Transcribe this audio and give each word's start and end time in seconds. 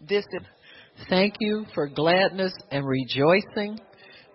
this. 0.00 0.24
Thank 1.08 1.34
you 1.40 1.66
for 1.74 1.88
gladness 1.88 2.52
and 2.70 2.84
rejoicing. 2.86 3.78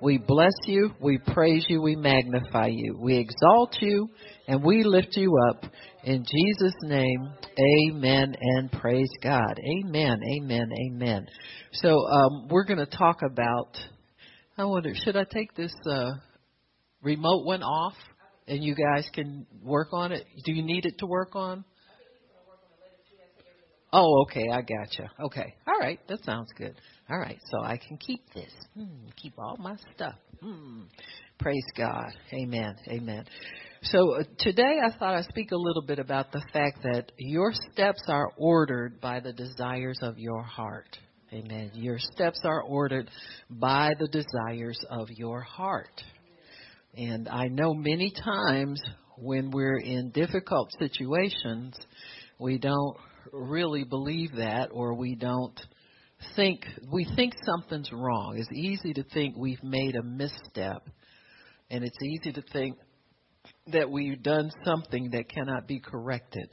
We 0.01 0.17
bless 0.17 0.53
you, 0.65 0.91
we 0.99 1.17
praise 1.17 1.65
you, 1.69 1.81
we 1.81 1.95
magnify 1.95 2.67
you, 2.67 2.97
we 2.99 3.17
exalt 3.17 3.77
you, 3.79 4.09
and 4.47 4.63
we 4.63 4.83
lift 4.83 5.15
you 5.15 5.33
up. 5.49 5.63
In 6.03 6.23
Jesus' 6.23 6.75
name, 6.83 7.29
amen 7.57 8.35
and 8.39 8.71
praise 8.71 9.09
God. 9.23 9.57
Amen, 9.57 10.19
amen, 10.37 10.69
amen. 10.87 11.25
So 11.73 11.89
um, 12.07 12.47
we're 12.49 12.65
going 12.65 12.85
to 12.85 12.85
talk 12.85 13.21
about, 13.23 13.77
I 14.57 14.65
wonder, 14.65 14.91
should 14.93 15.15
I 15.15 15.23
take 15.23 15.55
this 15.55 15.73
uh, 15.89 16.11
remote 17.01 17.45
one 17.45 17.63
off 17.63 17.95
and 18.47 18.63
you 18.63 18.75
guys 18.75 19.09
can 19.13 19.47
work 19.63 19.87
on 19.93 20.11
it? 20.11 20.25
Do 20.43 20.51
you 20.51 20.61
need 20.61 20.85
it 20.85 20.99
to 20.99 21.05
work 21.07 21.35
on? 21.35 21.63
Oh, 23.97 24.23
okay, 24.23 24.49
I 24.51 24.61
gotcha. 24.61 25.09
Okay, 25.21 25.55
all 25.65 25.79
right, 25.79 25.99
that 26.09 26.23
sounds 26.25 26.49
good. 26.57 26.75
All 27.09 27.17
right, 27.17 27.39
so 27.49 27.61
I 27.61 27.77
can 27.77 27.97
keep 27.97 28.19
this, 28.33 28.51
hmm, 28.73 29.07
keep 29.15 29.33
all 29.37 29.55
my 29.57 29.75
stuff. 29.95 30.15
Hmm. 30.41 30.81
Praise 31.39 31.65
God. 31.77 32.11
Amen. 32.33 32.75
Amen. 32.89 33.25
So 33.83 34.15
uh, 34.15 34.23
today 34.39 34.79
I 34.83 34.89
thought 34.97 35.15
I'd 35.15 35.25
speak 35.25 35.51
a 35.51 35.57
little 35.57 35.81
bit 35.81 35.99
about 35.99 36.31
the 36.31 36.41
fact 36.51 36.83
that 36.83 37.11
your 37.17 37.51
steps 37.71 38.01
are 38.07 38.31
ordered 38.37 38.99
by 38.99 39.19
the 39.21 39.33
desires 39.33 39.99
of 40.01 40.17
your 40.17 40.43
heart. 40.43 40.97
Amen. 41.31 41.71
Your 41.73 41.97
steps 41.99 42.39
are 42.43 42.61
ordered 42.63 43.09
by 43.49 43.91
the 43.99 44.07
desires 44.07 44.79
of 44.89 45.09
your 45.09 45.41
heart. 45.41 46.01
And 46.97 47.27
I 47.27 47.47
know 47.47 47.73
many 47.73 48.11
times 48.11 48.81
when 49.17 49.51
we're 49.51 49.79
in 49.79 50.11
difficult 50.11 50.69
situations, 50.79 51.75
we 52.39 52.57
don't 52.57 52.97
really 53.31 53.83
believe 53.83 54.35
that 54.35 54.69
or 54.71 54.93
we 54.93 55.15
don't 55.15 55.59
think 56.35 56.65
we 56.91 57.05
think 57.15 57.33
something's 57.45 57.91
wrong. 57.91 58.37
It's 58.37 58.51
easy 58.51 58.93
to 58.93 59.03
think 59.13 59.35
we've 59.37 59.63
made 59.63 59.95
a 59.95 60.03
misstep 60.03 60.87
and 61.69 61.83
it's 61.83 61.97
easy 62.03 62.31
to 62.33 62.41
think 62.53 62.77
that 63.67 63.89
we've 63.89 64.21
done 64.21 64.51
something 64.63 65.11
that 65.11 65.29
cannot 65.29 65.67
be 65.67 65.79
corrected. 65.79 66.49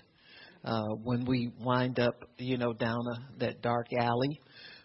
Uh, 0.64 0.94
when 1.02 1.24
we 1.24 1.50
wind 1.58 1.98
up, 1.98 2.14
you 2.38 2.56
know, 2.56 2.72
down 2.72 3.00
a, 3.12 3.38
that 3.40 3.62
dark 3.62 3.86
alley 3.98 4.40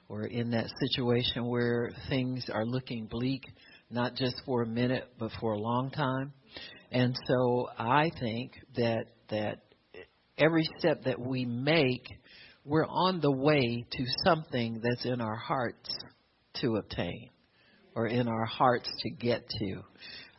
or 0.10 0.26
in 0.26 0.50
that 0.50 0.66
situation 0.82 1.46
where 1.48 1.92
things 2.10 2.50
are 2.52 2.66
looking 2.66 3.06
bleak, 3.06 3.44
not 3.92 4.16
just 4.16 4.36
for 4.46 4.64
a 4.64 4.68
minute, 4.68 5.04
but 5.20 5.32
for 5.40 5.54
a 5.54 5.60
long 5.60 5.92
time. 5.92 6.34
And 6.92 7.16
so 7.28 7.70
I 7.78 8.10
think 8.20 8.54
that, 8.76 9.06
that 9.30 9.60
every 10.38 10.68
step 10.78 11.04
that 11.04 11.20
we 11.20 11.46
make, 11.46 12.08
we're 12.64 12.86
on 12.86 13.22
the 13.22 13.32
way 13.32 13.86
to 13.92 14.06
something 14.26 14.82
that's 14.84 15.06
in 15.06 15.22
our 15.22 15.38
hearts 15.38 15.90
to 16.62 16.76
obtain 16.76 17.30
or 17.96 18.08
in 18.08 18.28
our 18.28 18.46
hearts 18.46 18.90
to 19.00 19.10
get 19.10 19.48
to. 19.50 19.82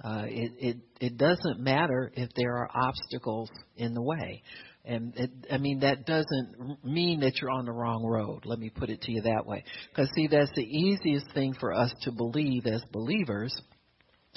Uh, 0.05 0.23
it, 0.27 0.53
it, 0.61 0.77
it 1.01 1.17
doesn't 1.17 1.59
matter 1.59 2.13
if 2.15 2.29
there 2.37 2.57
are 2.57 2.71
obstacles 2.73 3.51
in 3.77 3.95
the 3.95 4.03
way. 4.03 4.43
And 4.85 5.13
it, 5.17 5.31
I 5.51 5.59
mean, 5.59 5.81
that 5.81 6.07
doesn't 6.07 6.85
mean 6.85 7.21
that 7.21 7.33
you're 7.41 7.51
on 7.51 7.65
the 7.65 7.73
wrong 7.73 8.07
road. 8.07 8.43
Let 8.45 8.59
me 8.59 8.71
put 8.71 8.91
it 8.91 9.03
to 9.03 9.13
you 9.13 9.23
that 9.23 9.45
way. 9.45 9.65
Because, 9.91 10.09
see, 10.15 10.29
that's 10.29 10.53
the 10.55 10.63
easiest 10.63 11.33
thing 11.35 11.55
for 11.59 11.75
us 11.75 11.93
to 12.03 12.13
believe 12.13 12.67
as 12.67 12.83
believers 12.93 13.53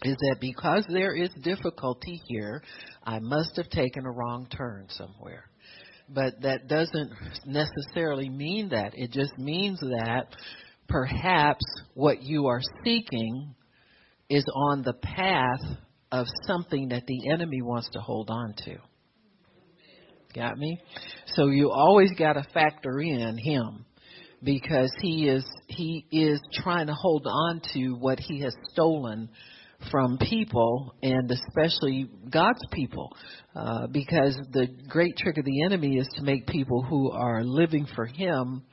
is 0.04 0.16
that 0.18 0.38
because 0.42 0.84
there 0.90 1.16
is 1.16 1.30
difficulty 1.44 2.20
here, 2.28 2.64
I 3.04 3.20
must 3.20 3.56
have 3.58 3.70
taken 3.70 4.06
a 4.06 4.12
wrong 4.12 4.48
turn 4.50 4.88
somewhere 4.90 5.51
but 6.14 6.42
that 6.42 6.68
doesn't 6.68 7.12
necessarily 7.46 8.30
mean 8.30 8.70
that. 8.70 8.94
It 8.96 9.12
just 9.12 9.38
means 9.38 9.80
that 9.80 10.28
perhaps 10.88 11.64
what 11.94 12.22
you 12.22 12.48
are 12.48 12.62
seeking 12.84 13.56
is 14.30 14.46
on 14.54 14.82
the 14.84 14.94
path 14.94 15.62
of 16.12 16.26
something 16.46 16.90
that 16.90 17.06
the 17.08 17.30
enemy 17.32 17.62
wants 17.62 17.90
to 17.92 18.00
hold 18.00 18.30
on 18.30 18.54
to. 18.66 18.78
Got 20.34 20.58
me? 20.58 20.80
So 21.28 21.48
you 21.48 21.72
always 21.72 22.12
got 22.18 22.34
to 22.34 22.44
factor 22.54 23.00
in 23.00 23.38
him 23.38 23.86
because 24.44 24.92
he 25.02 25.28
is 25.28 25.46
he 25.68 26.06
is 26.12 26.42
trying 26.54 26.88
to 26.88 26.94
hold 26.94 27.28
on 27.28 27.62
to 27.74 27.92
what 27.96 28.20
he 28.20 28.42
has 28.42 28.56
stolen 28.72 29.30
from 29.90 30.18
people 30.18 30.96
and 31.02 31.30
especially 31.32 32.10
God's 32.30 32.62
people. 32.72 33.16
Uh, 33.56 33.88
because 33.88 34.38
the 34.52 34.68
great 34.88 35.18
trick 35.18 35.38
of 35.38 35.46
the 35.46 35.64
enemy 35.64 35.98
is 35.98 36.08
to 36.18 36.24
make 36.24 36.48
people 36.48 36.84
who 36.84 37.12
are 37.12 37.44
living 37.44 37.88
for 37.96 38.06
him 38.06 38.64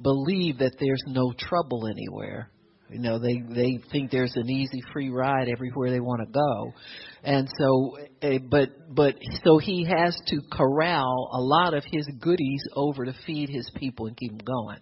believe 0.00 0.58
that 0.58 0.76
there's 0.78 1.02
no 1.06 1.32
trouble 1.38 1.86
anywhere. 1.86 2.50
You 2.90 3.00
know, 3.00 3.18
they 3.18 3.42
they 3.54 3.78
think 3.92 4.10
there's 4.10 4.34
an 4.36 4.48
easy 4.48 4.80
free 4.92 5.10
ride 5.10 5.48
everywhere 5.48 5.90
they 5.90 6.00
want 6.00 6.22
to 6.26 6.32
go. 6.32 6.72
And 7.22 7.46
so 7.58 7.98
uh, 8.22 8.38
but 8.50 8.70
but 8.94 9.14
so 9.44 9.58
he 9.58 9.84
has 9.84 10.18
to 10.28 10.40
corral 10.50 11.30
a 11.32 11.40
lot 11.40 11.74
of 11.74 11.84
his 11.90 12.08
goodies 12.18 12.62
over 12.74 13.04
to 13.04 13.14
feed 13.26 13.50
his 13.50 13.70
people 13.76 14.06
and 14.06 14.16
keep 14.16 14.30
them 14.30 14.40
going 14.44 14.78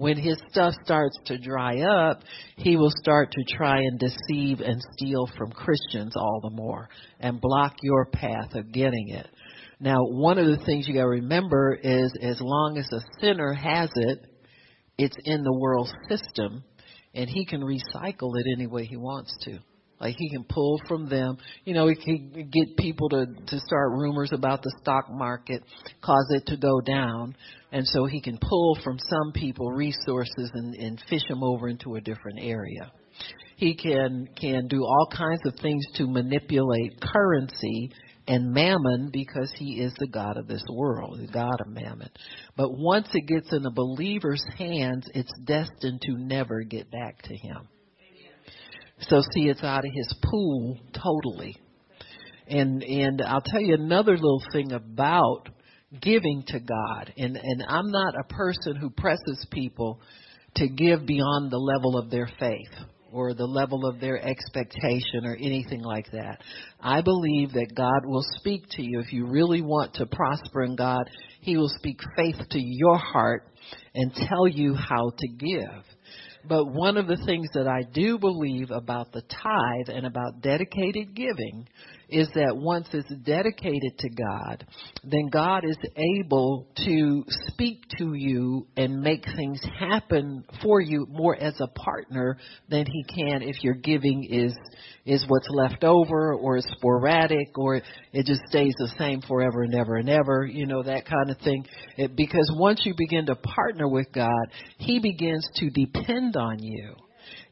when 0.00 0.16
his 0.16 0.38
stuff 0.50 0.72
starts 0.82 1.14
to 1.26 1.36
dry 1.36 1.80
up, 1.80 2.22
he 2.56 2.74
will 2.74 2.92
start 3.02 3.30
to 3.30 3.54
try 3.54 3.76
and 3.76 3.98
deceive 3.98 4.60
and 4.60 4.80
steal 4.96 5.28
from 5.36 5.52
Christians 5.52 6.14
all 6.16 6.40
the 6.42 6.56
more 6.56 6.88
and 7.20 7.38
block 7.38 7.74
your 7.82 8.06
path 8.06 8.54
of 8.54 8.72
getting 8.72 9.10
it. 9.10 9.28
Now, 9.78 9.98
one 10.00 10.38
of 10.38 10.46
the 10.46 10.64
things 10.64 10.88
you 10.88 10.94
got 10.94 11.02
to 11.02 11.08
remember 11.08 11.78
is 11.82 12.14
as 12.22 12.40
long 12.40 12.78
as 12.78 12.88
a 12.90 13.20
sinner 13.20 13.52
has 13.52 13.90
it, 13.94 14.20
it's 14.96 15.16
in 15.26 15.42
the 15.42 15.52
world 15.52 15.92
system 16.08 16.64
and 17.12 17.28
he 17.28 17.44
can 17.44 17.60
recycle 17.60 18.38
it 18.38 18.46
any 18.56 18.66
way 18.66 18.86
he 18.86 18.96
wants 18.96 19.36
to. 19.44 19.58
Like 20.00 20.16
he 20.18 20.30
can 20.30 20.44
pull 20.44 20.80
from 20.88 21.08
them. 21.08 21.36
You 21.64 21.74
know, 21.74 21.86
he 21.86 21.94
can 21.94 22.50
get 22.50 22.76
people 22.78 23.10
to 23.10 23.26
to 23.26 23.58
start 23.60 23.90
rumors 23.92 24.30
about 24.32 24.62
the 24.62 24.74
stock 24.80 25.10
market, 25.10 25.62
cause 26.02 26.26
it 26.30 26.46
to 26.46 26.56
go 26.56 26.80
down, 26.80 27.36
and 27.70 27.86
so 27.86 28.06
he 28.06 28.20
can 28.20 28.38
pull 28.38 28.78
from 28.82 28.98
some 28.98 29.32
people 29.34 29.70
resources 29.70 30.50
and, 30.54 30.74
and 30.74 31.02
fish 31.10 31.22
them 31.28 31.42
over 31.42 31.68
into 31.68 31.96
a 31.96 32.00
different 32.00 32.38
area. 32.40 32.90
He 33.56 33.74
can 33.74 34.26
can 34.40 34.68
do 34.68 34.82
all 34.82 35.08
kinds 35.12 35.42
of 35.44 35.54
things 35.60 35.84
to 35.96 36.06
manipulate 36.06 36.98
currency 37.02 37.90
and 38.26 38.52
mammon 38.52 39.10
because 39.12 39.52
he 39.56 39.80
is 39.80 39.92
the 39.98 40.06
God 40.06 40.38
of 40.38 40.46
this 40.46 40.64
world, 40.72 41.18
the 41.20 41.32
God 41.32 41.60
of 41.60 41.68
mammon. 41.68 42.08
But 42.56 42.70
once 42.72 43.08
it 43.12 43.26
gets 43.26 43.52
in 43.52 43.62
the 43.62 43.70
believer's 43.70 44.44
hands, 44.56 45.06
it's 45.14 45.32
destined 45.44 46.00
to 46.02 46.12
never 46.16 46.62
get 46.62 46.90
back 46.90 47.20
to 47.22 47.36
him. 47.36 47.68
So 49.08 49.20
see, 49.34 49.48
it's 49.48 49.62
out 49.62 49.84
of 49.84 49.90
his 49.92 50.14
pool 50.30 50.78
totally. 50.92 51.56
And 52.46 52.82
and 52.82 53.22
I'll 53.22 53.42
tell 53.42 53.60
you 53.60 53.74
another 53.74 54.14
little 54.14 54.42
thing 54.52 54.72
about 54.72 55.48
giving 56.00 56.44
to 56.48 56.60
God. 56.60 57.12
And 57.16 57.36
and 57.36 57.64
I'm 57.68 57.90
not 57.90 58.14
a 58.18 58.32
person 58.32 58.76
who 58.76 58.90
presses 58.90 59.46
people 59.50 60.00
to 60.56 60.68
give 60.68 61.06
beyond 61.06 61.50
the 61.50 61.58
level 61.58 61.96
of 61.98 62.10
their 62.10 62.28
faith 62.38 62.86
or 63.12 63.34
the 63.34 63.46
level 63.46 63.86
of 63.86 64.00
their 64.00 64.20
expectation 64.24 65.24
or 65.24 65.34
anything 65.34 65.82
like 65.82 66.06
that. 66.12 66.40
I 66.80 67.00
believe 67.00 67.52
that 67.52 67.74
God 67.74 68.04
will 68.04 68.24
speak 68.36 68.64
to 68.72 68.82
you 68.82 69.00
if 69.00 69.12
you 69.12 69.26
really 69.26 69.62
want 69.62 69.94
to 69.94 70.06
prosper 70.06 70.62
in 70.62 70.76
God. 70.76 71.08
He 71.40 71.56
will 71.56 71.70
speak 71.78 71.98
faith 72.16 72.36
to 72.50 72.60
your 72.60 72.98
heart 72.98 73.48
and 73.94 74.12
tell 74.14 74.46
you 74.46 74.74
how 74.74 75.10
to 75.16 75.28
give. 75.28 75.84
But 76.48 76.66
one 76.66 76.96
of 76.96 77.06
the 77.06 77.22
things 77.26 77.48
that 77.54 77.68
I 77.68 77.82
do 77.92 78.18
believe 78.18 78.70
about 78.70 79.12
the 79.12 79.22
tithe 79.22 79.94
and 79.94 80.06
about 80.06 80.40
dedicated 80.40 81.14
giving 81.14 81.66
is 82.10 82.28
that 82.34 82.56
once 82.56 82.88
it's 82.92 83.12
dedicated 83.24 83.98
to 83.98 84.08
God, 84.10 84.66
then 85.04 85.28
God 85.30 85.64
is 85.64 85.76
able 85.96 86.68
to 86.84 87.24
speak 87.48 87.82
to 87.98 88.14
you 88.14 88.66
and 88.76 89.00
make 89.00 89.24
things 89.36 89.60
happen 89.78 90.44
for 90.62 90.80
you 90.80 91.06
more 91.08 91.36
as 91.36 91.60
a 91.60 91.68
partner 91.68 92.36
than 92.68 92.86
he 92.86 93.04
can 93.04 93.42
if 93.42 93.62
your 93.62 93.74
giving 93.74 94.24
is 94.24 94.54
is 95.06 95.24
what's 95.28 95.48
left 95.50 95.82
over 95.82 96.34
or 96.34 96.58
is 96.58 96.66
sporadic 96.76 97.56
or 97.56 97.76
it 98.12 98.26
just 98.26 98.42
stays 98.48 98.74
the 98.78 98.92
same 98.98 99.20
forever 99.22 99.62
and 99.62 99.74
ever 99.74 99.96
and 99.96 100.08
ever, 100.08 100.46
you 100.46 100.66
know, 100.66 100.82
that 100.82 101.06
kind 101.06 101.30
of 101.30 101.38
thing. 101.38 101.66
It, 101.96 102.14
because 102.16 102.52
once 102.54 102.80
you 102.84 102.94
begin 102.96 103.26
to 103.26 103.34
partner 103.34 103.88
with 103.88 104.12
God, 104.12 104.46
he 104.76 104.98
begins 105.00 105.46
to 105.56 105.70
depend 105.70 106.36
on 106.36 106.62
you. 106.62 106.94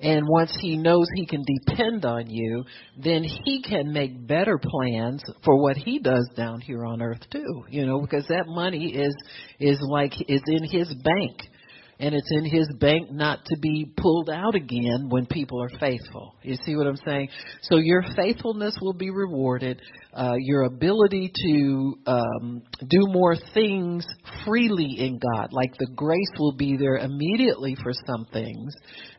And 0.00 0.29
once 0.29 0.56
he 0.61 0.77
knows 0.77 1.06
he 1.15 1.27
can 1.27 1.45
depend 1.45 2.05
on 2.05 2.31
you, 2.31 2.65
then 2.97 3.25
he 3.25 3.62
can 3.62 3.93
make 3.93 4.27
better 4.27 4.59
plans 4.59 5.23
for 5.45 5.61
what 5.61 5.77
he 5.77 5.99
does 5.99 6.29
down 6.37 6.61
here 6.61 6.85
on 6.85 7.03
earth 7.03 7.23
too. 7.31 7.65
You 7.69 7.85
know, 7.85 8.00
because 8.00 8.27
that 8.29 8.45
money 8.47 8.95
is 8.95 9.15
is 9.59 9.79
like 9.81 10.12
is 10.29 10.43
in 10.47 10.65
his 10.65 10.95
bank. 11.03 11.43
And 12.00 12.15
it's 12.15 12.31
in 12.31 12.45
his 12.45 12.69
bank 12.79 13.11
not 13.11 13.45
to 13.47 13.59
be 13.59 13.93
pulled 13.97 14.31
out 14.31 14.55
again 14.55 15.09
when 15.09 15.27
people 15.27 15.61
are 15.62 15.79
faithful. 15.81 16.37
You 16.43 16.56
see 16.65 16.77
what 16.77 16.87
I'm 16.87 16.99
saying? 17.05 17.29
So 17.62 17.77
your 17.77 18.05
faithfulness 18.15 18.77
will 18.81 18.93
be 18.93 19.11
rewarded. 19.11 19.81
Uh, 20.15 20.35
your 20.39 20.62
ability 20.62 21.31
to 21.45 21.95
um, 22.06 22.62
do 22.89 22.99
more 23.09 23.37
things 23.53 24.06
freely 24.45 24.97
in 24.99 25.19
God, 25.19 25.49
like 25.53 25.77
the 25.79 25.91
grace 25.95 26.31
will 26.39 26.55
be 26.56 26.77
there 26.77 26.99
immediately 26.99 27.77
for 27.83 27.93
some 28.06 28.27
things 28.33 28.73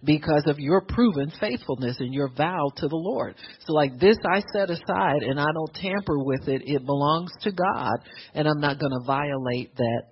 because 0.03 0.43
of 0.47 0.59
your 0.59 0.81
proven 0.81 1.31
faithfulness 1.39 1.97
and 1.99 2.13
your 2.13 2.29
vow 2.29 2.71
to 2.77 2.87
the 2.87 2.95
Lord. 2.95 3.35
So, 3.65 3.73
like 3.73 3.99
this, 3.99 4.17
I 4.25 4.41
set 4.53 4.69
aside 4.69 5.23
and 5.23 5.39
I 5.39 5.45
don't 5.53 5.73
tamper 5.75 6.17
with 6.17 6.47
it. 6.47 6.63
It 6.65 6.85
belongs 6.85 7.31
to 7.41 7.51
God, 7.51 7.97
and 8.33 8.47
I'm 8.47 8.59
not 8.59 8.79
going 8.79 8.91
to 8.91 9.05
violate 9.05 9.75
that 9.75 10.03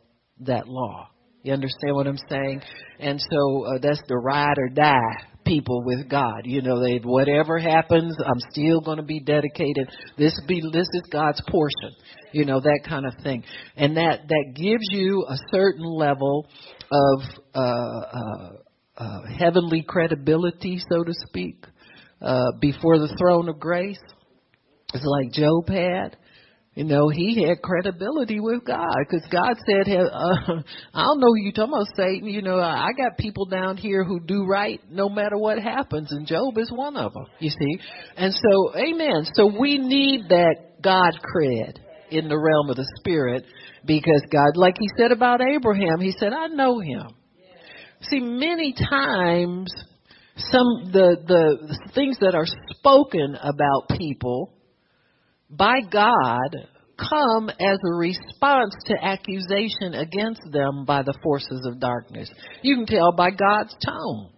that 0.41 0.67
law. 0.67 1.09
You 1.47 1.53
understand 1.53 1.95
what 1.95 2.07
I'm 2.07 2.19
saying? 2.29 2.61
And 2.99 3.19
so 3.31 3.65
uh, 3.65 3.79
that's 3.81 4.01
the 4.07 4.17
ride 4.17 4.57
or 4.57 4.67
die 4.67 5.23
people 5.45 5.81
with 5.85 6.09
God. 6.09 6.41
You 6.43 6.61
know, 6.61 6.83
they 6.83 6.99
whatever 7.01 7.57
happens, 7.57 8.15
I'm 8.19 8.39
still 8.51 8.81
going 8.81 8.97
to 8.97 9.03
be 9.03 9.21
dedicated. 9.21 9.89
This 10.17 10.37
be 10.45 10.61
this 10.73 10.89
is 10.91 11.03
God's 11.09 11.41
portion. 11.49 11.91
You 12.33 12.43
know 12.43 12.59
that 12.59 12.81
kind 12.87 13.05
of 13.05 13.13
thing, 13.23 13.45
and 13.77 13.95
that 13.95 14.27
that 14.27 14.53
gives 14.55 14.83
you 14.91 15.25
a 15.29 15.37
certain 15.51 15.85
level 15.85 16.47
of 16.91 17.21
uh, 17.55 17.59
uh, 17.59 18.49
uh, 18.97 19.21
heavenly 19.39 19.83
credibility, 19.87 20.79
so 20.91 21.03
to 21.03 21.13
speak, 21.29 21.65
uh, 22.21 22.51
before 22.59 22.99
the 22.99 23.15
throne 23.17 23.47
of 23.47 23.57
grace. 23.57 23.99
It's 24.93 25.05
like 25.05 25.31
Job 25.31 25.69
had. 25.69 26.17
You 26.77 26.83
know, 26.83 27.09
he 27.09 27.41
had 27.41 27.63
credibility 27.63 28.39
with 28.39 28.63
God 28.63 28.93
because 28.99 29.27
God 29.31 29.55
said, 29.65 29.91
uh, 29.91 30.61
I 30.93 31.05
don't 31.05 31.19
know 31.19 31.29
who 31.29 31.37
you're 31.37 31.51
talking 31.51 31.73
about, 31.73 31.87
Satan. 31.95 32.29
You 32.29 32.43
know, 32.43 32.59
I 32.59 32.89
got 32.95 33.17
people 33.17 33.47
down 33.47 33.77
here 33.77 34.03
who 34.03 34.19
do 34.19 34.45
right 34.45 34.79
no 34.87 35.09
matter 35.09 35.39
what 35.39 35.57
happens, 35.57 36.11
and 36.11 36.27
Job 36.27 36.55
is 36.59 36.71
one 36.71 36.95
of 36.95 37.13
them, 37.13 37.25
you 37.39 37.49
see. 37.49 37.79
And 38.15 38.31
so, 38.31 38.75
amen. 38.75 39.25
So 39.33 39.51
we 39.59 39.79
need 39.79 40.29
that 40.29 40.83
God 40.83 41.13
cred 41.35 41.79
in 42.11 42.29
the 42.29 42.37
realm 42.37 42.69
of 42.69 42.75
the 42.75 42.87
spirit 42.99 43.43
because 43.83 44.21
God, 44.31 44.55
like 44.55 44.75
he 44.79 44.87
said 44.99 45.11
about 45.11 45.41
Abraham, 45.41 45.99
he 45.99 46.11
said, 46.11 46.31
I 46.31 46.45
know 46.45 46.79
him. 46.79 47.07
See, 48.01 48.19
many 48.19 48.73
times, 48.73 49.73
some, 50.35 50.91
the, 50.93 51.17
the 51.25 51.77
things 51.95 52.19
that 52.19 52.35
are 52.35 52.45
spoken 52.45 53.35
about 53.41 53.97
people, 53.97 54.53
by 55.49 55.81
God 55.91 56.55
come 56.97 57.49
as 57.49 57.77
a 57.85 57.95
response 57.95 58.73
to 58.85 58.95
accusation 59.01 59.93
against 59.93 60.41
them 60.51 60.85
by 60.85 61.03
the 61.03 61.17
forces 61.23 61.65
of 61.65 61.79
darkness. 61.79 62.29
You 62.61 62.75
can 62.75 62.85
tell 62.85 63.11
by 63.11 63.31
God's 63.31 63.75
tone. 63.85 64.29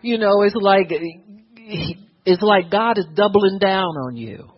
You 0.00 0.18
know, 0.18 0.42
it's 0.42 0.54
like 0.54 0.90
it's 0.90 2.42
like 2.42 2.70
God 2.70 2.98
is 2.98 3.06
doubling 3.14 3.58
down 3.58 3.96
on 4.06 4.16
you. 4.16 4.48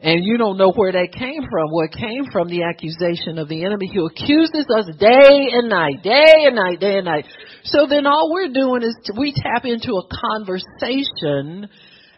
And 0.00 0.22
you 0.22 0.36
don't 0.36 0.58
know 0.58 0.72
where 0.72 0.92
that 0.92 1.12
came 1.12 1.42
from. 1.50 1.70
Where 1.70 1.86
it 1.86 1.92
came 1.92 2.30
from 2.30 2.48
the 2.48 2.64
accusation 2.64 3.38
of 3.38 3.48
the 3.48 3.64
enemy 3.64 3.90
who 3.94 4.06
accuses 4.06 4.66
us 4.76 4.86
day 4.98 5.48
and 5.52 5.68
night, 5.68 6.02
day 6.02 6.44
and 6.44 6.56
night, 6.56 6.80
day 6.80 6.96
and 6.96 7.06
night. 7.06 7.24
So 7.64 7.86
then 7.88 8.06
all 8.06 8.30
we're 8.32 8.52
doing 8.52 8.82
is 8.82 8.96
we 9.16 9.32
tap 9.32 9.64
into 9.64 9.92
a 9.92 10.08
conversation 10.30 11.68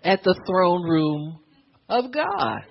at 0.02 0.22
the 0.24 0.40
throne 0.46 0.82
room 0.82 1.38
of 1.88 2.12
God 2.12 2.62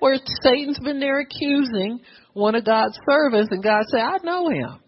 where 0.00 0.18
Satan's 0.42 0.78
been 0.78 1.00
there 1.00 1.20
accusing 1.20 2.00
one 2.32 2.54
of 2.54 2.64
God's 2.64 2.98
servants, 3.08 3.48
and 3.50 3.62
God 3.62 3.82
said, 3.90 4.00
I 4.00 4.18
know 4.22 4.48
him. 4.48 4.80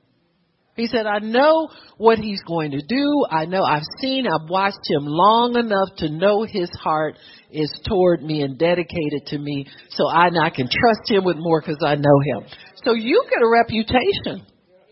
He 0.76 0.86
said, 0.86 1.04
I 1.04 1.18
know 1.18 1.68
what 1.98 2.18
he's 2.18 2.42
going 2.44 2.70
to 2.70 2.80
do. 2.80 3.26
I 3.30 3.44
know 3.44 3.62
I've 3.62 3.86
seen, 4.00 4.26
I've 4.26 4.48
watched 4.48 4.88
him 4.88 5.04
long 5.04 5.56
enough 5.56 5.96
to 5.98 6.08
know 6.08 6.44
his 6.44 6.70
heart 6.82 7.18
is 7.50 7.70
toward 7.86 8.22
me 8.22 8.42
and 8.42 8.58
dedicated 8.58 9.26
to 9.26 9.38
me. 9.38 9.66
So 9.90 10.08
I, 10.08 10.28
I 10.28 10.50
can 10.50 10.68
trust 10.68 11.10
him 11.10 11.24
with 11.24 11.36
more 11.38 11.60
because 11.60 11.82
I 11.84 11.96
know 11.96 12.20
him. 12.24 12.48
So 12.84 12.94
you 12.94 13.24
get 13.28 13.42
a 13.42 13.48
reputation 13.48 14.46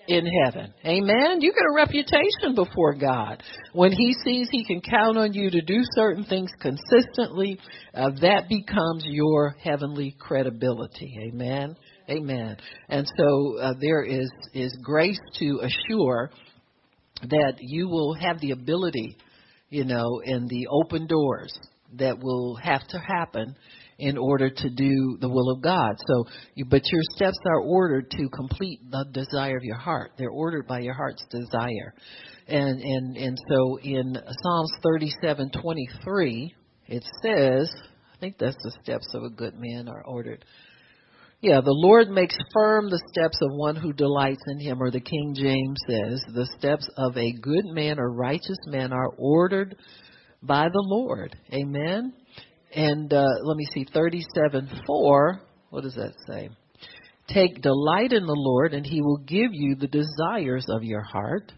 in 0.09 0.27
heaven. 0.45 0.73
Amen. 0.85 1.41
You 1.41 1.53
get 1.53 1.63
a 1.71 1.75
reputation 1.77 2.55
before 2.55 2.95
God. 2.95 3.43
When 3.73 3.93
He 3.93 4.15
sees 4.25 4.49
He 4.51 4.65
can 4.65 4.81
count 4.81 5.19
on 5.19 5.35
you 5.35 5.51
to 5.51 5.61
do 5.61 5.83
certain 5.95 6.25
things 6.25 6.51
consistently, 6.61 7.61
uh, 7.95 8.11
that 8.23 8.49
becomes 8.49 9.05
your 9.05 9.55
heavenly 9.63 10.17
credibility. 10.19 11.31
Amen. 11.31 11.77
Amen. 12.09 12.57
And 12.89 13.07
so 13.19 13.59
uh, 13.59 13.75
there 13.79 14.03
is 14.03 14.31
is 14.55 14.77
grace 14.83 15.21
to 15.41 15.61
assure 15.63 16.31
that 17.23 17.55
you 17.61 17.89
will 17.89 18.15
have 18.15 18.41
the 18.41 18.53
ability, 18.53 19.19
you 19.69 19.85
know, 19.85 20.23
and 20.25 20.49
the 20.49 20.69
open 20.71 21.07
doors 21.07 21.57
that 21.99 22.19
will 22.19 22.57
have 22.57 22.87
to 22.89 22.99
happen 22.99 23.55
in 23.99 24.17
order 24.17 24.49
to 24.49 24.71
do 24.71 25.19
the 25.21 25.29
will 25.29 25.51
of 25.51 25.61
God. 25.61 25.97
So, 26.07 26.25
you, 26.55 26.65
but 26.65 26.83
your 26.91 27.03
steps 27.17 27.39
are 27.47 27.61
ordered 27.61 28.11
to 28.13 28.29
complete 28.29 28.81
the 28.91 29.05
desire 29.13 29.57
of 29.57 29.65
your 29.65 29.79
heart. 29.79 30.13
They're 30.17 30.31
ordered 30.31 30.67
by 30.67 30.81
your 30.81 30.95
heart's 30.95 31.25
desire. 31.31 31.95
And 32.47 32.81
and 32.81 33.17
and 33.17 33.39
so 33.51 33.79
in 33.83 34.17
Psalms 34.43 34.73
37:23, 34.85 36.51
it 36.87 37.05
says, 37.23 37.71
I 38.15 38.19
think 38.21 38.39
that's 38.39 38.57
the 38.63 38.73
steps 38.83 39.09
of 39.15 39.25
a 39.25 39.31
good 39.31 39.55
man 39.59 39.89
are 39.89 40.05
ordered. 40.05 40.45
Yeah, 41.41 41.61
the 41.61 41.71
Lord 41.71 42.09
makes 42.09 42.37
firm 42.53 42.91
the 42.91 43.03
steps 43.13 43.39
of 43.43 43.51
one 43.53 43.77
who 43.77 43.93
delights 43.93 44.43
in 44.49 44.59
him, 44.59 44.83
or 44.83 44.91
the 44.91 44.99
King 44.99 45.35
James 45.37 45.79
says, 45.89 46.25
the 46.35 46.49
steps 46.59 46.89
of 46.97 47.17
a 47.17 47.33
good 47.33 47.65
man 47.67 48.01
or 48.01 48.11
righteous 48.11 48.59
man 48.67 48.93
are 48.93 49.11
ordered 49.17 49.77
by 50.43 50.69
the 50.69 50.83
Lord. 50.85 51.37
Amen. 51.53 52.13
And 52.75 53.13
uh, 53.13 53.27
let 53.43 53.57
me 53.57 53.67
see, 53.73 53.87
37 53.93 54.69
4. 54.87 55.41
What 55.71 55.83
does 55.83 55.95
that 55.95 56.15
say? 56.29 56.51
Take 57.29 57.61
delight 57.61 58.13
in 58.13 58.27
the 58.27 58.35
Lord, 58.37 58.73
and 58.73 58.87
He 58.87 59.03
will 59.03 59.19
give 59.19 59.51
you 59.53 59.75
the 59.75 59.87
desires 59.87 60.67
of 60.69 60.83
your 60.83 61.03
heart. 61.03 61.53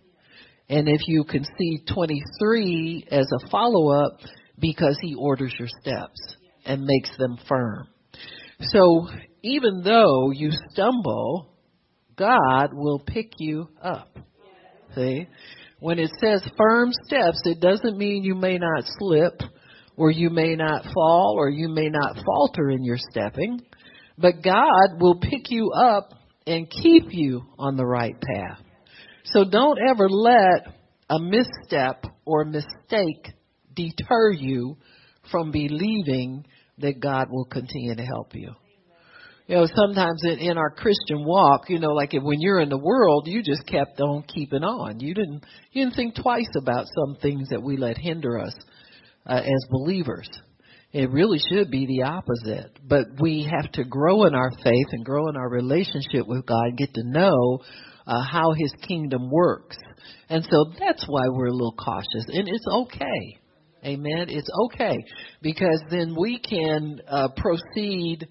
And 0.68 0.88
if 0.88 1.00
you 1.06 1.24
can 1.24 1.44
see 1.44 1.82
23 1.92 3.08
as 3.10 3.26
a 3.32 3.50
follow 3.50 3.90
up, 3.90 4.18
because 4.58 4.98
He 5.00 5.14
orders 5.14 5.54
your 5.58 5.68
steps 5.80 6.36
and 6.64 6.84
makes 6.84 7.16
them 7.18 7.38
firm. 7.48 7.88
So 8.60 9.08
even 9.42 9.82
though 9.82 10.30
you 10.30 10.50
stumble, 10.70 11.54
God 12.16 12.70
will 12.72 13.00
pick 13.00 13.32
you 13.38 13.68
up. 13.82 14.16
See? 14.94 15.26
When 15.78 15.98
it 15.98 16.10
says 16.20 16.46
firm 16.58 16.90
steps, 17.06 17.40
it 17.44 17.60
doesn't 17.60 17.96
mean 17.96 18.22
you 18.22 18.34
may 18.34 18.58
not 18.58 18.84
slip 18.98 19.40
or 20.00 20.11
you 20.11 20.31
may 20.31 20.56
not 20.56 20.82
fall 20.94 21.35
or 21.37 21.50
you 21.50 21.69
may 21.69 21.91
not 21.91 22.17
falter 22.25 22.70
in 22.70 22.82
your 22.82 22.97
stepping, 23.11 23.61
but 24.17 24.43
God 24.43 24.99
will 24.99 25.20
pick 25.20 25.50
you 25.50 25.73
up 25.73 26.14
and 26.47 26.70
keep 26.70 27.12
you 27.12 27.43
on 27.58 27.76
the 27.76 27.85
right 27.85 28.17
path. 28.19 28.61
So 29.25 29.44
don't 29.44 29.79
ever 29.91 30.08
let 30.08 30.75
a 31.11 31.19
misstep 31.20 32.07
or 32.25 32.47
mistake 32.47 33.28
deter 33.75 34.33
you 34.33 34.78
from 35.30 35.50
believing 35.50 36.47
that 36.78 36.99
God 36.99 37.26
will 37.30 37.45
continue 37.45 37.95
to 37.95 38.02
help 38.02 38.35
you. 38.35 38.54
You 39.49 39.57
know, 39.57 39.66
sometimes 39.66 40.23
in, 40.25 40.38
in 40.38 40.57
our 40.57 40.71
Christian 40.71 41.26
walk, 41.26 41.69
you 41.69 41.78
know, 41.78 41.92
like 41.92 42.14
when 42.14 42.40
you're 42.40 42.61
in 42.61 42.71
the 42.71 42.78
world, 42.78 43.26
you 43.26 43.42
just 43.42 43.66
kept 43.66 44.00
on 44.00 44.23
keeping 44.23 44.64
on. 44.64 44.99
You 45.00 45.12
didn't, 45.12 45.45
you 45.73 45.85
didn't 45.85 45.97
think 45.97 46.14
twice 46.14 46.49
about 46.57 46.87
some 46.87 47.19
things 47.21 47.50
that 47.50 47.62
we 47.62 47.76
let 47.76 47.99
hinder 47.99 48.38
us 48.38 48.54
uh, 49.26 49.40
as 49.44 49.66
believers. 49.70 50.28
It 50.92 51.10
really 51.10 51.38
should 51.38 51.70
be 51.70 51.86
the 51.86 52.02
opposite. 52.02 52.78
But 52.82 53.06
we 53.20 53.48
have 53.50 53.70
to 53.72 53.84
grow 53.84 54.24
in 54.24 54.34
our 54.34 54.50
faith 54.64 54.86
and 54.92 55.04
grow 55.04 55.28
in 55.28 55.36
our 55.36 55.48
relationship 55.48 56.26
with 56.26 56.46
God, 56.46 56.64
and 56.64 56.78
get 56.78 56.92
to 56.94 57.04
know 57.04 57.60
uh, 58.06 58.22
how 58.30 58.52
His 58.58 58.72
kingdom 58.86 59.30
works. 59.30 59.76
And 60.28 60.44
so 60.44 60.72
that's 60.78 61.04
why 61.06 61.28
we're 61.28 61.46
a 61.46 61.52
little 61.52 61.76
cautious. 61.78 62.26
And 62.28 62.48
it's 62.48 62.66
okay. 62.72 63.38
Amen. 63.84 64.26
It's 64.28 64.50
okay. 64.66 64.96
Because 65.42 65.80
then 65.90 66.14
we 66.18 66.38
can 66.38 67.00
uh, 67.08 67.28
proceed 67.36 68.26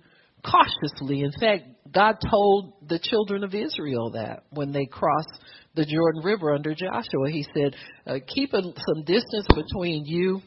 cautiously. 0.45 1.21
In 1.21 1.31
fact, 1.39 1.63
God 1.91 2.17
told 2.29 2.73
the 2.87 2.99
children 2.99 3.43
of 3.43 3.55
Israel 3.55 4.11
that 4.11 4.43
when 4.51 4.71
they 4.71 4.85
crossed 4.85 5.39
the 5.75 5.85
Jordan 5.85 6.23
River 6.23 6.53
under 6.53 6.75
Joshua, 6.75 7.29
He 7.29 7.45
said, 7.55 7.75
uh, 8.05 8.19
Keep 8.27 8.53
a, 8.53 8.61
some 8.61 9.03
distance 9.05 9.47
between 9.47 10.05
you 10.05 10.41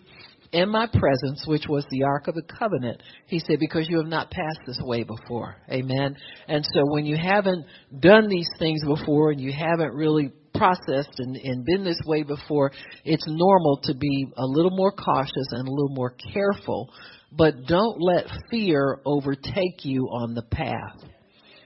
in 0.53 0.69
my 0.69 0.87
presence, 0.87 1.45
which 1.47 1.67
was 1.69 1.85
the 1.91 2.03
Ark 2.03 2.29
of 2.29 2.35
the 2.35 2.43
Covenant. 2.43 3.03
He 3.27 3.39
said, 3.39 3.59
because 3.59 3.89
you 3.89 3.97
have 3.97 4.07
not 4.07 4.31
passed 4.31 4.61
this 4.67 4.81
way 4.83 5.03
before. 5.03 5.57
Amen. 5.71 6.17
And 6.47 6.65
so 6.75 6.83
when 6.85 7.07
you 7.07 7.17
haven't 7.17 7.67
done 7.99 8.29
these 8.29 8.49
things 8.59 8.83
before 8.85 9.31
and 9.31 9.41
you 9.41 9.53
haven't 9.53 9.95
really 9.95 10.31
processed 10.55 11.19
and, 11.19 11.37
and 11.37 11.65
been 11.65 11.85
this 11.85 12.01
way 12.07 12.23
before, 12.23 12.71
it's 13.05 13.25
normal 13.27 13.81
to 13.85 13.95
be 13.95 14.27
a 14.37 14.45
little 14.47 14.71
more 14.71 14.93
cautious 14.93 15.49
and 15.51 15.67
a 15.67 15.71
little 15.71 15.95
more 15.95 16.15
careful. 16.33 16.93
But 17.33 17.65
don't 17.67 18.01
let 18.01 18.27
fear 18.51 19.01
overtake 19.07 19.85
you 19.85 20.03
on 20.05 20.35
the 20.35 20.43
path. 20.43 21.01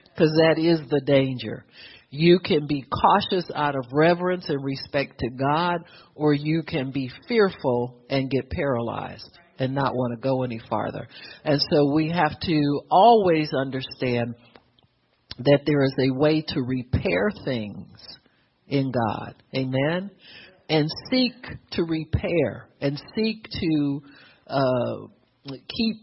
Because 0.05 0.31
that 0.37 0.57
is 0.57 0.79
the 0.89 1.01
danger. 1.05 1.65
You 2.09 2.39
can 2.39 2.67
be 2.67 2.83
cautious 2.83 3.49
out 3.53 3.75
of 3.75 3.85
reverence 3.91 4.47
and 4.49 4.63
respect 4.63 5.19
to 5.19 5.29
God, 5.29 5.79
or 6.15 6.33
you 6.33 6.63
can 6.63 6.91
be 6.91 7.11
fearful 7.27 8.01
and 8.09 8.29
get 8.29 8.49
paralyzed 8.49 9.37
and 9.59 9.75
not 9.75 9.93
want 9.93 10.13
to 10.13 10.21
go 10.21 10.43
any 10.43 10.61
farther. 10.69 11.07
And 11.43 11.59
so 11.71 11.91
we 11.93 12.09
have 12.09 12.39
to 12.41 12.81
always 12.89 13.49
understand 13.53 14.35
that 15.39 15.61
there 15.65 15.83
is 15.83 15.93
a 15.99 16.13
way 16.13 16.43
to 16.49 16.61
repair 16.61 17.29
things 17.45 17.99
in 18.67 18.91
God. 18.91 19.35
Amen? 19.55 20.11
And 20.69 20.89
seek 21.09 21.33
to 21.71 21.83
repair 21.83 22.69
and 22.81 23.01
seek 23.15 23.43
to 23.43 24.01
uh, 24.47 25.07
keep 25.45 25.97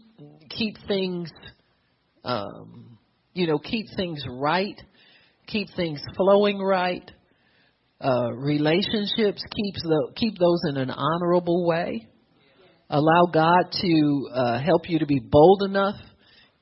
keep 0.49 0.75
things 0.87 1.29
um, 2.23 2.97
you 3.33 3.47
know 3.47 3.59
keep 3.59 3.85
things 3.95 4.23
right, 4.27 4.79
keep 5.47 5.67
things 5.75 6.01
flowing 6.15 6.59
right. 6.59 7.09
Uh, 8.01 8.31
relationships 8.33 9.41
keeps 9.55 9.81
the, 9.83 10.11
keep 10.15 10.37
those 10.37 10.59
in 10.69 10.77
an 10.77 10.89
honorable 10.89 11.65
way. 11.65 12.07
Allow 12.89 13.29
God 13.33 13.71
to 13.71 14.29
uh, 14.33 14.59
help 14.59 14.89
you 14.89 14.99
to 14.99 15.05
be 15.05 15.19
bold 15.19 15.63
enough 15.63 15.95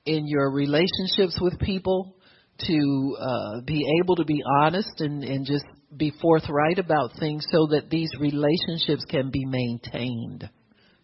in 0.06 0.28
your 0.28 0.52
relationships 0.52 1.38
with 1.42 1.60
people 1.60 2.16
to 2.60 3.18
uh, 3.20 3.62
be 3.66 3.86
able 4.02 4.16
to 4.16 4.26
be 4.26 4.42
honest 4.62 5.00
and, 5.00 5.24
and 5.24 5.46
just 5.46 5.66
be 5.96 6.14
forthright 6.22 6.80
about 6.80 7.12
things 7.20 7.46
so 7.52 7.68
that 7.72 7.90
these 7.90 8.10
relationships 8.20 9.04
can 9.10 9.32
be 9.32 9.46
maintained. 9.46 10.50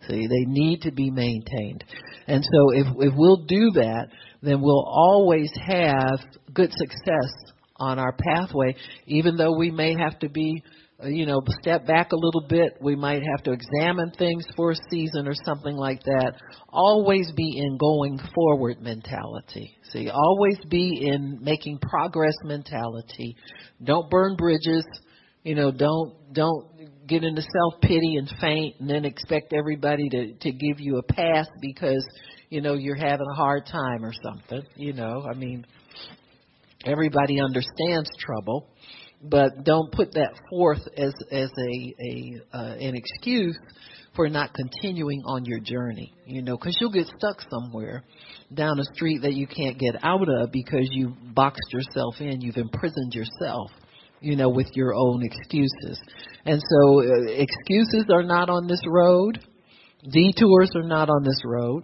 See, 0.07 0.27
they 0.27 0.45
need 0.45 0.81
to 0.83 0.91
be 0.91 1.11
maintained. 1.11 1.83
And 2.27 2.43
so 2.43 2.71
if, 2.71 2.87
if 2.99 3.13
we'll 3.15 3.45
do 3.45 3.71
that, 3.71 4.07
then 4.41 4.61
we'll 4.61 4.85
always 4.85 5.51
have 5.67 6.19
good 6.53 6.71
success 6.71 7.53
on 7.79 7.99
our 7.99 8.13
pathway, 8.13 8.75
even 9.07 9.37
though 9.37 9.57
we 9.57 9.71
may 9.71 9.95
have 9.97 10.19
to 10.19 10.29
be 10.29 10.63
uh, 11.01 11.07
you 11.07 11.25
know, 11.25 11.41
step 11.61 11.87
back 11.87 12.11
a 12.11 12.15
little 12.15 12.45
bit. 12.49 12.77
We 12.81 12.95
might 12.95 13.21
have 13.23 13.43
to 13.45 13.51
examine 13.51 14.11
things 14.11 14.45
for 14.55 14.71
a 14.71 14.75
season 14.89 15.27
or 15.27 15.33
something 15.45 15.75
like 15.75 16.03
that. 16.03 16.33
Always 16.69 17.31
be 17.37 17.57
in 17.57 17.77
going 17.77 18.19
forward 18.35 18.81
mentality. 18.81 19.77
See, 19.91 20.09
always 20.09 20.57
be 20.69 21.07
in 21.07 21.39
making 21.41 21.79
progress 21.79 22.33
mentality. 22.43 23.37
Don't 23.81 24.09
burn 24.09 24.35
bridges. 24.35 24.85
You 25.43 25.55
know, 25.55 25.71
don't 25.71 26.33
don't 26.33 26.67
get 27.07 27.23
into 27.23 27.41
self 27.41 27.81
pity 27.81 28.17
and 28.17 28.29
faint 28.41 28.75
and 28.79 28.89
then 28.89 29.05
expect 29.05 29.53
everybody 29.53 30.09
to 30.09 30.33
to 30.33 30.51
give 30.51 30.79
you 30.79 30.97
a 30.97 31.03
pass 31.03 31.47
because 31.61 32.05
you 32.49 32.59
know 32.59 32.73
you're 32.73 32.95
having 32.95 33.25
a 33.31 33.35
hard 33.35 33.65
time 33.65 34.03
or 34.03 34.11
something. 34.21 34.63
You 34.75 34.91
know, 34.91 35.25
I 35.29 35.33
mean, 35.33 35.65
everybody 36.85 37.39
understands 37.39 38.09
trouble 38.19 38.69
but 39.21 39.63
don't 39.63 39.91
put 39.91 40.13
that 40.13 40.33
forth 40.49 40.81
as 40.97 41.13
as 41.31 41.49
a 41.57 41.95
a 41.99 42.41
uh, 42.53 42.75
an 42.75 42.95
excuse 42.95 43.57
for 44.15 44.29
not 44.29 44.53
continuing 44.53 45.21
on 45.25 45.45
your 45.45 45.59
journey. 45.59 46.13
You 46.25 46.41
know, 46.41 46.57
because 46.57 46.77
you'll 46.79 46.91
get 46.91 47.07
stuck 47.17 47.41
somewhere 47.49 48.03
down 48.53 48.79
a 48.79 48.83
street 48.95 49.21
that 49.23 49.33
you 49.33 49.47
can't 49.47 49.77
get 49.77 49.95
out 50.03 50.27
of 50.27 50.51
because 50.51 50.87
you 50.91 51.13
boxed 51.33 51.71
yourself 51.71 52.15
in. 52.19 52.41
You've 52.41 52.57
imprisoned 52.57 53.13
yourself. 53.13 53.71
You 54.21 54.35
know, 54.35 54.49
with 54.49 54.67
your 54.73 54.93
own 54.93 55.23
excuses. 55.23 55.97
And 56.45 56.61
so, 56.61 56.99
uh, 56.99 57.31
excuses 57.31 58.05
are 58.11 58.23
not 58.23 58.49
on 58.49 58.67
this 58.67 58.81
road. 58.85 59.39
Detours 60.03 60.71
are 60.75 60.83
not 60.83 61.09
on 61.09 61.23
this 61.23 61.41
road. 61.45 61.83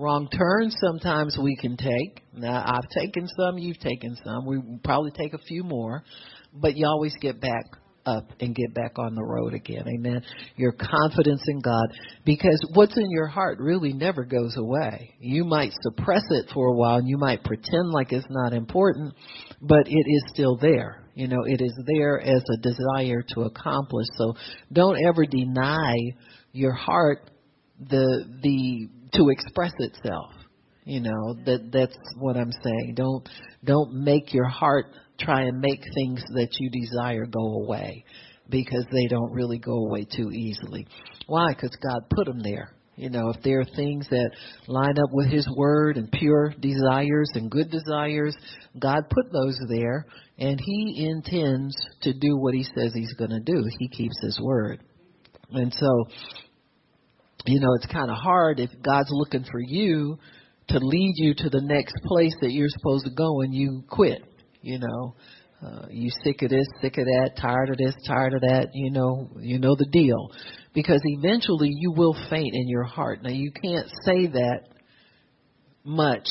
Wrong 0.00 0.30
turns 0.30 0.74
sometimes 0.80 1.36
we 1.38 1.56
can 1.56 1.76
take. 1.76 2.22
Now, 2.32 2.64
I've 2.64 2.88
taken 2.88 3.28
some, 3.36 3.58
you've 3.58 3.80
taken 3.80 4.16
some. 4.24 4.46
We 4.46 4.58
probably 4.82 5.10
take 5.10 5.34
a 5.34 5.38
few 5.38 5.62
more, 5.62 6.02
but 6.54 6.74
you 6.74 6.86
always 6.86 7.14
get 7.20 7.38
back 7.38 7.66
up 8.06 8.24
and 8.40 8.54
get 8.54 8.72
back 8.72 8.98
on 8.98 9.14
the 9.14 9.22
road 9.22 9.52
again. 9.52 9.84
Amen. 9.86 10.22
Your 10.56 10.72
confidence 10.72 11.42
in 11.48 11.60
God. 11.60 11.84
Because 12.24 12.58
what's 12.72 12.96
in 12.96 13.10
your 13.10 13.26
heart 13.26 13.58
really 13.60 13.92
never 13.92 14.24
goes 14.24 14.56
away. 14.56 15.16
You 15.20 15.44
might 15.44 15.72
suppress 15.82 16.22
it 16.30 16.46
for 16.54 16.68
a 16.68 16.74
while 16.74 16.96
and 16.96 17.06
you 17.06 17.18
might 17.18 17.44
pretend 17.44 17.90
like 17.90 18.10
it's 18.10 18.26
not 18.30 18.54
important, 18.54 19.12
but 19.60 19.86
it 19.86 20.06
is 20.06 20.24
still 20.32 20.56
there. 20.56 21.04
You 21.14 21.28
know, 21.28 21.44
it 21.44 21.60
is 21.60 21.78
there 21.94 22.18
as 22.18 22.42
a 22.54 22.62
desire 22.62 23.22
to 23.34 23.42
accomplish. 23.42 24.06
So 24.16 24.34
don't 24.72 24.96
ever 25.06 25.26
deny 25.26 25.94
your 26.52 26.72
heart 26.72 27.30
the 27.78 28.24
the 28.42 28.88
to 29.14 29.28
express 29.30 29.72
itself. 29.78 30.32
You 30.84 31.00
know, 31.00 31.34
that 31.44 31.70
that's 31.72 31.96
what 32.18 32.36
I'm 32.36 32.52
saying. 32.62 32.94
Don't 32.96 33.28
don't 33.64 33.92
make 33.92 34.32
your 34.32 34.48
heart 34.48 34.86
try 35.18 35.42
and 35.42 35.60
make 35.60 35.80
things 35.94 36.22
that 36.34 36.48
you 36.58 36.70
desire 36.70 37.26
go 37.26 37.62
away 37.62 38.04
because 38.48 38.84
they 38.90 39.06
don't 39.06 39.32
really 39.32 39.58
go 39.58 39.86
away 39.86 40.04
too 40.04 40.30
easily. 40.32 40.86
Why? 41.26 41.52
Because 41.54 41.76
God 41.82 42.08
put 42.10 42.26
them 42.26 42.40
there. 42.42 42.74
You 42.96 43.08
know, 43.08 43.30
if 43.30 43.42
there 43.42 43.60
are 43.60 43.76
things 43.76 44.06
that 44.10 44.30
line 44.66 44.98
up 44.98 45.10
with 45.12 45.30
His 45.30 45.48
Word 45.56 45.96
and 45.96 46.10
pure 46.12 46.52
desires 46.60 47.30
and 47.34 47.50
good 47.50 47.70
desires, 47.70 48.36
God 48.78 49.08
put 49.08 49.32
those 49.32 49.58
there, 49.70 50.06
and 50.38 50.60
He 50.60 51.06
intends 51.08 51.74
to 52.02 52.12
do 52.12 52.36
what 52.36 52.52
He 52.52 52.62
says 52.62 52.92
He's 52.92 53.14
going 53.14 53.30
to 53.30 53.40
do. 53.40 53.64
He 53.78 53.88
keeps 53.88 54.20
His 54.22 54.38
Word. 54.42 54.82
And 55.50 55.72
so 55.72 56.04
you 57.46 57.60
know, 57.60 57.74
it's 57.74 57.86
kind 57.86 58.10
of 58.10 58.16
hard 58.16 58.60
if 58.60 58.70
God's 58.82 59.10
looking 59.10 59.44
for 59.50 59.60
you 59.60 60.18
to 60.68 60.78
lead 60.78 61.14
you 61.16 61.34
to 61.34 61.50
the 61.50 61.62
next 61.62 61.94
place 62.04 62.34
that 62.40 62.52
you're 62.52 62.68
supposed 62.68 63.04
to 63.04 63.10
go 63.10 63.40
and 63.40 63.54
you 63.54 63.82
quit, 63.88 64.22
you 64.62 64.78
know. 64.78 65.14
Uh, 65.62 65.86
you 65.90 66.10
sick 66.24 66.40
of 66.40 66.48
this, 66.48 66.66
sick 66.80 66.96
of 66.96 67.04
that, 67.04 67.32
tired 67.38 67.68
of 67.68 67.76
this, 67.76 67.94
tired 68.06 68.32
of 68.32 68.40
that, 68.40 68.68
you 68.72 68.90
know, 68.90 69.28
you 69.40 69.58
know 69.58 69.76
the 69.76 69.88
deal. 69.92 70.30
Because 70.72 71.02
eventually 71.04 71.68
you 71.70 71.92
will 71.92 72.16
faint 72.30 72.54
in 72.54 72.66
your 72.66 72.84
heart. 72.84 73.22
Now 73.22 73.30
you 73.30 73.52
can't 73.52 73.86
say 74.06 74.26
that 74.28 74.60
much 75.84 76.26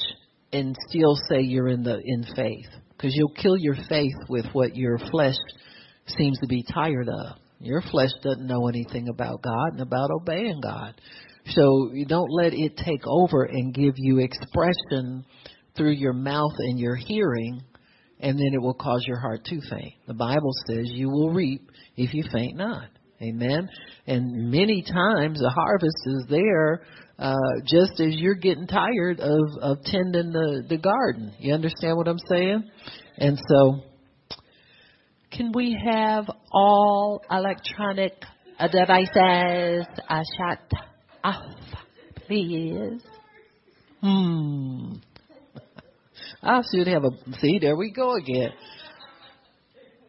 and 0.51 0.75
still 0.89 1.15
say 1.29 1.41
you're 1.41 1.67
in 1.67 1.83
the 1.83 2.01
in 2.03 2.25
faith 2.35 2.69
because 2.91 3.15
you'll 3.15 3.33
kill 3.33 3.55
your 3.55 3.75
faith 3.87 4.15
with 4.29 4.45
what 4.53 4.75
your 4.75 4.97
flesh 5.11 5.35
seems 6.07 6.39
to 6.39 6.47
be 6.47 6.63
tired 6.73 7.07
of. 7.07 7.37
Your 7.59 7.81
flesh 7.81 8.11
doesn't 8.23 8.47
know 8.47 8.67
anything 8.67 9.09
about 9.09 9.41
God 9.41 9.73
and 9.73 9.81
about 9.81 10.11
obeying 10.11 10.61
God. 10.61 10.99
So 11.47 11.91
you 11.93 12.05
don't 12.05 12.31
let 12.31 12.53
it 12.53 12.77
take 12.77 13.05
over 13.05 13.43
and 13.43 13.73
give 13.73 13.93
you 13.97 14.19
expression 14.19 15.25
through 15.75 15.91
your 15.91 16.13
mouth 16.13 16.53
and 16.57 16.79
your 16.79 16.95
hearing, 16.95 17.61
and 18.19 18.37
then 18.37 18.53
it 18.53 18.61
will 18.61 18.73
cause 18.73 19.03
your 19.07 19.19
heart 19.19 19.45
to 19.45 19.61
faint. 19.69 19.93
The 20.07 20.13
Bible 20.13 20.51
says 20.67 20.85
you 20.85 21.09
will 21.09 21.31
reap 21.31 21.69
if 21.95 22.13
you 22.13 22.23
faint 22.31 22.55
not. 22.55 22.89
Amen. 23.21 23.67
And 24.07 24.49
many 24.49 24.81
times 24.81 25.39
the 25.39 25.49
harvest 25.49 25.97
is 26.05 26.25
there 26.29 26.83
uh, 27.17 27.35
just 27.65 27.99
as 27.99 28.15
you're 28.15 28.35
getting 28.35 28.67
tired 28.67 29.19
of, 29.19 29.39
of 29.61 29.77
tending 29.83 30.31
the, 30.31 30.63
the 30.69 30.77
garden. 30.77 31.33
You 31.37 31.53
understand 31.53 31.97
what 31.97 32.07
I'm 32.07 32.19
saying? 32.29 32.63
And 33.17 33.37
so 33.49 33.81
can 35.39 35.53
we 35.53 35.73
have 35.89 36.29
all 36.51 37.21
electronic 37.31 38.13
devices 38.73 39.85
uh, 40.09 40.21
shut 40.37 40.59
off, 41.23 41.55
please? 42.27 43.01
Hmm. 44.01 44.95
I 46.43 46.61
should 46.69 46.87
have 46.87 47.05
a. 47.05 47.11
See, 47.39 47.57
there 47.59 47.77
we 47.77 47.89
go 47.89 48.15
again. 48.17 48.49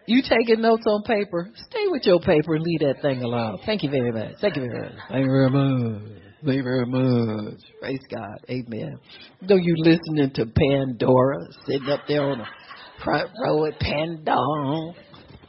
You 0.06 0.20
taking 0.22 0.62
notes 0.62 0.82
on 0.88 1.04
paper? 1.04 1.49
Stay 1.68 1.87
with 1.87 2.04
your 2.06 2.18
paper 2.18 2.56
and 2.56 2.64
leave 2.64 2.80
that 2.80 3.00
thing 3.00 3.22
alone. 3.22 3.60
Thank 3.64 3.84
you 3.84 3.90
very 3.90 4.10
much. 4.10 4.34
Thank 4.40 4.56
you 4.56 4.62
very 4.62 4.80
much. 4.80 4.99
Thank 5.10 5.26
you 5.26 5.30
very 5.30 5.50
much. 5.50 6.02
Thank 6.44 6.56
you 6.56 6.62
very 6.64 6.87
much. 6.87 7.60
Praise 7.80 8.00
God. 8.10 8.38
Amen. 8.49 8.99
Though 9.46 9.54
you 9.54 9.76
listening 9.78 10.32
to 10.34 10.46
Pandora 10.46 11.37
sitting 11.68 11.88
up 11.88 12.00
there 12.08 12.25
on 12.25 12.38
the 12.38 12.46
front 13.04 13.30
row 13.44 13.66
at 13.66 13.78
Pandora. 13.78 14.94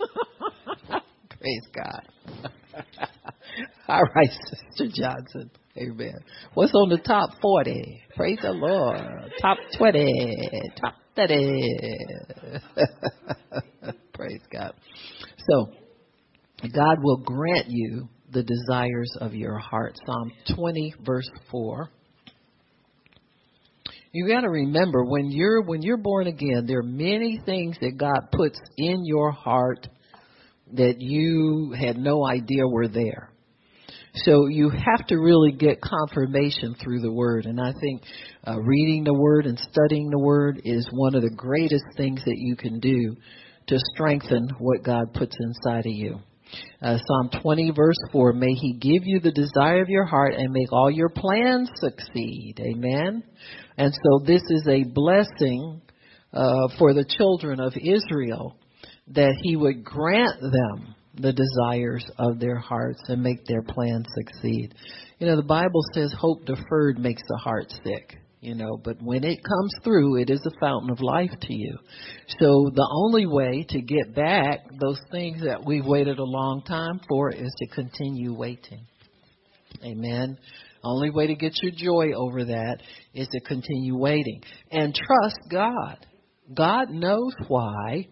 Praise 1.40 1.68
God. 1.76 2.08
All 3.88 4.04
right, 4.16 4.30
Sister 4.30 4.88
Johnson. 4.94 5.52
Amen. 5.78 6.16
What's 6.54 6.74
on 6.74 6.90
the 6.90 6.98
top 6.98 7.32
40? 7.42 8.02
Praise 8.16 8.40
the 8.42 8.52
Lord. 8.52 9.34
Top 9.42 9.58
20. 9.78 10.72
Top 10.80 10.96
30. 11.16 11.98
Praise 14.14 14.42
God. 14.52 14.74
So, 15.50 15.68
God 16.74 16.98
will 17.02 17.18
grant 17.18 17.68
you 17.70 18.10
the 18.32 18.44
desires 18.44 19.16
of 19.20 19.34
your 19.34 19.58
heart. 19.58 19.98
Psalm 20.06 20.32
20, 20.56 20.96
verse 21.04 21.30
4. 21.50 21.90
You 24.14 24.28
got 24.28 24.42
to 24.42 24.50
remember 24.50 25.06
when 25.06 25.32
you're 25.32 25.62
when 25.62 25.82
you're 25.82 25.98
born 25.98 26.28
again, 26.28 26.66
there 26.68 26.80
are 26.80 26.84
many 26.84 27.40
things 27.46 27.78
that 27.80 27.98
God 27.98 28.30
puts 28.32 28.60
in 28.78 29.06
your 29.06 29.32
heart 29.32 29.88
that 30.74 30.96
you 31.00 31.74
had 31.78 31.98
no 31.98 32.26
idea 32.26 32.68
were 32.68 32.88
there. 32.88 33.32
So 34.14 34.48
you 34.48 34.70
have 34.70 35.08
to 35.08 35.16
really 35.16 35.54
get 35.54 35.80
confirmation 35.82 36.76
through 36.76 37.00
the 37.00 37.12
Word. 37.12 37.46
And 37.46 37.60
I 37.62 37.72
think 37.80 38.04
uh, 38.46 38.60
reading 38.60 39.06
the 39.06 39.14
Word 39.14 39.46
and 39.46 39.58
studying 39.58 40.10
the 40.10 40.20
Word 40.20 40.62
is 40.66 40.88
one 40.92 41.16
of 41.16 41.22
the 41.22 41.34
greatest 41.34 41.86
things 41.96 42.22
that 42.26 42.38
you 42.38 42.58
can 42.58 42.82
do 42.82 43.16
to 43.68 43.80
strengthen 43.94 44.50
what 44.60 44.84
God 44.84 45.14
puts 45.14 45.36
inside 45.40 45.86
of 45.86 45.94
you. 45.94 46.20
Uh, 46.82 46.98
Psalm 47.06 47.42
20 47.42 47.72
verse 47.76 47.98
4, 48.12 48.34
may 48.34 48.54
he 48.54 48.74
give 48.74 49.04
you 49.06 49.20
the 49.20 49.32
desire 49.32 49.82
of 49.82 49.90
your 49.90 50.06
heart 50.06 50.34
and 50.36 50.52
make 50.52 50.72
all 50.72 50.90
your 50.90 51.10
plans 51.10 51.70
succeed. 51.76 52.56
Amen. 52.60 53.24
And 53.78 53.94
so 53.94 54.26
this 54.26 54.42
is 54.50 54.68
a 54.68 54.84
blessing, 54.84 55.82
uh, 56.34 56.68
for 56.80 56.94
the 56.94 57.06
children 57.06 57.60
of 57.60 57.74
Israel 57.76 58.58
that 59.08 59.36
he 59.42 59.56
would 59.56 59.84
grant 59.84 60.40
them 60.42 60.96
the 61.16 61.34
desires 61.34 62.10
of 62.18 62.40
their 62.40 62.58
hearts 62.58 63.02
and 63.08 63.22
make 63.22 63.46
their 63.46 63.62
plans 63.62 64.06
succeed. 64.16 64.74
You 65.20 65.28
know, 65.28 65.36
the 65.36 65.44
Bible 65.44 65.82
says 65.94 66.14
hope 66.18 66.46
deferred 66.46 66.98
makes 66.98 67.22
the 67.28 67.38
heart 67.38 67.72
sick 67.84 68.21
you 68.42 68.56
know, 68.56 68.76
but 68.84 68.98
when 69.00 69.24
it 69.24 69.40
comes 69.44 69.72
through, 69.84 70.18
it 70.20 70.32
is 70.32 70.44
a 70.46 70.60
fountain 70.60 70.90
of 70.90 71.00
life 71.00 71.30
to 71.42 71.54
you. 71.54 71.78
So 72.40 72.72
the 72.74 72.90
only 72.92 73.28
way 73.28 73.66
to 73.70 73.82
get 73.82 74.16
back 74.16 74.62
those 74.80 75.00
things 75.12 75.44
that 75.44 75.64
we've 75.64 75.86
waited 75.86 76.18
a 76.18 76.24
long 76.24 76.64
time 76.68 77.00
for 77.08 77.30
is 77.32 77.54
to 77.60 77.68
continue 77.68 78.34
waiting. 78.34 78.88
Amen. 79.84 80.40
Only 80.84 81.12
way 81.12 81.28
to 81.28 81.36
get 81.36 81.54
your 81.62 81.72
joy 81.72 82.14
over 82.16 82.46
that 82.46 82.78
is 83.14 83.28
to 83.28 83.40
continue 83.42 83.96
waiting 83.96 84.42
and 84.72 84.96
trust 84.96 85.40
God. 85.52 86.06
God 86.52 86.90
knows 86.90 87.34
why 87.48 88.08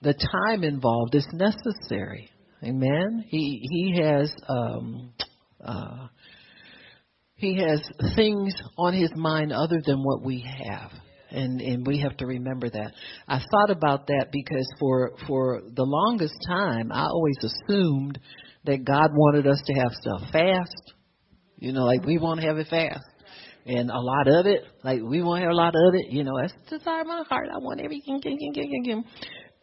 the 0.00 0.14
time 0.14 0.62
involved 0.62 1.16
is 1.16 1.26
necessary. 1.32 2.30
Amen. 2.62 3.24
He 3.26 3.66
he 3.68 4.00
has 4.00 4.32
um, 4.48 5.12
uh, 5.62 6.06
he 7.36 7.58
has 7.58 7.82
things 8.14 8.54
on 8.78 8.94
his 8.94 9.10
mind 9.14 9.52
other 9.52 9.80
than 9.84 10.02
what 10.02 10.22
we 10.22 10.44
have. 10.64 10.90
And 11.30 11.60
and 11.60 11.86
we 11.86 12.00
have 12.00 12.16
to 12.18 12.26
remember 12.26 12.70
that. 12.70 12.92
I 13.28 13.38
thought 13.38 13.70
about 13.70 14.06
that 14.06 14.28
because 14.32 14.66
for 14.78 15.12
for 15.26 15.60
the 15.74 15.82
longest 15.82 16.34
time 16.46 16.90
I 16.92 17.06
always 17.06 17.36
assumed 17.42 18.18
that 18.64 18.84
God 18.84 19.10
wanted 19.12 19.46
us 19.46 19.60
to 19.66 19.74
have 19.74 19.92
stuff 19.92 20.30
fast. 20.32 20.94
You 21.58 21.72
know, 21.72 21.84
like 21.84 22.04
we 22.04 22.18
want 22.18 22.40
to 22.40 22.46
have 22.46 22.58
it 22.58 22.68
fast. 22.68 23.04
And 23.66 23.90
a 23.90 23.98
lot 23.98 24.28
of 24.28 24.46
it, 24.46 24.62
like 24.84 25.02
we 25.02 25.22
want 25.22 25.40
to 25.40 25.46
have 25.46 25.52
a 25.52 25.56
lot 25.56 25.74
of 25.74 25.94
it, 25.94 26.12
you 26.12 26.22
know, 26.22 26.34
that's 26.40 26.54
the 26.70 26.78
desire 26.78 27.00
of 27.00 27.08
my 27.08 27.24
heart. 27.28 27.48
I 27.52 27.58
want 27.58 27.80
everything. 27.80 28.20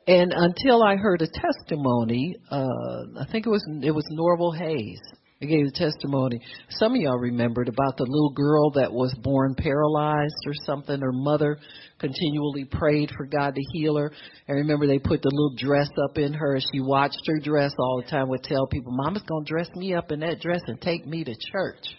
And 0.05 0.33
until 0.35 0.83
I 0.83 0.97
heard 0.97 1.21
a 1.21 1.27
testimony, 1.27 2.35
uh, 2.51 3.21
I 3.21 3.25
think 3.31 3.45
it 3.47 3.49
was 3.49 3.65
it 3.81 3.91
was 3.91 4.03
Norvel 4.11 4.55
Hayes 4.57 4.99
I 5.43 5.45
gave 5.45 5.65
a 5.65 5.71
testimony. 5.71 6.39
Some 6.69 6.95
of 6.95 7.01
y'all 7.01 7.17
remembered 7.17 7.67
about 7.67 7.97
the 7.97 8.05
little 8.05 8.31
girl 8.31 8.71
that 8.71 8.93
was 8.93 9.13
born 9.21 9.55
paralyzed 9.55 10.33
or 10.45 10.53
something. 10.65 11.01
Her 11.01 11.11
mother 11.11 11.57
continually 11.99 12.63
prayed 12.63 13.11
for 13.17 13.25
God 13.25 13.53
to 13.55 13.61
heal 13.73 13.97
her. 13.97 14.13
I 14.47 14.53
remember 14.53 14.87
they 14.87 14.99
put 14.99 15.21
the 15.21 15.29
little 15.29 15.55
dress 15.57 15.89
up 16.09 16.17
in 16.17 16.31
her. 16.31 16.59
She 16.71 16.79
watched 16.79 17.27
her 17.27 17.39
dress 17.43 17.73
all 17.77 18.01
the 18.01 18.09
time. 18.09 18.29
Would 18.29 18.43
tell 18.43 18.67
people, 18.67 18.93
"Mama's 18.93 19.23
gonna 19.23 19.43
dress 19.43 19.67
me 19.75 19.93
up 19.93 20.13
in 20.13 20.21
that 20.21 20.39
dress 20.39 20.61
and 20.67 20.79
take 20.79 21.05
me 21.05 21.25
to 21.25 21.35
church." 21.51 21.93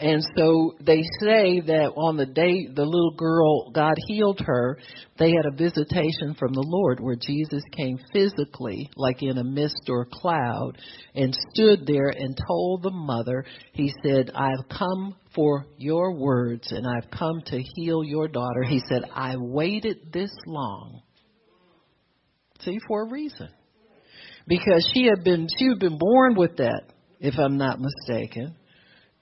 And 0.00 0.22
so 0.34 0.74
they 0.80 1.02
say 1.20 1.60
that 1.60 1.92
on 1.94 2.16
the 2.16 2.24
day 2.24 2.66
the 2.74 2.86
little 2.86 3.14
girl, 3.18 3.70
God 3.70 3.92
healed 4.08 4.40
her, 4.46 4.78
they 5.18 5.30
had 5.30 5.44
a 5.44 5.54
visitation 5.54 6.34
from 6.38 6.54
the 6.54 6.64
Lord 6.66 7.00
where 7.00 7.16
Jesus 7.16 7.62
came 7.76 7.98
physically, 8.10 8.88
like 8.96 9.22
in 9.22 9.36
a 9.36 9.44
mist 9.44 9.90
or 9.90 10.02
a 10.02 10.06
cloud, 10.06 10.78
and 11.14 11.36
stood 11.52 11.86
there 11.86 12.08
and 12.08 12.38
told 12.48 12.82
the 12.82 12.90
mother, 12.90 13.44
He 13.74 13.92
said, 14.02 14.30
I've 14.34 14.70
come 14.70 15.16
for 15.34 15.66
your 15.76 16.14
words 16.14 16.72
and 16.72 16.86
I've 16.86 17.10
come 17.10 17.42
to 17.46 17.62
heal 17.74 18.02
your 18.02 18.26
daughter. 18.26 18.62
He 18.62 18.80
said, 18.88 19.02
I 19.14 19.36
waited 19.36 20.14
this 20.14 20.32
long. 20.46 21.02
See, 22.60 22.78
for 22.88 23.02
a 23.02 23.10
reason. 23.10 23.50
Because 24.46 24.90
she 24.94 25.04
had 25.04 25.22
been, 25.24 25.46
she 25.58 25.66
had 25.66 25.78
been 25.78 25.98
born 25.98 26.36
with 26.36 26.56
that, 26.56 26.84
if 27.20 27.38
I'm 27.38 27.58
not 27.58 27.78
mistaken. 27.78 28.56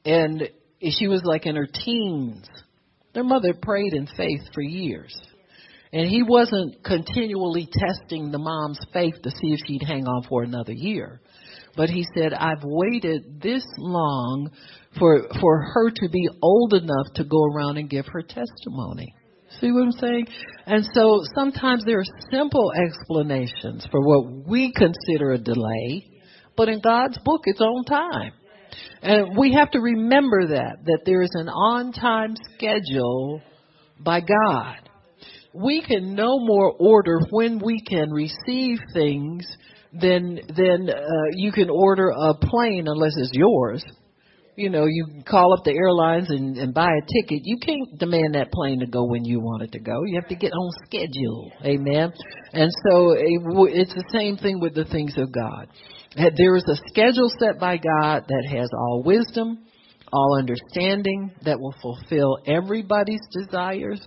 And 0.04 0.48
she 0.80 1.08
was 1.08 1.22
like 1.24 1.46
in 1.46 1.56
her 1.56 1.66
teens. 1.66 2.46
Their 3.14 3.24
mother 3.24 3.54
prayed 3.54 3.94
in 3.94 4.06
faith 4.16 4.42
for 4.54 4.62
years. 4.62 5.18
And 5.92 6.06
he 6.08 6.22
wasn't 6.22 6.84
continually 6.84 7.68
testing 7.72 8.30
the 8.30 8.38
mom's 8.38 8.80
faith 8.92 9.14
to 9.22 9.30
see 9.30 9.54
if 9.54 9.60
she'd 9.66 9.86
hang 9.86 10.06
on 10.06 10.28
for 10.28 10.42
another 10.42 10.72
year. 10.72 11.20
But 11.76 11.88
he 11.88 12.04
said, 12.14 12.34
I've 12.34 12.62
waited 12.62 13.40
this 13.40 13.64
long 13.78 14.50
for, 14.98 15.28
for 15.40 15.62
her 15.74 15.90
to 15.90 16.08
be 16.10 16.28
old 16.42 16.74
enough 16.74 17.14
to 17.14 17.24
go 17.24 17.44
around 17.44 17.78
and 17.78 17.88
give 17.88 18.06
her 18.06 18.22
testimony. 18.22 19.14
See 19.60 19.72
what 19.72 19.84
I'm 19.84 19.92
saying? 19.92 20.26
And 20.66 20.84
so 20.92 21.22
sometimes 21.34 21.84
there 21.84 22.00
are 22.00 22.30
simple 22.30 22.70
explanations 22.72 23.86
for 23.90 24.00
what 24.00 24.46
we 24.46 24.72
consider 24.72 25.32
a 25.32 25.38
delay, 25.38 26.04
but 26.56 26.68
in 26.68 26.80
God's 26.80 27.18
book, 27.24 27.42
it's 27.44 27.60
on 27.60 27.84
time. 27.84 28.32
And 29.02 29.36
we 29.36 29.54
have 29.54 29.70
to 29.72 29.80
remember 29.80 30.48
that, 30.48 30.84
that 30.84 31.00
there 31.06 31.22
is 31.22 31.30
an 31.34 31.48
on 31.48 31.92
time 31.92 32.34
schedule 32.54 33.40
by 34.00 34.20
God. 34.20 34.76
We 35.54 35.82
can 35.82 36.14
no 36.14 36.38
more 36.38 36.74
order 36.78 37.20
when 37.30 37.60
we 37.64 37.82
can 37.82 38.10
receive 38.10 38.78
things 38.92 39.46
than, 39.92 40.40
than 40.56 40.90
uh, 40.90 41.02
you 41.32 41.52
can 41.52 41.70
order 41.70 42.10
a 42.10 42.34
plane 42.34 42.86
unless 42.86 43.12
it's 43.16 43.32
yours. 43.32 43.84
You 44.56 44.70
know, 44.70 44.86
you 44.86 45.22
call 45.24 45.54
up 45.56 45.64
the 45.64 45.72
airlines 45.72 46.30
and, 46.30 46.58
and 46.58 46.74
buy 46.74 46.88
a 46.90 47.00
ticket. 47.00 47.42
You 47.44 47.58
can't 47.64 47.96
demand 47.98 48.34
that 48.34 48.50
plane 48.50 48.80
to 48.80 48.86
go 48.86 49.04
when 49.04 49.24
you 49.24 49.38
want 49.38 49.62
it 49.62 49.72
to 49.72 49.78
go. 49.78 50.02
You 50.04 50.20
have 50.20 50.28
to 50.30 50.34
get 50.34 50.52
on 50.52 50.70
schedule. 50.84 51.52
Amen. 51.64 52.12
And 52.52 52.70
so 52.90 53.12
it, 53.12 53.40
it's 53.72 53.94
the 53.94 54.04
same 54.12 54.36
thing 54.36 54.58
with 54.60 54.74
the 54.74 54.84
things 54.84 55.14
of 55.16 55.32
God. 55.32 55.68
There 56.16 56.56
is 56.56 56.64
a 56.68 56.76
schedule 56.88 57.30
set 57.38 57.60
by 57.60 57.76
God 57.76 58.24
that 58.28 58.48
has 58.50 58.68
all 58.72 59.02
wisdom, 59.04 59.58
all 60.12 60.38
understanding, 60.38 61.32
that 61.44 61.60
will 61.60 61.74
fulfill 61.82 62.38
everybody's 62.46 63.20
desires, 63.32 64.00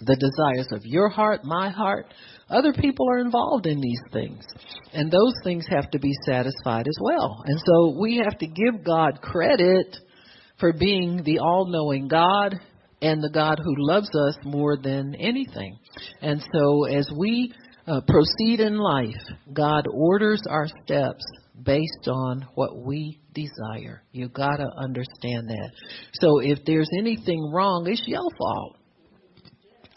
the 0.00 0.16
desires 0.16 0.68
of 0.72 0.84
your 0.84 1.08
heart, 1.08 1.44
my 1.44 1.70
heart. 1.70 2.06
Other 2.48 2.72
people 2.72 3.08
are 3.10 3.18
involved 3.18 3.66
in 3.66 3.80
these 3.80 4.00
things, 4.12 4.44
and 4.92 5.10
those 5.10 5.34
things 5.42 5.66
have 5.70 5.90
to 5.90 5.98
be 5.98 6.12
satisfied 6.26 6.86
as 6.86 6.96
well. 7.00 7.42
And 7.46 7.58
so 7.66 7.98
we 8.00 8.18
have 8.18 8.38
to 8.38 8.46
give 8.46 8.84
God 8.84 9.20
credit 9.20 9.96
for 10.60 10.72
being 10.72 11.22
the 11.24 11.40
all 11.40 11.66
knowing 11.66 12.08
God 12.08 12.54
and 13.00 13.20
the 13.22 13.30
God 13.30 13.58
who 13.58 13.74
loves 13.78 14.10
us 14.14 14.36
more 14.44 14.76
than 14.76 15.16
anything. 15.16 15.78
And 16.20 16.40
so 16.54 16.84
as 16.84 17.10
we 17.16 17.52
uh, 17.92 18.00
proceed 18.06 18.60
in 18.60 18.76
life, 18.76 19.20
God 19.52 19.86
orders 19.92 20.42
our 20.48 20.66
steps 20.84 21.24
based 21.62 22.08
on 22.08 22.46
what 22.54 22.76
we 22.76 23.20
desire. 23.34 24.02
You 24.12 24.28
got 24.28 24.56
to 24.56 24.68
understand 24.78 25.48
that. 25.48 25.70
So 26.14 26.38
if 26.40 26.60
there's 26.64 26.88
anything 26.98 27.52
wrong, 27.54 27.86
it's 27.86 28.02
your 28.06 28.28
fault 28.38 28.76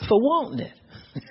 for 0.10 0.20
wanting 0.20 0.68
it. 0.68 0.74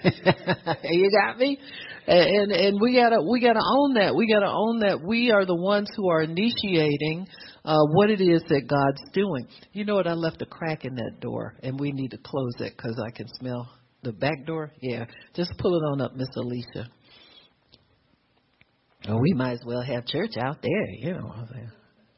you 0.85 1.11
got 1.11 1.38
me? 1.38 1.59
And 2.07 2.53
and 2.53 2.81
we 2.81 2.96
gotta 2.96 3.20
we 3.22 3.40
gotta 3.40 3.62
own 3.64 3.94
that. 3.94 4.14
We 4.14 4.31
gotta 4.31 4.50
own 4.50 4.81
that 4.81 5.00
we 5.07 5.31
are 5.31 5.44
the 5.44 5.55
ones 5.55 5.88
who 5.96 6.09
are 6.09 6.22
initiating 6.22 7.27
uh, 7.64 7.81
what 7.92 8.11
it 8.11 8.20
is 8.20 8.42
that 8.48 8.66
God's 8.66 9.03
doing. 9.12 9.46
You 9.72 9.85
know 9.85 9.96
what? 9.96 10.07
I 10.07 10.12
left 10.12 10.42
a 10.42 10.46
crack 10.46 10.85
in 10.85 10.94
that 10.94 11.20
door, 11.20 11.55
and 11.62 11.79
we 11.79 11.92
need 11.92 12.11
to 12.12 12.18
close 12.18 12.55
it 12.61 12.74
because 12.77 13.00
I 13.07 13.11
can 13.11 13.27
smell 13.40 13.70
the 14.05 14.12
back 14.12 14.47
door? 14.47 14.73
Yeah. 14.81 15.07
Just 15.35 15.53
pull 15.59 15.75
it 15.75 15.83
on 15.93 16.01
up, 16.01 16.14
Miss 16.14 16.29
Alicia. 16.37 16.88
Oh, 19.09 19.19
we 19.19 19.35
might 19.35 19.53
as 19.53 19.62
well 19.67 19.83
have 19.83 20.07
church 20.07 20.37
out 20.38 20.62
there, 20.62 20.90
you 20.99 21.12
know, 21.12 21.35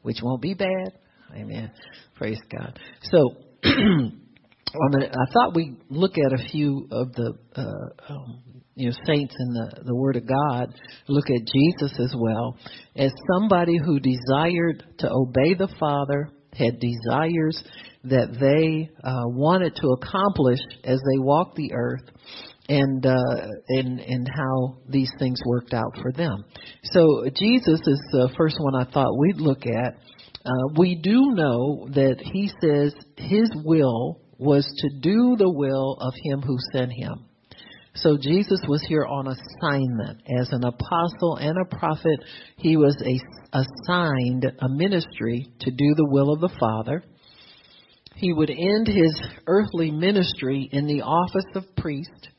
which 0.03 0.19
won't 0.23 0.41
be 0.41 0.53
bad. 0.53 0.93
Amen. 1.35 1.71
Praise 2.15 2.39
God. 2.49 2.79
So, 3.11 3.35
I 3.63 5.31
thought 5.33 5.55
we'd 5.55 5.77
look 5.89 6.13
at 6.17 6.39
a 6.39 6.49
few 6.49 6.87
of 6.91 7.13
the 7.13 7.33
uh, 7.55 8.13
um, 8.13 8.41
you 8.75 8.89
know 8.89 8.95
saints 9.05 9.35
in 9.37 9.53
the 9.53 9.83
the 9.85 9.95
Word 9.95 10.15
of 10.15 10.27
God. 10.27 10.73
Look 11.07 11.25
at 11.29 11.47
Jesus 11.47 11.99
as 11.99 12.13
well 12.17 12.57
as 12.95 13.11
somebody 13.33 13.77
who 13.77 13.99
desired 13.99 14.83
to 14.99 15.09
obey 15.09 15.55
the 15.55 15.73
Father, 15.79 16.31
had 16.53 16.79
desires 16.79 17.61
that 18.03 18.37
they 18.39 18.89
uh, 19.03 19.27
wanted 19.27 19.75
to 19.75 19.87
accomplish 19.89 20.59
as 20.83 20.99
they 20.99 21.19
walked 21.19 21.55
the 21.55 21.73
earth 21.73 22.03
and 22.69 23.05
uh, 23.05 23.47
and 23.69 23.99
and 23.99 24.27
how 24.27 24.77
these 24.89 25.11
things 25.19 25.39
worked 25.45 25.73
out 25.73 25.97
for 26.01 26.11
them. 26.11 26.43
So 26.83 27.25
Jesus 27.35 27.79
is 27.79 28.01
the 28.11 28.29
first 28.37 28.57
one 28.59 28.75
I 28.75 28.91
thought 28.91 29.17
we'd 29.17 29.37
look 29.37 29.65
at. 29.65 29.95
Uh, 30.45 30.73
we 30.77 30.95
do 30.95 31.31
know 31.33 31.87
that 31.93 32.17
he 32.21 32.49
says 32.61 32.93
his 33.17 33.49
will 33.65 34.21
was 34.37 34.65
to 34.77 34.99
do 35.01 35.35
the 35.37 35.51
will 35.51 35.97
of 35.99 36.13
him 36.23 36.41
who 36.41 36.57
sent 36.71 36.91
him. 36.91 37.25
So 37.95 38.15
Jesus 38.15 38.61
was 38.67 38.83
here 38.87 39.05
on 39.05 39.27
assignment 39.27 40.21
as 40.39 40.49
an 40.51 40.63
apostle 40.63 41.37
and 41.41 41.57
a 41.57 41.75
prophet. 41.75 42.19
He 42.57 42.77
was 42.77 42.95
a, 43.03 43.19
assigned 43.57 44.45
a 44.45 44.69
ministry 44.69 45.47
to 45.61 45.71
do 45.71 45.95
the 45.95 46.07
will 46.07 46.31
of 46.31 46.39
the 46.39 46.55
Father. 46.59 47.03
He 48.17 48.33
would 48.33 48.49
end 48.49 48.87
his 48.87 49.21
earthly 49.45 49.91
ministry 49.91 50.67
in 50.71 50.87
the 50.87 51.01
office 51.03 51.45
of 51.53 51.63
priest, 51.75 52.29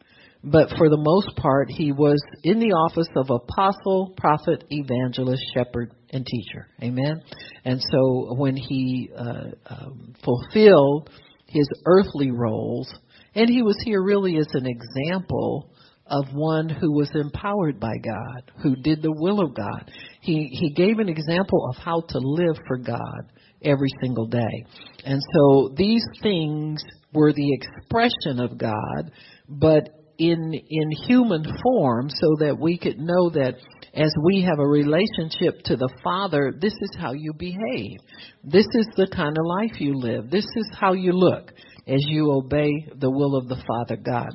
but 0.42 0.70
for 0.76 0.88
the 0.88 0.98
most 0.98 1.36
part, 1.36 1.70
he 1.70 1.92
was 1.92 2.20
in 2.42 2.58
the 2.58 2.72
office 2.72 3.08
of 3.14 3.30
apostle, 3.30 4.12
prophet, 4.16 4.64
evangelist, 4.70 5.42
shepherd, 5.54 5.92
and 6.10 6.26
teacher. 6.26 6.66
Amen. 6.82 7.22
And 7.64 7.80
so 7.80 8.34
when 8.34 8.56
he 8.56 9.10
uh, 9.16 9.50
um, 9.70 10.14
fulfilled 10.24 11.10
his 11.46 11.68
earthly 11.86 12.32
roles, 12.32 12.92
and 13.36 13.48
he 13.48 13.62
was 13.62 13.76
here 13.84 14.02
really 14.02 14.36
as 14.36 14.48
an 14.54 14.66
example 14.66 15.70
of 16.06 16.24
one 16.32 16.68
who 16.68 16.92
was 16.92 17.10
empowered 17.14 17.78
by 17.78 17.94
God, 18.02 18.50
who 18.62 18.74
did 18.76 19.02
the 19.02 19.12
will 19.12 19.40
of 19.40 19.54
God. 19.54 19.90
He 20.22 20.48
he 20.50 20.70
gave 20.70 20.98
an 20.98 21.08
example 21.08 21.68
of 21.70 21.76
how 21.76 22.00
to 22.00 22.18
live 22.18 22.56
for 22.66 22.78
God 22.78 23.30
every 23.62 23.90
single 24.02 24.26
day. 24.26 24.64
And 25.04 25.20
so 25.34 25.74
these 25.76 26.04
things 26.22 26.82
were 27.12 27.32
the 27.32 27.52
expression 27.52 28.40
of 28.40 28.58
God, 28.58 29.12
but 29.48 29.88
in 30.18 30.52
in 30.52 30.90
human 31.06 31.44
form 31.62 32.10
so 32.10 32.36
that 32.40 32.58
we 32.58 32.76
could 32.76 32.98
know 32.98 33.30
that 33.30 33.54
as 33.94 34.12
we 34.22 34.42
have 34.42 34.58
a 34.58 34.66
relationship 34.66 35.62
to 35.64 35.76
the 35.76 35.88
Father, 36.04 36.52
this 36.60 36.72
is 36.72 36.96
how 36.98 37.12
you 37.12 37.32
behave. 37.32 37.98
This 38.44 38.66
is 38.74 38.86
the 38.96 39.08
kind 39.14 39.36
of 39.36 39.44
life 39.46 39.80
you 39.80 39.94
live. 39.98 40.30
This 40.30 40.46
is 40.56 40.68
how 40.78 40.92
you 40.92 41.12
look 41.12 41.52
as 41.86 42.04
you 42.06 42.30
obey 42.32 42.70
the 42.96 43.10
will 43.10 43.36
of 43.36 43.48
the 43.48 43.62
Father 43.66 43.96
God. 43.96 44.28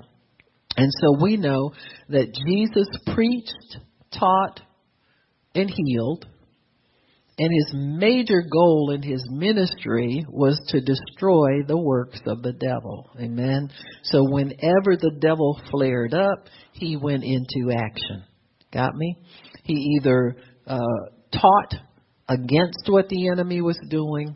And 0.76 0.90
so 1.02 1.22
we 1.22 1.38
know 1.38 1.72
that 2.10 2.34
Jesus 2.48 2.88
preached, 3.14 3.78
taught, 4.12 4.60
and 5.54 5.70
healed. 5.70 6.26
And 7.40 7.50
his 7.52 7.74
major 7.74 8.44
goal 8.44 8.92
in 8.92 9.02
his 9.02 9.26
ministry 9.32 10.24
was 10.30 10.60
to 10.68 10.82
destroy 10.82 11.64
the 11.68 11.78
works 11.78 12.20
of 12.28 12.44
the 12.44 12.54
devil. 12.54 13.10
Amen. 13.20 13.72
So 14.04 14.24
whenever 14.24 14.96
the 14.98 15.18
devil 15.20 15.60
flared 15.72 16.14
up, 16.14 16.48
he 16.74 16.96
went 16.96 17.24
into 17.24 17.72
action. 17.76 18.24
Got 18.72 18.96
me? 18.96 19.18
He 19.64 19.98
either 20.00 20.36
uh, 20.68 20.78
taught 21.32 21.74
against 22.30 22.84
what 22.88 23.10
the 23.10 23.30
enemy 23.30 23.62
was 23.62 23.80
doing, 23.90 24.36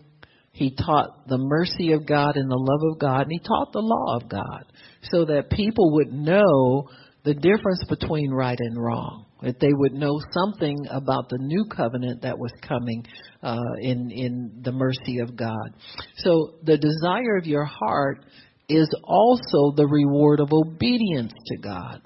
he 0.52 0.76
taught 0.76 1.28
the 1.28 1.38
mercy 1.38 1.92
of 1.94 2.08
God 2.08 2.36
and 2.36 2.50
the 2.50 2.56
love 2.56 2.94
of 2.94 3.00
God, 3.00 3.22
and 3.22 3.32
he 3.32 3.40
taught 3.40 3.72
the 3.74 3.80
law 3.80 4.16
of 4.16 4.28
God 4.28 4.66
so 5.12 5.26
that 5.26 5.52
people 5.52 5.94
would 5.94 6.12
know 6.12 6.90
the 7.24 7.36
difference 7.36 7.84
between 7.88 8.32
right 8.32 8.58
and 8.60 8.76
wrong. 8.76 9.27
That 9.42 9.60
they 9.60 9.72
would 9.72 9.94
know 9.94 10.20
something 10.32 10.88
about 10.90 11.30
the 11.30 11.38
new 11.40 11.66
covenant 11.66 12.24
that 12.24 12.40
was 12.40 12.52
coming 12.68 13.06
uh, 13.44 13.60
in 13.80 14.10
in 14.10 14.62
the 14.64 14.72
mercy 14.72 15.20
of 15.20 15.36
God. 15.36 15.74
So 16.18 16.56
the 16.64 16.78
desire 16.78 17.38
of 17.38 17.46
your 17.46 17.66
heart 17.66 18.26
is 18.68 18.90
also 19.04 19.74
the 19.76 19.88
reward 19.88 20.40
of 20.40 20.50
obedience 20.52 21.34
to 21.48 21.58
God 21.58 22.02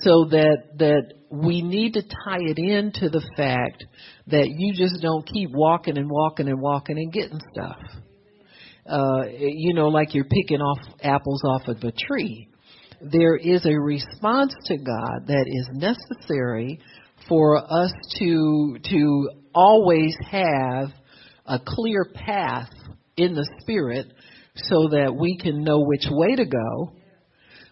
so 0.00 0.24
that 0.30 0.78
that 0.78 1.12
we 1.30 1.62
need 1.62 1.94
to 1.94 2.02
tie 2.02 2.40
it 2.40 2.58
into 2.58 3.08
the 3.08 3.22
fact 3.36 3.84
that 4.26 4.48
you 4.48 4.74
just 4.74 5.00
don't 5.02 5.26
keep 5.26 5.50
walking 5.52 5.96
and 5.96 6.10
walking 6.10 6.48
and 6.48 6.60
walking 6.60 6.98
and 6.98 7.12
getting 7.12 7.40
stuff. 7.54 7.78
Uh, 8.86 9.24
you 9.28 9.74
know, 9.74 9.88
like 9.88 10.14
you're 10.14 10.24
picking 10.24 10.60
off 10.60 10.78
apples 11.02 11.42
off 11.44 11.68
of 11.68 11.76
a 11.84 11.92
tree. 11.92 12.48
There 13.02 13.36
is 13.36 13.66
a 13.66 13.78
response 13.78 14.54
to 14.66 14.76
God 14.76 15.26
that 15.26 15.44
is 15.46 15.68
necessary 15.72 16.80
for 17.28 17.58
us 17.58 17.92
to 18.18 18.76
to 18.90 19.30
always 19.54 20.16
have 20.30 20.88
a 21.46 21.58
clear 21.58 22.06
path 22.14 22.70
in 23.16 23.34
the 23.34 23.48
spirit 23.60 24.06
so 24.54 24.88
that 24.88 25.14
we 25.18 25.36
can 25.36 25.64
know 25.64 25.80
which 25.80 26.06
way 26.10 26.36
to 26.36 26.44
go 26.44 26.92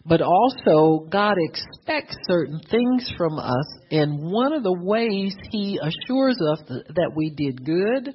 but 0.06 0.22
also 0.22 1.06
God 1.10 1.34
expects 1.38 2.16
certain 2.26 2.60
things 2.70 3.12
from 3.18 3.38
us, 3.38 3.66
and 3.90 4.18
one 4.18 4.52
of 4.52 4.62
the 4.62 4.72
ways 4.72 5.34
He 5.50 5.78
assures 5.80 6.38
us 6.40 6.58
that 6.68 7.12
we 7.14 7.30
did 7.30 7.64
good 7.64 8.14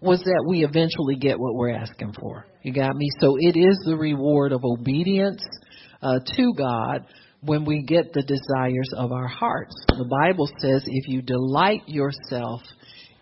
was 0.00 0.20
that 0.20 0.44
we 0.48 0.64
eventually 0.64 1.16
get 1.16 1.38
what 1.38 1.54
we're 1.54 1.74
asking 1.74 2.14
for. 2.18 2.46
You 2.62 2.72
got 2.72 2.96
me? 2.96 3.08
So 3.20 3.36
it 3.38 3.56
is 3.56 3.78
the 3.84 3.96
reward 3.96 4.52
of 4.52 4.64
obedience 4.64 5.42
uh, 6.06 6.20
to 6.36 6.54
God 6.56 7.06
when 7.40 7.64
we 7.64 7.82
get 7.82 8.12
the 8.12 8.22
desires 8.22 8.90
of 8.96 9.12
our 9.12 9.26
hearts. 9.26 9.74
The 9.88 10.08
Bible 10.08 10.48
says 10.60 10.84
if 10.86 11.08
you 11.08 11.22
delight 11.22 11.82
yourself 11.86 12.62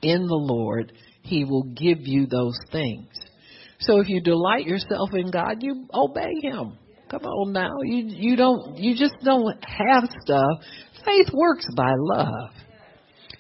in 0.02 0.26
the 0.26 0.34
Lord, 0.34 0.92
He 1.22 1.44
will 1.44 1.64
give 1.64 2.00
you 2.00 2.26
those 2.26 2.58
things. 2.70 3.08
So 3.80 4.00
if 4.00 4.08
you 4.08 4.20
delight 4.20 4.66
yourself 4.66 5.10
in 5.14 5.30
God, 5.30 5.62
you 5.62 5.86
obey 5.92 6.32
Him. 6.42 6.78
Come 7.10 7.24
on 7.24 7.52
now. 7.52 7.72
You 7.82 8.04
you 8.06 8.36
don't 8.36 8.78
you 8.78 8.96
just 8.96 9.14
don't 9.22 9.62
have 9.64 10.04
stuff. 10.22 10.58
Faith 11.04 11.28
works 11.32 11.66
by 11.76 11.92
love. 11.96 12.50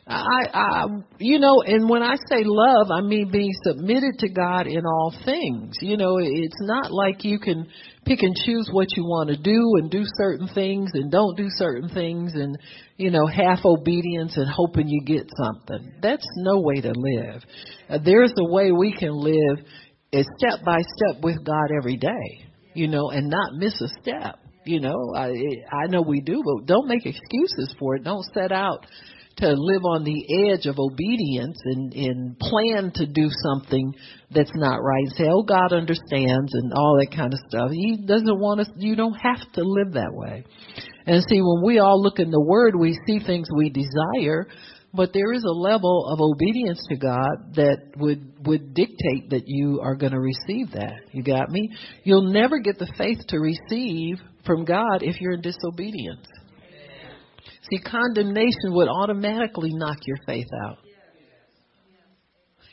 I 0.06 0.42
I 0.52 0.86
you 1.18 1.38
know, 1.38 1.62
and 1.62 1.88
when 1.88 2.02
I 2.02 2.16
say 2.28 2.42
love, 2.44 2.88
I 2.90 3.00
mean 3.00 3.30
being 3.30 3.52
submitted 3.64 4.18
to 4.18 4.28
God 4.28 4.66
in 4.66 4.84
all 4.84 5.14
things. 5.24 5.76
You 5.80 5.96
know, 5.96 6.18
it's 6.18 6.60
not 6.60 6.92
like 6.92 7.24
you 7.24 7.38
can 7.38 7.66
pick 8.04 8.22
and 8.22 8.36
choose 8.44 8.68
what 8.70 8.88
you 8.96 9.04
want 9.04 9.30
to 9.30 9.36
do 9.36 9.76
and 9.78 9.90
do 9.90 10.04
certain 10.18 10.48
things 10.48 10.90
and 10.94 11.10
don't 11.10 11.36
do 11.36 11.46
certain 11.48 11.88
things 11.88 12.34
and 12.34 12.58
you 12.96 13.10
know, 13.10 13.26
half 13.26 13.64
obedience 13.64 14.36
and 14.36 14.48
hoping 14.48 14.88
you 14.88 15.00
get 15.04 15.26
something. 15.42 15.94
That's 16.02 16.26
no 16.36 16.60
way 16.60 16.80
to 16.82 16.92
live. 16.94 17.42
Uh, 17.88 17.98
there's 18.04 18.32
a 18.36 18.52
way 18.52 18.72
we 18.72 18.92
can 18.92 19.12
live 19.12 19.64
is 20.12 20.26
step 20.38 20.64
by 20.64 20.78
step 20.80 21.22
with 21.22 21.44
God 21.44 21.70
every 21.76 21.96
day 21.96 22.44
you 22.74 22.88
know, 22.88 23.10
and 23.10 23.30
not 23.30 23.54
miss 23.54 23.80
a 23.80 23.88
step. 24.02 24.38
You 24.66 24.80
know, 24.80 25.12
I 25.16 25.28
I 25.72 25.86
know 25.88 26.02
we 26.02 26.20
do, 26.20 26.42
but 26.44 26.66
don't 26.66 26.88
make 26.88 27.06
excuses 27.06 27.74
for 27.78 27.96
it. 27.96 28.04
Don't 28.04 28.24
set 28.34 28.50
out 28.50 28.86
to 29.38 29.48
live 29.48 29.82
on 29.84 30.04
the 30.04 30.50
edge 30.50 30.66
of 30.66 30.78
obedience 30.78 31.58
and, 31.64 31.92
and 31.92 32.38
plan 32.38 32.92
to 32.94 33.06
do 33.06 33.28
something 33.42 33.92
that's 34.30 34.52
not 34.54 34.76
right. 34.76 35.04
And 35.04 35.12
say, 35.16 35.24
oh, 35.28 35.42
God 35.42 35.72
understands 35.72 36.54
and 36.54 36.72
all 36.72 36.98
that 37.00 37.16
kind 37.16 37.32
of 37.32 37.40
stuff. 37.48 37.70
He 37.72 38.04
doesn't 38.06 38.38
want 38.38 38.60
us, 38.60 38.68
you 38.76 38.94
don't 38.96 39.14
have 39.14 39.40
to 39.54 39.62
live 39.62 39.94
that 39.94 40.12
way. 40.12 40.44
And 41.06 41.22
see, 41.28 41.40
when 41.42 41.64
we 41.64 41.78
all 41.78 42.00
look 42.00 42.18
in 42.18 42.30
the 42.30 42.40
Word, 42.40 42.74
we 42.76 42.98
see 43.06 43.18
things 43.18 43.48
we 43.54 43.70
desire, 43.70 44.46
but 44.94 45.12
there 45.12 45.32
is 45.32 45.44
a 45.44 45.52
level 45.52 46.06
of 46.08 46.20
obedience 46.20 46.80
to 46.88 46.96
God 46.96 47.54
that 47.56 47.78
would 47.96 48.46
would 48.46 48.74
dictate 48.74 49.30
that 49.30 49.42
you 49.46 49.80
are 49.82 49.96
going 49.96 50.12
to 50.12 50.20
receive 50.20 50.70
that. 50.72 51.00
You 51.12 51.22
got 51.22 51.50
me? 51.50 51.68
You'll 52.04 52.32
never 52.32 52.60
get 52.60 52.78
the 52.78 52.90
faith 52.96 53.18
to 53.28 53.38
receive 53.38 54.18
from 54.46 54.64
God 54.64 55.02
if 55.02 55.20
you're 55.20 55.32
in 55.32 55.40
disobedience. 55.40 56.26
See, 57.70 57.78
condemnation 57.78 58.74
would 58.74 58.88
automatically 58.88 59.70
knock 59.72 59.98
your 60.06 60.18
faith 60.26 60.48
out. 60.64 60.78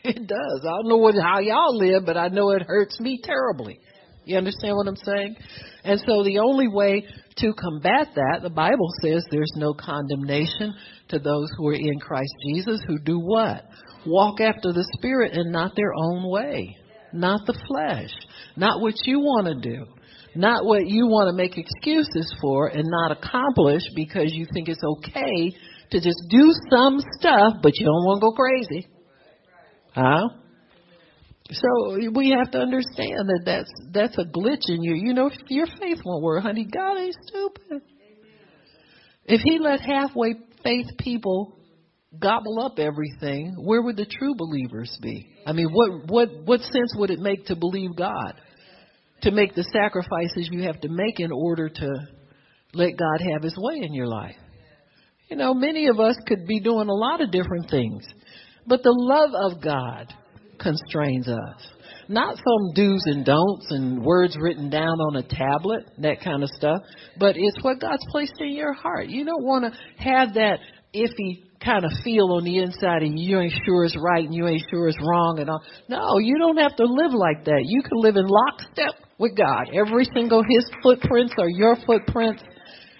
It 0.03 0.27
does. 0.27 0.61
I 0.63 0.69
don't 0.69 0.89
know 0.89 0.97
what 0.97 1.15
how 1.15 1.39
y'all 1.39 1.77
live, 1.77 2.05
but 2.05 2.17
I 2.17 2.27
know 2.29 2.49
it 2.51 2.63
hurts 2.63 2.99
me 2.99 3.21
terribly. 3.23 3.79
You 4.25 4.37
understand 4.37 4.75
what 4.75 4.87
I'm 4.87 4.95
saying? 4.95 5.35
And 5.83 5.99
so 6.05 6.23
the 6.23 6.39
only 6.39 6.67
way 6.67 7.05
to 7.37 7.53
combat 7.53 8.07
that, 8.15 8.39
the 8.43 8.49
Bible 8.49 8.87
says 9.01 9.23
there's 9.29 9.53
no 9.55 9.73
condemnation 9.73 10.73
to 11.09 11.19
those 11.19 11.49
who 11.57 11.67
are 11.67 11.73
in 11.73 11.99
Christ 11.99 12.33
Jesus 12.47 12.81
who 12.87 12.99
do 12.99 13.19
what? 13.19 13.65
Walk 14.05 14.41
after 14.41 14.73
the 14.73 14.87
Spirit 14.97 15.33
and 15.33 15.51
not 15.51 15.75
their 15.75 15.93
own 15.95 16.29
way, 16.29 16.77
not 17.13 17.41
the 17.45 17.59
flesh, 17.67 18.11
not 18.55 18.81
what 18.81 18.95
you 19.05 19.19
want 19.19 19.47
to 19.47 19.69
do, 19.69 19.85
not 20.35 20.65
what 20.65 20.87
you 20.87 21.07
want 21.07 21.29
to 21.29 21.35
make 21.35 21.57
excuses 21.57 22.33
for 22.41 22.67
and 22.67 22.85
not 22.85 23.11
accomplish 23.11 23.83
because 23.95 24.31
you 24.33 24.45
think 24.53 24.69
it's 24.69 24.83
okay 24.83 25.51
to 25.91 25.99
just 25.99 26.23
do 26.29 26.53
some 26.71 26.99
stuff, 27.19 27.55
but 27.61 27.77
you 27.77 27.85
don't 27.85 28.05
want 28.05 28.21
to 28.21 28.27
go 28.27 28.31
crazy. 28.31 28.87
Huh? 29.93 30.29
So 31.51 32.11
we 32.13 32.29
have 32.37 32.51
to 32.51 32.59
understand 32.59 33.27
that 33.27 33.41
that's 33.45 33.71
that's 33.91 34.17
a 34.17 34.23
glitch 34.23 34.69
in 34.69 34.81
you. 34.83 34.95
You 34.95 35.13
know, 35.13 35.29
your 35.49 35.67
faith 35.67 35.99
won't 36.05 36.23
work, 36.23 36.43
honey, 36.43 36.65
God 36.65 36.97
ain't 36.97 37.15
stupid. 37.27 37.81
If 39.25 39.41
He 39.43 39.59
let 39.59 39.81
halfway 39.81 40.35
faith 40.63 40.87
people 40.97 41.57
gobble 42.17 42.65
up 42.65 42.79
everything, 42.79 43.55
where 43.57 43.81
would 43.81 43.97
the 43.97 44.05
true 44.05 44.33
believers 44.35 44.97
be? 45.01 45.27
I 45.45 45.51
mean, 45.51 45.67
what 45.71 46.09
what 46.09 46.29
what 46.45 46.61
sense 46.61 46.93
would 46.95 47.09
it 47.09 47.19
make 47.19 47.47
to 47.47 47.55
believe 47.57 47.97
God? 47.97 48.39
To 49.23 49.31
make 49.31 49.53
the 49.53 49.63
sacrifices 49.71 50.49
you 50.51 50.63
have 50.63 50.81
to 50.81 50.89
make 50.89 51.19
in 51.19 51.31
order 51.31 51.69
to 51.69 51.89
let 52.73 52.97
God 52.97 53.21
have 53.33 53.43
His 53.43 53.55
way 53.57 53.81
in 53.83 53.93
your 53.93 54.07
life. 54.07 54.35
You 55.29 55.37
know, 55.37 55.53
many 55.53 55.87
of 55.87 55.99
us 55.99 56.15
could 56.25 56.47
be 56.47 56.59
doing 56.59 56.89
a 56.89 56.93
lot 56.93 57.21
of 57.21 57.31
different 57.31 57.69
things, 57.69 58.03
but 58.65 58.81
the 58.83 58.93
love 58.93 59.31
of 59.35 59.61
God 59.61 60.13
constrains 60.57 61.27
us. 61.27 61.67
not 62.11 62.35
some 62.35 62.73
do's 62.75 63.03
and 63.05 63.25
don'ts 63.25 63.67
and 63.69 64.03
words 64.03 64.35
written 64.39 64.69
down 64.69 64.99
on 64.99 65.15
a 65.15 65.23
tablet, 65.23 65.85
that 65.99 66.21
kind 66.21 66.43
of 66.43 66.49
stuff, 66.49 66.81
but 67.17 67.35
it's 67.37 67.63
what 67.63 67.79
God's 67.79 68.05
placed 68.09 68.35
in 68.39 68.53
your 68.53 68.73
heart. 68.73 69.07
You 69.07 69.25
don't 69.25 69.43
want 69.43 69.73
to 69.73 70.03
have 70.03 70.33
that 70.33 70.59
iffy 70.93 71.43
kind 71.63 71.85
of 71.85 71.91
feel 72.03 72.31
on 72.33 72.43
the 72.43 72.57
inside 72.57 73.03
and 73.03 73.19
you 73.19 73.39
ain't 73.39 73.53
sure 73.65 73.85
it's 73.85 73.97
right 73.97 74.25
and 74.25 74.33
you 74.33 74.47
ain't 74.47 74.63
sure 74.71 74.87
it's 74.87 74.97
wrong 75.01 75.39
and 75.39 75.49
all. 75.49 75.63
No, 75.87 76.17
you 76.17 76.37
don't 76.37 76.57
have 76.57 76.75
to 76.77 76.85
live 76.85 77.13
like 77.13 77.45
that. 77.45 77.61
You 77.63 77.81
can 77.83 77.99
live 77.99 78.15
in 78.15 78.25
lockstep 78.27 78.95
with 79.17 79.37
God. 79.37 79.67
Every 79.73 80.05
single 80.13 80.43
His 80.47 80.69
footprints 80.81 81.33
are 81.37 81.49
your 81.49 81.77
footprints. 81.85 82.43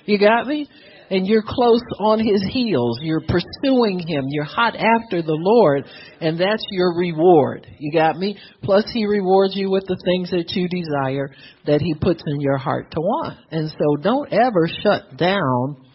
You 0.06 0.20
got 0.20 0.48
me? 0.48 0.70
And 1.10 1.28
you're 1.28 1.44
close 1.46 1.82
on 2.00 2.20
His 2.20 2.42
heels. 2.54 3.00
You're 3.02 3.22
pursuing 3.28 4.00
Him. 4.00 4.26
You're 4.30 4.46
hot 4.46 4.76
after 4.76 5.22
the 5.22 5.36
Lord. 5.38 5.86
And 6.22 6.40
that's 6.40 6.64
your 6.72 6.96
reward. 6.96 7.68
You 7.80 7.92
got 7.92 8.18
me? 8.18 8.38
Plus 8.64 8.86
He 8.94 9.06
rewards 9.06 9.56
you 9.56 9.70
with 9.70 9.86
the 9.88 10.02
things 10.06 10.32
that 10.32 10.52
you 10.56 10.70
desire 10.70 11.36
that 11.66 11.82
He 11.82 11.96
puts 11.96 12.24
in 12.26 12.40
your 12.40 12.58
heart 12.58 12.92
to 12.92 13.02
want. 13.02 13.38
And 13.52 13.70
so 13.70 14.02
don't 14.02 14.32
ever 14.32 14.70
shut 14.84 15.18
down 15.18 15.91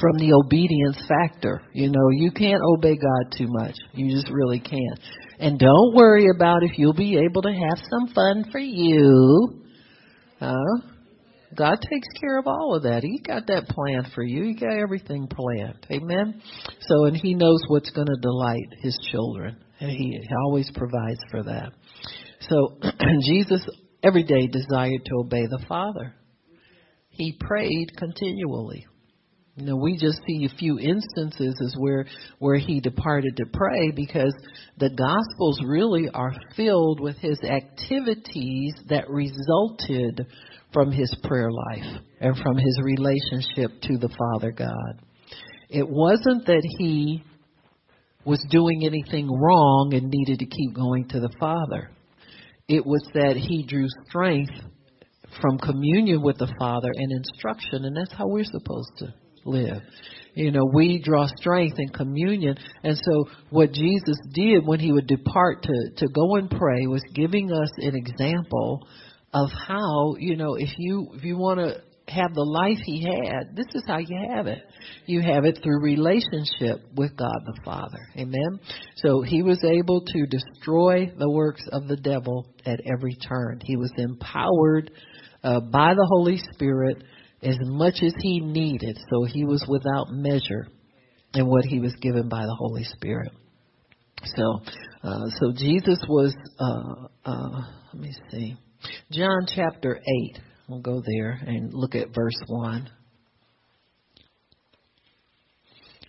from 0.00 0.18
the 0.18 0.32
obedience 0.32 1.00
factor. 1.08 1.62
You 1.72 1.90
know, 1.90 2.08
you 2.12 2.30
can't 2.30 2.60
obey 2.62 2.96
God 2.96 3.32
too 3.36 3.46
much. 3.48 3.74
You 3.92 4.10
just 4.14 4.30
really 4.30 4.60
can't. 4.60 5.00
And 5.38 5.58
don't 5.58 5.94
worry 5.94 6.26
about 6.34 6.62
if 6.62 6.78
you'll 6.78 6.94
be 6.94 7.18
able 7.18 7.42
to 7.42 7.52
have 7.52 7.78
some 7.90 8.14
fun 8.14 8.44
for 8.50 8.58
you. 8.58 9.62
Uh, 10.40 10.54
God 11.56 11.78
takes 11.80 12.08
care 12.20 12.38
of 12.38 12.46
all 12.46 12.74
of 12.76 12.82
that. 12.82 13.02
He 13.02 13.18
got 13.18 13.46
that 13.46 13.68
planned 13.68 14.08
for 14.14 14.22
you. 14.22 14.44
He 14.44 14.54
got 14.54 14.76
everything 14.76 15.28
planned. 15.28 15.86
Amen. 15.90 16.42
So, 16.80 17.04
and 17.04 17.16
He 17.16 17.34
knows 17.34 17.60
what's 17.68 17.90
going 17.90 18.06
to 18.06 18.20
delight 18.20 18.68
His 18.80 18.98
children. 19.10 19.56
And 19.80 19.90
He 19.90 20.20
always 20.44 20.70
provides 20.74 21.20
for 21.30 21.42
that. 21.44 21.72
So, 22.40 22.78
Jesus 23.26 23.66
every 24.02 24.24
day 24.24 24.46
desired 24.46 25.04
to 25.04 25.16
obey 25.20 25.46
the 25.46 25.64
Father. 25.68 26.14
He 27.10 27.36
prayed 27.40 27.96
continually. 27.96 28.86
You 29.58 29.64
know, 29.64 29.76
we 29.76 29.96
just 29.96 30.20
see 30.24 30.44
a 30.44 30.56
few 30.56 30.78
instances 30.78 31.60
as 31.64 31.74
where 31.76 32.06
where 32.38 32.58
he 32.58 32.78
departed 32.78 33.36
to 33.38 33.46
pray 33.52 33.90
because 33.90 34.32
the 34.78 34.90
gospels 34.90 35.60
really 35.66 36.08
are 36.14 36.32
filled 36.54 37.00
with 37.00 37.16
his 37.16 37.40
activities 37.42 38.74
that 38.88 39.10
resulted 39.10 40.26
from 40.72 40.92
his 40.92 41.12
prayer 41.24 41.50
life 41.50 42.02
and 42.20 42.36
from 42.36 42.56
his 42.56 42.80
relationship 42.84 43.72
to 43.82 43.98
the 43.98 44.14
Father 44.16 44.52
God. 44.52 45.02
It 45.68 45.88
wasn't 45.88 46.46
that 46.46 46.62
he 46.78 47.24
was 48.24 48.44
doing 48.50 48.84
anything 48.84 49.28
wrong 49.28 49.90
and 49.92 50.08
needed 50.08 50.38
to 50.38 50.46
keep 50.46 50.72
going 50.72 51.08
to 51.08 51.18
the 51.18 51.34
Father. 51.40 51.90
It 52.68 52.86
was 52.86 53.02
that 53.14 53.34
he 53.36 53.64
drew 53.66 53.88
strength 54.08 54.52
from 55.40 55.58
communion 55.58 56.22
with 56.22 56.38
the 56.38 56.52
Father 56.60 56.92
and 56.94 57.10
instruction, 57.10 57.86
and 57.86 57.96
that's 57.96 58.12
how 58.12 58.28
we're 58.28 58.44
supposed 58.44 58.92
to 58.98 59.14
live. 59.48 59.82
You 60.34 60.52
know, 60.52 60.64
we 60.72 61.00
draw 61.02 61.26
strength 61.36 61.78
in 61.78 61.88
communion. 61.88 62.56
And 62.84 62.96
so 62.96 63.28
what 63.50 63.72
Jesus 63.72 64.16
did 64.32 64.64
when 64.64 64.78
he 64.78 64.92
would 64.92 65.08
depart 65.08 65.64
to, 65.64 65.90
to 65.96 66.08
go 66.08 66.36
and 66.36 66.48
pray 66.48 66.86
was 66.86 67.02
giving 67.12 67.50
us 67.50 67.70
an 67.78 67.96
example 67.96 68.86
of 69.32 69.50
how, 69.50 70.14
you 70.18 70.36
know, 70.36 70.54
if 70.54 70.70
you, 70.78 71.08
if 71.14 71.24
you 71.24 71.36
want 71.36 71.58
to 71.58 71.82
have 72.10 72.32
the 72.34 72.42
life 72.42 72.78
he 72.84 73.02
had, 73.02 73.54
this 73.54 73.66
is 73.74 73.82
how 73.86 73.98
you 73.98 74.16
have 74.34 74.46
it. 74.46 74.62
You 75.06 75.22
have 75.22 75.44
it 75.44 75.58
through 75.62 75.82
relationship 75.82 76.82
with 76.94 77.16
God 77.16 77.36
the 77.44 77.60
Father. 77.64 77.98
Amen. 78.16 78.60
So 78.96 79.22
he 79.22 79.42
was 79.42 79.62
able 79.64 80.02
to 80.02 80.26
destroy 80.26 81.12
the 81.18 81.30
works 81.30 81.64
of 81.72 81.88
the 81.88 81.96
devil 81.96 82.46
at 82.64 82.80
every 82.86 83.16
turn. 83.16 83.60
He 83.62 83.76
was 83.76 83.92
empowered 83.96 84.90
uh, 85.42 85.60
by 85.60 85.94
the 85.94 86.06
Holy 86.08 86.40
Spirit 86.52 87.04
as 87.42 87.56
much 87.60 88.02
as 88.02 88.14
he 88.20 88.40
needed, 88.40 88.98
so 89.10 89.24
he 89.24 89.44
was 89.44 89.64
without 89.68 90.10
measure 90.10 90.66
in 91.34 91.46
what 91.46 91.64
he 91.64 91.80
was 91.80 91.94
given 92.00 92.28
by 92.28 92.42
the 92.42 92.56
Holy 92.58 92.84
Spirit. 92.84 93.32
So, 94.24 94.60
uh, 95.02 95.26
so 95.38 95.52
Jesus 95.54 95.98
was. 96.08 96.34
Uh, 96.58 97.06
uh, 97.24 97.62
let 97.92 98.02
me 98.02 98.12
see, 98.30 98.56
John 99.12 99.46
chapter 99.54 99.96
eight. 99.96 100.38
We'll 100.68 100.80
go 100.80 101.02
there 101.06 101.38
and 101.46 101.72
look 101.72 101.94
at 101.94 102.14
verse 102.14 102.38
one. 102.46 102.90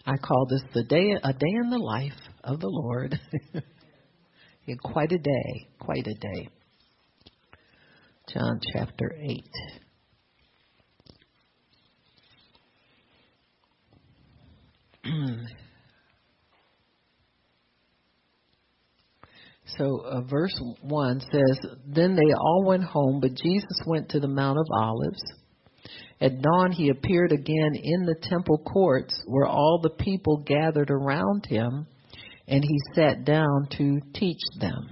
I 0.06 0.18
call 0.18 0.48
this 0.50 0.64
the 0.74 0.84
day, 0.84 1.12
a 1.24 1.34
day 1.34 1.54
in 1.64 1.70
the 1.70 1.78
life 1.78 2.18
of 2.44 2.60
the 2.60 2.68
Lord. 2.68 3.20
quite 4.84 5.12
a 5.12 5.18
day, 5.18 5.68
quite 5.80 6.08
a 6.08 6.14
day. 6.14 6.50
John 8.34 8.60
chapter 8.74 9.16
8. 9.20 9.44
so 19.78 20.02
uh, 20.06 20.22
verse 20.22 20.60
1 20.82 21.22
says, 21.32 21.60
Then 21.86 22.16
they 22.16 22.34
all 22.34 22.64
went 22.66 22.84
home, 22.84 23.20
but 23.22 23.34
Jesus 23.34 23.82
went 23.86 24.10
to 24.10 24.20
the 24.20 24.28
Mount 24.28 24.60
of 24.60 24.66
Olives. 24.74 25.22
At 26.22 26.42
dawn 26.42 26.74
he 26.74 26.90
appeared 26.90 27.32
again 27.32 27.76
in 27.76 28.06
the 28.06 28.16
temple 28.22 28.58
courts 28.58 29.24
where 29.26 29.48
all 29.48 29.80
the 29.82 29.90
people 29.90 30.44
gathered 30.46 30.92
around 30.92 31.46
him, 31.46 31.88
and 32.48 32.64
he 32.64 32.80
sat 32.94 33.24
down 33.24 33.68
to 33.78 34.02
teach 34.14 34.42
them. 34.60 34.90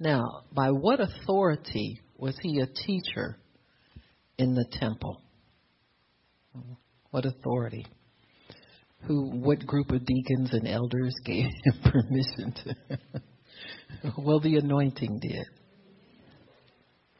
Now, 0.00 0.42
by 0.52 0.70
what 0.70 1.00
authority 1.00 2.00
was 2.18 2.36
he 2.42 2.60
a 2.60 2.66
teacher 2.66 3.38
in 4.38 4.54
the 4.54 4.66
temple? 4.72 5.22
What 7.10 7.24
authority? 7.24 7.86
Who 9.06 9.30
what 9.40 9.64
group 9.66 9.90
of 9.90 10.04
deacons 10.04 10.52
and 10.52 10.66
elders 10.66 11.14
gave 11.24 11.44
him 11.64 11.74
permission 11.84 12.54
to? 12.64 12.98
Well 14.18 14.40
the 14.40 14.56
anointing 14.56 15.20
did. 15.20 15.46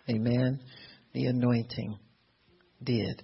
Amen? 0.08 0.60
The 1.14 1.26
anointing 1.26 1.98
did. 2.82 3.22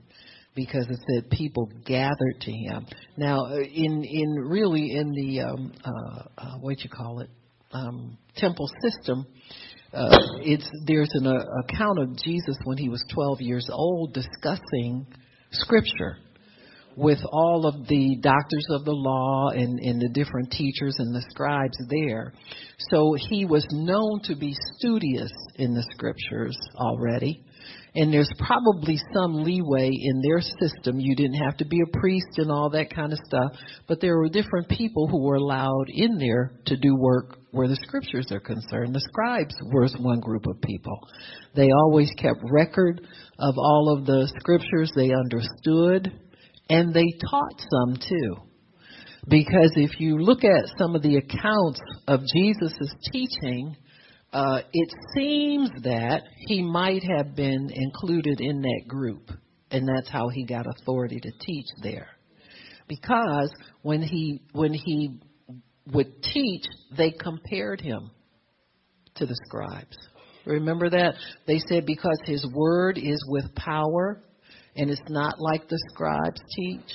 Because 0.55 0.87
it 0.91 0.99
said 1.09 1.31
people 1.31 1.71
gathered 1.87 2.41
to 2.41 2.53
him. 2.53 2.87
Now 3.17 3.47
uh, 3.47 3.57
in 3.57 4.05
in 4.05 4.35
really 4.49 4.93
in 4.93 5.13
the 5.13 5.41
um 5.41 5.73
uh, 5.85 6.23
uh 6.39 6.59
what 6.61 6.81
you 6.81 6.91
call 6.91 7.21
it 7.21 7.31
um 7.73 8.19
temple 8.37 8.69
system 8.83 9.27
uh, 9.95 10.17
it's 10.41 10.69
there's 10.87 11.11
an 11.13 11.27
uh, 11.27 11.45
account 11.65 11.99
of 11.99 12.17
Jesus 12.17 12.57
when 12.65 12.79
he 12.79 12.89
was 12.89 13.05
12 13.13 13.43
years 13.43 13.67
old 13.71 14.15
discussing 14.15 15.07
scripture 15.51 16.17
with 16.97 17.19
all 17.31 17.67
of 17.67 17.87
the 17.89 18.17
doctors 18.21 18.67
of 18.71 18.85
the 18.85 18.93
law 18.93 19.51
and, 19.51 19.79
and 19.81 20.01
the 20.01 20.09
different 20.09 20.51
teachers 20.51 20.97
and 20.99 21.15
the 21.15 21.25
scribes 21.31 21.79
there. 21.89 22.33
So 22.91 23.15
he 23.31 23.45
was 23.45 23.67
known 23.71 24.21
to 24.25 24.37
be 24.37 24.55
studious 24.77 25.33
in 25.57 25.75
the 25.75 25.85
scriptures 25.95 26.57
already. 26.77 27.45
And 27.95 28.13
there's 28.13 28.31
probably 28.39 28.99
some 29.13 29.45
leeway 29.45 29.91
in 29.93 30.23
their 30.23 30.41
system. 30.41 30.99
You 30.99 31.15
didn't 31.15 31.43
have 31.45 31.59
to 31.59 31.67
be 31.67 31.81
a 31.83 31.99
priest 31.99 32.39
and 32.39 32.51
all 32.51 32.71
that 32.71 32.95
kind 32.95 33.13
of 33.13 33.19
stuff, 33.27 33.53
but 33.87 34.01
there 34.01 34.17
were 34.17 34.31
different 34.31 34.69
people 34.71 35.09
who 35.09 35.23
were 35.23 35.35
allowed 35.35 35.87
in 35.89 36.17
there 36.19 36.53
to 36.67 36.77
do 36.77 36.97
work 36.97 37.39
where 37.51 37.69
the 37.69 37.77
scriptures 37.77 38.33
are 38.33 38.41
concerned. 38.41 38.95
The 38.95 39.07
scribes 39.11 39.55
was 39.63 39.95
one 40.01 40.21
group 40.21 40.47
of 40.47 40.61
people. 40.63 40.99
They 41.55 41.71
always 41.71 42.11
kept 42.17 42.41
record 42.51 43.03
of 43.39 43.55
all 43.59 43.95
of 43.97 44.07
the 44.07 44.33
scriptures 44.41 44.91
they 44.97 45.13
understood 45.13 46.19
and 46.69 46.95
they 46.95 47.07
taught 47.31 47.61
some 47.71 47.97
too. 47.97 48.37
Because 49.29 49.73
if 49.77 50.01
you 50.01 50.19
look 50.19 50.43
at 50.43 50.79
some 50.79 50.97
of 50.97 51.03
the 51.03 51.17
accounts 51.17 51.81
of 52.09 52.21
Jesus' 52.35 52.95
teaching, 53.13 53.77
uh, 54.33 54.63
it 54.73 54.89
seems 55.15 55.71
that 55.85 56.23
he 56.49 56.63
might 56.63 57.03
have 57.05 57.37
been 57.37 57.71
included 57.73 58.41
in 58.41 58.63
that 58.63 58.83
group, 58.89 59.31
and 59.71 59.87
that's 59.87 60.09
how 60.09 60.29
he 60.29 60.45
got 60.45 60.67
authority 60.67 61.21
to 61.21 61.31
teach 61.41 61.67
there. 61.83 62.09
Because 62.89 63.53
when 63.83 64.03
he 64.03 64.43
when 64.53 64.73
he 64.73 65.21
would 65.93 66.23
teach, 66.23 66.65
they 66.97 67.11
compared 67.13 67.81
him 67.81 68.11
to 69.17 69.27
the 69.27 69.37
scribes. 69.47 69.97
Remember 70.47 70.91
that? 70.91 71.15
They 71.47 71.61
said 71.69 71.87
because 71.87 72.19
his 72.25 72.45
word 72.53 72.99
is 72.99 73.25
with 73.29 73.55
power 73.55 74.21
and 74.77 74.91
it's 74.91 75.03
not 75.09 75.39
like 75.39 75.69
the 75.69 75.79
scribes 75.93 76.41
teach. 76.57 76.93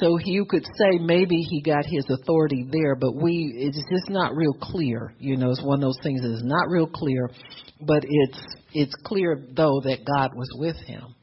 So 0.00 0.18
you 0.18 0.44
could 0.44 0.64
say 0.64 0.98
maybe 1.00 1.36
he 1.36 1.62
got 1.62 1.84
his 1.86 2.04
authority 2.10 2.66
there, 2.70 2.96
but 2.96 3.14
we 3.14 3.52
it's 3.56 3.82
just 3.90 4.10
not 4.10 4.34
real 4.34 4.52
clear. 4.52 5.14
You 5.18 5.36
know, 5.36 5.50
it's 5.50 5.62
one 5.62 5.78
of 5.78 5.82
those 5.82 5.98
things 6.02 6.20
that 6.22 6.32
is 6.32 6.44
not 6.44 6.68
real 6.68 6.86
clear, 6.86 7.30
but 7.80 8.04
it's 8.06 8.40
it's 8.74 8.94
clear 9.04 9.42
though 9.56 9.80
that 9.84 10.04
God 10.04 10.32
was 10.34 10.48
with 10.54 10.76
him, 10.76 11.14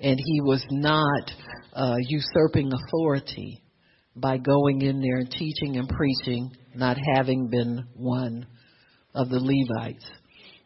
and 0.00 0.18
he 0.18 0.40
was 0.40 0.64
not 0.70 1.30
uh, 1.74 1.96
usurping 2.00 2.72
authority 2.72 3.62
by 4.16 4.38
going 4.38 4.80
in 4.80 5.00
there 5.00 5.18
and 5.18 5.30
teaching 5.30 5.76
and 5.76 5.88
preaching, 5.88 6.50
not 6.74 6.96
having 7.14 7.48
been 7.48 7.84
one 7.94 8.46
of 9.14 9.28
the 9.28 9.38
Levites. 9.38 10.06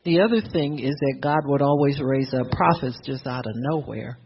The 0.05 0.21
other 0.21 0.41
thing 0.41 0.79
is 0.79 0.95
that 0.95 1.19
God 1.21 1.41
would 1.45 1.61
always 1.61 2.01
raise 2.01 2.33
up 2.33 2.51
prophets 2.51 2.99
just 3.05 3.27
out 3.27 3.45
of 3.47 3.53
nowhere. 3.55 4.19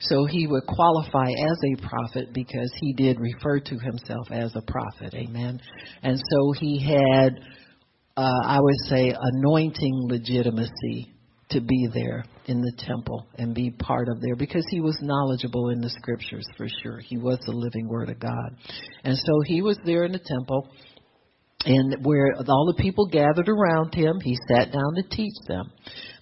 So 0.00 0.26
he 0.26 0.46
would 0.46 0.64
qualify 0.66 1.30
as 1.30 1.58
a 1.64 1.88
prophet 1.88 2.32
because 2.32 2.72
he 2.80 2.92
did 2.92 3.18
refer 3.18 3.60
to 3.60 3.78
himself 3.78 4.30
as 4.30 4.54
a 4.54 4.62
prophet. 4.62 5.14
Amen. 5.14 5.60
And 6.02 6.18
so 6.18 6.52
he 6.52 6.78
had, 6.78 7.40
uh, 8.16 8.40
I 8.44 8.60
would 8.60 8.78
say, 8.86 9.12
anointing 9.20 10.06
legitimacy 10.08 11.12
to 11.50 11.60
be 11.60 11.88
there 11.92 12.24
in 12.46 12.60
the 12.60 12.72
temple 12.78 13.26
and 13.38 13.54
be 13.54 13.70
part 13.70 14.08
of 14.08 14.20
there 14.20 14.36
because 14.36 14.64
he 14.70 14.80
was 14.80 14.98
knowledgeable 15.00 15.70
in 15.70 15.80
the 15.80 15.90
scriptures 15.90 16.46
for 16.56 16.68
sure. 16.82 16.98
He 17.00 17.16
was 17.16 17.38
the 17.46 17.52
living 17.52 17.88
word 17.88 18.10
of 18.10 18.20
God. 18.20 18.56
And 19.02 19.16
so 19.16 19.40
he 19.46 19.62
was 19.62 19.78
there 19.84 20.04
in 20.04 20.12
the 20.12 20.20
temple 20.20 20.68
and 21.64 21.96
where 22.04 22.34
all 22.48 22.72
the 22.74 22.80
people 22.80 23.06
gathered 23.06 23.48
around 23.48 23.94
him, 23.94 24.20
he 24.22 24.36
sat 24.48 24.72
down 24.72 24.94
to 24.94 25.02
teach 25.10 25.34
them. 25.48 25.72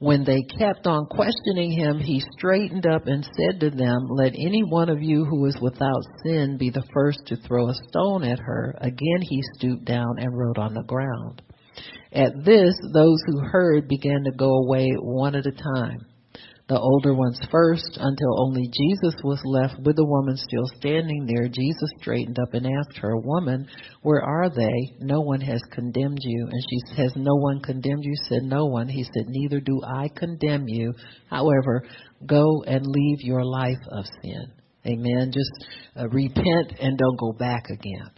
When 0.00 0.22
they 0.22 0.42
kept 0.42 0.86
on 0.86 1.06
questioning 1.06 1.72
him, 1.72 1.98
he 1.98 2.22
straightened 2.36 2.86
up 2.86 3.06
and 3.06 3.24
said 3.24 3.58
to 3.60 3.70
them, 3.70 4.06
Let 4.10 4.32
any 4.34 4.62
one 4.62 4.88
of 4.88 5.02
you 5.02 5.24
who 5.24 5.44
is 5.46 5.58
without 5.60 6.02
sin 6.24 6.56
be 6.56 6.70
the 6.70 6.86
first 6.94 7.26
to 7.26 7.36
throw 7.36 7.68
a 7.68 7.74
stone 7.88 8.22
at 8.22 8.38
her. 8.38 8.76
Again 8.80 9.22
he 9.22 9.42
stooped 9.54 9.84
down 9.84 10.18
and 10.18 10.38
wrote 10.38 10.58
on 10.58 10.74
the 10.74 10.84
ground. 10.84 11.42
At 12.12 12.44
this, 12.44 12.74
those 12.94 13.18
who 13.26 13.40
heard 13.40 13.88
began 13.88 14.22
to 14.24 14.30
go 14.30 14.50
away 14.50 14.92
one 15.00 15.34
at 15.34 15.46
a 15.46 15.52
time 15.52 16.06
the 16.68 16.78
older 16.78 17.14
ones 17.14 17.40
first 17.50 17.96
until 17.96 18.42
only 18.42 18.68
Jesus 18.68 19.14
was 19.24 19.40
left 19.44 19.80
with 19.80 19.96
the 19.96 20.04
woman 20.04 20.36
still 20.36 20.66
standing 20.76 21.24
there. 21.26 21.48
Jesus 21.48 21.88
straightened 21.98 22.38
up 22.38 22.52
and 22.52 22.66
asked 22.66 22.98
her, 22.98 23.16
Woman, 23.16 23.66
where 24.02 24.22
are 24.22 24.50
they? 24.50 24.96
No 25.00 25.20
one 25.20 25.40
has 25.40 25.62
condemned 25.72 26.18
you. 26.20 26.46
And 26.50 26.62
she 26.68 26.94
says, 26.94 27.12
No 27.16 27.36
one 27.36 27.60
condemned 27.60 28.04
you. 28.04 28.14
Said, 28.24 28.42
No 28.42 28.66
one. 28.66 28.86
He 28.86 29.02
said, 29.02 29.28
Neither 29.28 29.60
do 29.60 29.80
I 29.82 30.08
condemn 30.14 30.68
you. 30.68 30.92
However, 31.30 31.84
go 32.26 32.62
and 32.66 32.86
leave 32.86 33.20
your 33.22 33.44
life 33.44 33.80
of 33.90 34.04
sin. 34.22 34.52
Amen. 34.86 35.32
Just 35.32 35.70
uh, 35.96 36.06
repent 36.08 36.74
and 36.80 36.98
don't 36.98 37.18
go 37.18 37.32
back 37.32 37.64
again. 37.70 38.10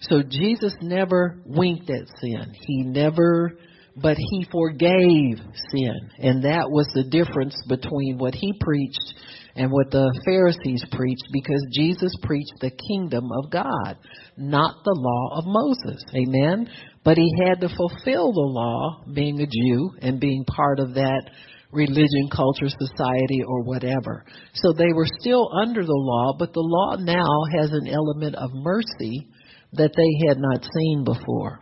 So 0.00 0.22
Jesus 0.22 0.74
never 0.80 1.42
winked 1.44 1.90
at 1.90 2.08
sin. 2.20 2.54
He 2.54 2.84
never 2.84 3.58
but 3.96 4.16
he 4.16 4.46
forgave 4.50 5.38
sin. 5.70 6.10
And 6.18 6.44
that 6.44 6.70
was 6.70 6.86
the 6.94 7.04
difference 7.04 7.54
between 7.68 8.18
what 8.18 8.34
he 8.34 8.52
preached 8.60 9.14
and 9.54 9.70
what 9.70 9.90
the 9.90 10.10
Pharisees 10.24 10.84
preached 10.92 11.28
because 11.32 11.64
Jesus 11.72 12.14
preached 12.22 12.54
the 12.60 12.70
kingdom 12.88 13.28
of 13.42 13.50
God, 13.50 13.98
not 14.36 14.76
the 14.84 14.96
law 14.96 15.38
of 15.38 15.44
Moses. 15.46 16.02
Amen. 16.14 16.68
But 17.04 17.18
he 17.18 17.30
had 17.44 17.60
to 17.60 17.68
fulfill 17.68 18.32
the 18.32 18.40
law, 18.40 19.04
being 19.12 19.40
a 19.40 19.46
Jew 19.46 19.90
and 20.00 20.20
being 20.20 20.44
part 20.44 20.78
of 20.78 20.94
that 20.94 21.30
religion, 21.72 22.28
culture, 22.34 22.68
society, 22.68 23.42
or 23.46 23.62
whatever. 23.62 24.24
So 24.54 24.72
they 24.72 24.92
were 24.94 25.08
still 25.20 25.50
under 25.60 25.82
the 25.82 25.92
law, 25.92 26.36
but 26.38 26.52
the 26.52 26.60
law 26.60 26.96
now 26.96 27.58
has 27.58 27.72
an 27.72 27.88
element 27.88 28.36
of 28.36 28.50
mercy 28.54 29.28
that 29.72 29.92
they 29.96 30.28
had 30.28 30.38
not 30.38 30.64
seen 30.76 31.04
before. 31.04 31.60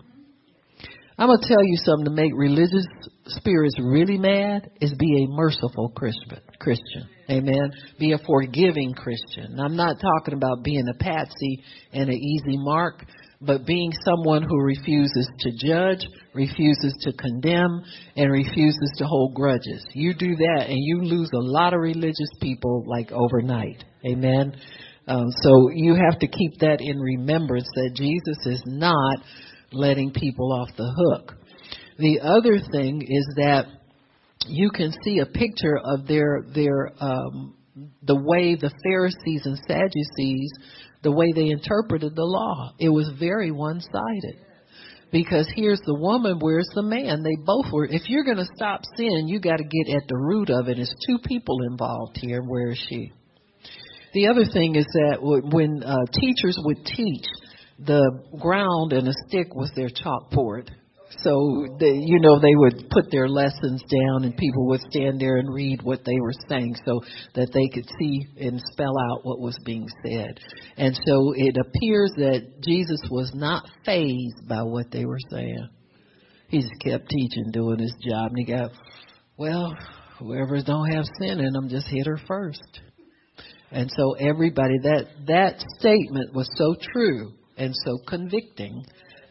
I'm 1.21 1.27
going 1.27 1.39
to 1.39 1.49
tell 1.49 1.63
you 1.63 1.77
something 1.77 2.07
to 2.07 2.11
make 2.11 2.33
religious 2.35 2.87
spirits 3.27 3.75
really 3.79 4.17
mad 4.17 4.71
is 4.81 4.95
be 4.95 5.23
a 5.23 5.29
merciful 5.29 5.93
Christian. 5.95 7.09
Amen. 7.29 7.73
Be 7.99 8.13
a 8.13 8.19
forgiving 8.27 8.95
Christian. 8.95 9.61
I'm 9.61 9.77
not 9.77 10.01
talking 10.01 10.33
about 10.33 10.65
being 10.65 10.89
a 10.89 10.95
patsy 10.95 11.63
and 11.93 12.09
an 12.09 12.17
easy 12.17 12.57
mark, 12.57 13.05
but 13.39 13.67
being 13.67 13.93
someone 14.03 14.43
who 14.43 14.63
refuses 14.63 15.29
to 15.41 15.51
judge, 15.63 16.09
refuses 16.33 16.97
to 17.03 17.13
condemn, 17.13 17.83
and 18.17 18.33
refuses 18.33 18.91
to 18.97 19.05
hold 19.05 19.35
grudges. 19.35 19.85
You 19.93 20.15
do 20.15 20.37
that 20.37 20.69
and 20.69 20.79
you 20.79 21.03
lose 21.03 21.29
a 21.35 21.39
lot 21.39 21.75
of 21.75 21.81
religious 21.81 22.31
people 22.41 22.83
like 22.87 23.13
overnight. 23.13 23.85
Amen. 24.07 24.57
Um, 25.07 25.27
so 25.43 25.69
you 25.75 25.97
have 25.97 26.19
to 26.21 26.29
keep 26.29 26.61
that 26.61 26.79
in 26.81 26.99
remembrance 26.99 27.69
that 27.75 27.91
Jesus 27.95 28.39
is 28.47 28.63
not 28.65 29.19
letting 29.73 30.13
people 30.13 30.53
off 30.53 30.69
the 30.77 30.93
hook. 30.97 31.35
The 31.99 32.21
other 32.21 32.59
thing 32.73 33.03
is 33.03 33.35
that 33.37 33.67
you 34.47 34.71
can 34.71 34.93
see 35.05 35.19
a 35.19 35.27
picture 35.27 35.79
of 35.83 36.07
their 36.07 36.45
their 36.55 36.93
um, 37.01 37.55
the 38.03 38.17
way 38.17 38.57
the 38.57 38.73
Pharisees 38.85 39.43
and 39.45 39.59
Sadducees, 39.69 40.51
the 41.03 41.13
way 41.13 41.33
they 41.35 41.49
interpreted 41.49 42.15
the 42.15 42.25
law. 42.25 42.73
It 42.79 42.89
was 42.89 43.11
very 43.19 43.51
one 43.51 43.81
sided. 43.81 44.47
Because 45.13 45.51
here's 45.57 45.81
the 45.81 45.95
woman, 45.95 46.39
where's 46.39 46.69
the 46.75 46.83
man? 46.83 47.25
They 47.25 47.37
both 47.45 47.67
were. 47.73 47.85
If 47.85 48.09
you're 48.09 48.25
going 48.25 48.37
to 48.37 48.47
stop 48.55 48.83
sin, 48.97 49.27
you 49.27 49.41
got 49.41 49.57
to 49.57 49.65
get 49.65 49.97
at 49.97 50.07
the 50.07 50.17
root 50.17 50.51
of 50.51 50.69
it. 50.69 50.79
It's 50.79 50.95
two 51.07 51.19
people 51.27 51.59
involved 51.69 52.17
here. 52.21 52.43
Where 52.43 52.71
is 52.71 52.83
she? 52.89 53.13
The 54.13 54.29
other 54.29 54.45
thing 54.53 54.77
is 54.77 54.85
that 54.85 55.19
when 55.21 55.83
uh, 55.83 55.97
teachers 56.13 56.59
would 56.65 56.85
teach, 56.85 57.27
the 57.85 58.23
ground 58.38 58.93
and 58.93 59.09
a 59.09 59.12
stick 59.27 59.55
was 59.55 59.71
their 59.75 59.88
chalkboard. 59.88 60.69
So 61.25 61.66
they, 61.81 61.95
you 61.95 62.21
know, 62.21 62.38
they 62.38 62.55
would 62.55 62.88
put 62.90 63.11
their 63.11 63.29
lessons 63.29 63.83
down, 63.83 64.25
and 64.25 64.37
people 64.37 64.69
would 64.69 64.81
stand 64.90 65.21
there 65.21 65.38
and 65.38 65.53
read 65.53 65.83
what 65.83 66.05
they 66.05 66.21
were 66.21 66.35
saying, 66.49 66.77
so 66.87 67.01
that 67.35 67.51
they 67.53 67.69
could 67.69 67.87
see 67.99 68.27
and 68.40 68.62
spell 68.73 68.95
out 69.11 69.25
what 69.25 69.40
was 69.40 69.59
being 69.64 69.88
said. 70.05 70.38
And 70.77 70.95
so 70.95 71.33
it 71.37 71.57
appears 71.57 72.12
that 72.16 72.62
Jesus 72.62 73.01
was 73.11 73.33
not 73.35 73.64
fazed 73.85 74.49
by 74.49 74.62
what 74.62 74.93
they 74.93 75.05
were 75.05 75.19
saying. 75.33 75.69
He 76.49 76.61
just 76.61 76.81
kept 76.81 77.09
teaching, 77.09 77.51
doing 77.51 77.81
his 77.81 77.95
job, 78.09 78.31
and 78.31 78.38
he 78.38 78.45
got, 78.45 78.71
well, 79.37 79.75
whoever 80.21 80.62
don't 80.62 80.93
have 80.93 81.05
sin 81.19 81.40
in 81.40 81.53
them, 81.53 81.69
just 81.69 81.88
hit 81.88 82.07
her 82.07 82.21
first. 82.29 82.81
And 83.73 83.90
so 83.97 84.14
everybody, 84.14 84.79
that 84.83 85.07
that 85.27 85.64
statement 85.79 86.35
was 86.35 86.49
so 86.57 86.77
true 86.93 87.35
and 87.61 87.75
so 87.85 87.99
convicting 88.07 88.85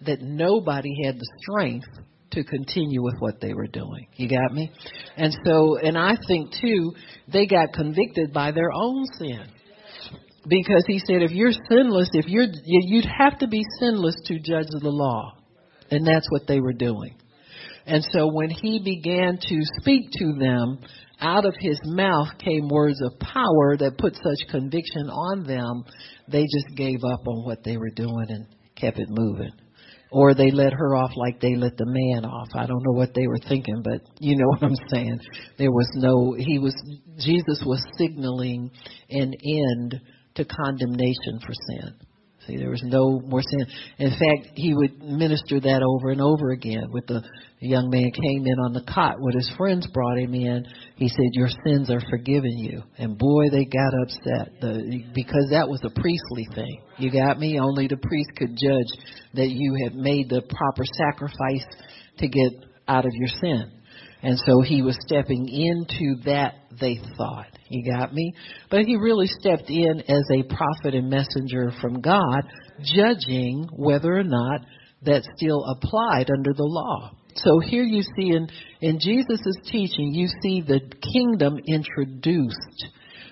that 0.06 0.22
nobody 0.22 0.92
had 1.04 1.18
the 1.18 1.28
strength 1.42 1.88
to 2.32 2.44
continue 2.44 3.02
with 3.02 3.16
what 3.20 3.42
they 3.42 3.54
were 3.54 3.68
doing. 3.68 4.08
You 4.16 4.30
got 4.30 4.54
me? 4.54 4.72
And 5.18 5.36
so, 5.44 5.78
and 5.80 5.98
I 5.98 6.16
think 6.28 6.54
too, 6.62 6.94
they 7.28 7.48
got 7.48 7.74
convicted 7.74 8.32
by 8.32 8.52
their 8.52 8.72
own 8.72 9.04
sin. 9.18 9.48
Because 10.48 10.84
he 10.88 11.00
said, 11.00 11.22
if 11.22 11.32
you're 11.32 11.52
sinless, 11.70 12.10
if 12.14 12.28
you're, 12.28 12.46
you'd 12.64 13.06
have 13.06 13.40
to 13.40 13.48
be 13.48 13.64
sinless 13.80 14.16
to 14.26 14.40
judge 14.40 14.68
the 14.70 14.90
law. 14.90 15.36
And 15.92 16.06
that's 16.06 16.30
what 16.30 16.48
they 16.48 16.60
were 16.60 16.74
doing. 16.74 17.16
And 17.86 18.06
so 18.12 18.30
when 18.32 18.52
he 18.52 18.80
began 18.80 19.40
to 19.42 19.60
speak 19.82 20.12
to 20.12 20.34
them, 20.40 20.80
out 21.22 21.46
of 21.46 21.54
his 21.60 21.80
mouth 21.86 22.30
came 22.38 22.68
words 22.70 23.02
of 23.02 23.20
power 23.20 23.78
that 23.78 23.98
put 23.98 24.16
such 24.16 24.52
conviction 24.52 25.10
on 25.10 25.46
them 25.46 25.84
they 26.32 26.44
just 26.44 26.76
gave 26.76 27.00
up 27.04 27.28
on 27.28 27.46
what 27.46 27.64
they 27.64 27.78
were 27.78 27.90
doing 27.90 28.26
and 28.30 28.46
kept 28.76 29.00
it 29.00 29.10
moving. 29.10 29.52
Or 30.12 30.34
they 30.34 30.50
let 30.50 30.74
her 30.74 30.96
off 30.96 31.12
like 31.16 31.40
they 31.40 31.56
let 31.56 31.78
the 31.78 31.86
man 31.86 32.26
off. 32.26 32.48
I 32.56 32.66
don't 32.66 32.84
know 32.84 32.98
what 32.98 33.14
they 33.14 33.28
were 33.28 33.38
thinking, 33.48 33.82
but 33.84 34.02
you 34.20 34.38
know 34.38 34.48
what 34.50 34.64
I'm 34.64 34.76
saying. 34.92 35.20
There 35.58 35.72
was 35.72 35.90
no, 35.96 36.36
he 36.38 36.58
was, 36.58 36.76
Jesus 37.20 37.64
was 37.66 37.84
signaling 37.98 38.72
an 39.10 39.34
end 39.44 40.02
to 40.36 40.46
condemnation 40.46 41.40
for 41.46 41.54
sin. 41.54 42.09
See, 42.50 42.58
there 42.58 42.70
was 42.70 42.82
no 42.84 43.20
more 43.20 43.42
sin. 43.42 43.68
In 44.00 44.10
fact, 44.10 44.54
he 44.56 44.74
would 44.74 45.02
minister 45.04 45.60
that 45.60 45.84
over 45.84 46.10
and 46.10 46.22
over 46.22 46.50
again. 46.52 46.90
With 46.92 47.06
the, 47.06 47.22
young 47.60 47.90
man 47.90 48.10
came 48.12 48.48
in 48.48 48.58
on 48.60 48.74
the 48.74 48.82
cot, 48.92 49.20
what 49.20 49.34
his 49.34 49.52
friends 49.58 49.86
brought 49.94 50.18
him 50.18 50.34
in. 50.34 50.66
He 50.96 51.10
said, 51.10 51.30
"Your 51.34 51.50
sins 51.66 51.90
are 51.90 52.02
forgiven 52.10 52.58
you." 52.58 52.82
And 52.98 53.18
boy, 53.18 53.50
they 53.52 53.66
got 53.66 53.94
upset 54.02 54.62
the, 54.62 55.04
because 55.14 55.50
that 55.52 55.68
was 55.68 55.82
a 55.84 55.90
priestly 55.90 56.48
thing. 56.56 56.82
You 56.98 57.12
got 57.12 57.38
me? 57.38 57.60
Only 57.60 57.88
the 57.88 57.98
priest 57.98 58.30
could 58.38 58.56
judge 58.56 58.88
that 59.34 59.50
you 59.50 59.76
had 59.84 59.96
made 59.96 60.30
the 60.30 60.42
proper 60.42 60.84
sacrifice 60.86 61.66
to 62.20 62.28
get 62.28 62.66
out 62.88 63.06
of 63.06 63.12
your 63.14 63.30
sin. 63.42 63.79
And 64.22 64.38
so 64.46 64.62
he 64.62 64.82
was 64.82 64.98
stepping 65.06 65.48
into 65.48 66.22
that, 66.26 66.56
they 66.80 67.00
thought. 67.18 67.48
You 67.70 67.90
got 67.90 68.14
me? 68.14 68.34
But 68.70 68.82
he 68.82 68.98
really 68.98 69.28
stepped 69.28 69.70
in 69.70 70.02
as 70.02 70.24
a 70.32 70.44
prophet 70.44 70.94
and 70.96 71.10
messenger 71.10 71.72
from 71.82 72.02
God, 72.02 72.42
judging 72.82 73.70
whether 73.72 74.18
or 74.18 74.24
not 74.24 74.62
that 75.04 75.24
still 75.38 75.64
applied 75.64 76.30
under 76.30 76.54
the 76.54 76.64
law. 76.64 77.12
So 77.36 77.60
here 77.60 77.84
you 77.84 78.02
see 78.02 78.32
in, 78.32 78.50
in 78.82 79.00
Jesus' 79.00 79.56
teaching, 79.72 80.14
you 80.14 80.28
see 80.42 80.62
the 80.62 80.82
kingdom 81.14 81.58
introduced. 81.68 82.88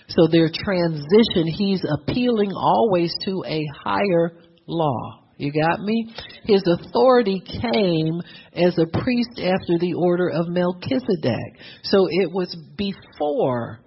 So 0.10 0.28
their 0.28 0.50
transition, 0.54 1.48
he's 1.48 1.84
appealing 1.84 2.52
always 2.54 3.14
to 3.26 3.44
a 3.46 3.66
higher 3.84 4.40
law. 4.68 5.27
You 5.38 5.52
got 5.52 5.80
me? 5.82 6.14
His 6.46 6.64
authority 6.66 7.42
came 7.46 8.22
as 8.54 8.78
a 8.78 8.88
priest 8.88 9.40
after 9.40 9.78
the 9.80 9.94
order 9.96 10.30
of 10.30 10.48
Melchizedek. 10.48 11.60
So 11.84 12.08
it 12.10 12.32
was 12.32 12.56
before 12.76 13.80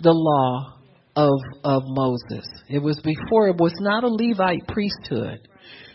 the 0.00 0.12
law 0.12 0.78
of, 1.16 1.38
of 1.64 1.82
Moses. 1.86 2.46
It 2.68 2.78
was 2.78 3.00
before, 3.00 3.48
it 3.48 3.56
was 3.56 3.74
not 3.80 4.04
a 4.04 4.08
Levite 4.08 4.66
priesthood. 4.68 5.46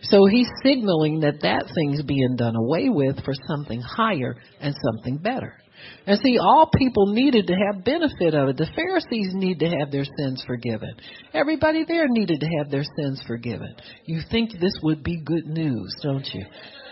So 0.04 0.26
he's 0.26 0.50
signaling 0.64 1.22
that 1.22 1.42
that 1.42 1.72
thing's 1.76 2.04
being 2.04 2.36
done 2.36 2.56
away 2.56 2.90
with 2.90 3.24
for 3.24 3.34
something 3.48 3.82
higher 3.82 4.36
and 4.60 4.76
something 4.84 5.18
better. 5.18 5.61
And 6.06 6.20
see, 6.24 6.38
all 6.40 6.70
people 6.76 7.14
needed 7.14 7.48
to 7.48 7.54
have 7.54 7.86
benefit 7.86 8.34
of 8.34 8.50
it. 8.50 8.58
The 8.58 8.70
Pharisees 8.76 9.32
need 9.34 9.60
to 9.60 9.70
have 9.70 9.92
their 9.92 10.06
sins 10.18 10.44
forgiven. 10.48 10.94
Everybody 11.34 11.86
there 11.88 12.08
needed 12.08 12.40
to 12.40 12.48
have 12.60 12.72
their 12.72 12.84
sins 12.98 13.22
forgiven. 13.28 13.76
You 14.06 14.22
think 14.32 14.52
this 14.60 14.74
would 14.84 15.04
be 15.04 15.22
good 15.24 15.46
news, 15.46 15.96
don't 16.02 16.28
you? 16.34 16.46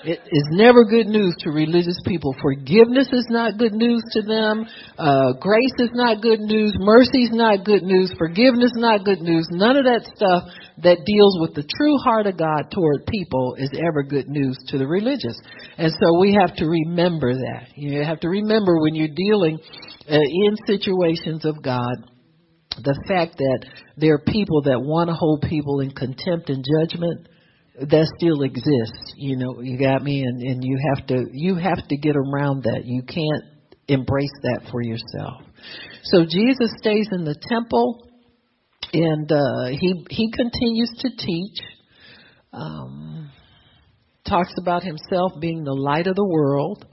It 0.04 0.20
is 0.32 0.47
never 0.52 0.86
good 0.86 1.08
news 1.08 1.36
to 1.39 1.52
religious 1.52 2.00
people. 2.06 2.34
Forgiveness 2.41 3.08
is 3.12 3.28
not 3.30 3.58
good 3.58 3.74
news 3.74 4.04
to 4.14 4.22
them. 4.22 4.66
Uh, 4.97 5.34
grace 5.39 5.76
is 5.80 5.91
not 5.93 6.22
good 6.22 6.39
news. 6.39 6.74
Mercy 6.80 7.24
is 7.24 7.32
not 7.34 7.66
good 7.66 7.84
news. 7.84 8.14
Forgiveness 8.18 8.72
is 8.72 8.80
not 8.80 9.04
good 9.04 9.20
news. 9.20 9.47
None 9.52 9.76
of 9.76 9.86
that 9.86 10.10
stuff 10.16 10.43
that 10.84 11.04
deals 11.06 11.38
with 11.41 11.54
the 11.56 11.68
true 11.78 11.97
heart 11.97 12.28
of 12.28 12.38
God 12.38 12.72
toward 12.72 13.06
people 13.08 13.56
is 13.58 13.70
ever 13.76 14.04
good 14.04 14.30
news 14.30 14.58
to 14.68 14.78
the 14.78 14.88
religious. 14.88 15.38
And 15.78 15.91
so 15.91 16.20
we 16.20 16.38
have 16.39 16.56
to 16.58 16.66
remember 16.66 17.34
that. 17.34 17.68
You 17.76 18.04
have 18.04 18.22
to 18.22 18.30
remember 18.30 18.80
when 18.80 18.95
you're 18.95 19.14
dealing 19.14 19.60
uh, 20.10 20.16
in 20.16 20.56
situations 20.66 21.43
of 21.43 21.62
God, 21.62 22.08
the 22.78 22.97
fact 23.08 23.38
that 23.38 23.66
there 23.97 24.14
are 24.14 24.24
people 24.26 24.62
that 24.64 24.80
want 24.80 25.10
to 25.10 25.14
hold 25.16 25.43
people 25.50 25.82
in 25.82 25.91
contempt 25.91 26.50
and 26.50 26.64
judgment 26.64 27.28
that 27.80 28.14
still 28.18 28.42
exists. 28.44 29.14
You 29.16 29.38
know, 29.38 29.62
you 29.62 29.78
got 29.80 30.04
me, 30.04 30.22
and 30.22 30.42
and 30.42 30.64
you 30.64 30.78
have 30.94 31.08
to 31.08 31.26
you 31.32 31.56
have 31.56 31.88
to 31.88 31.98
get 31.98 32.16
around 32.16 32.64
that. 32.64 32.86
You 32.86 33.04
can't 33.04 33.44
embrace 33.88 34.34
that 34.44 34.68
for 34.72 34.82
yourself. 34.82 35.42
So 36.04 36.26
Jesus 36.26 36.72
stays 36.80 37.08
in 37.12 37.24
the 37.24 37.36
temple, 37.50 38.08
and 38.94 39.32
uh, 39.32 39.78
he 39.80 40.06
he 40.10 40.32
continues 40.32 40.92
to 41.00 41.10
teach. 41.18 41.60
Um, 42.52 43.30
talks 44.28 44.54
about 44.58 44.84
himself 44.84 45.34
being 45.40 45.64
the 45.64 45.74
light 45.74 46.08
of 46.08 46.16
the 46.16 46.26
world. 46.26 46.86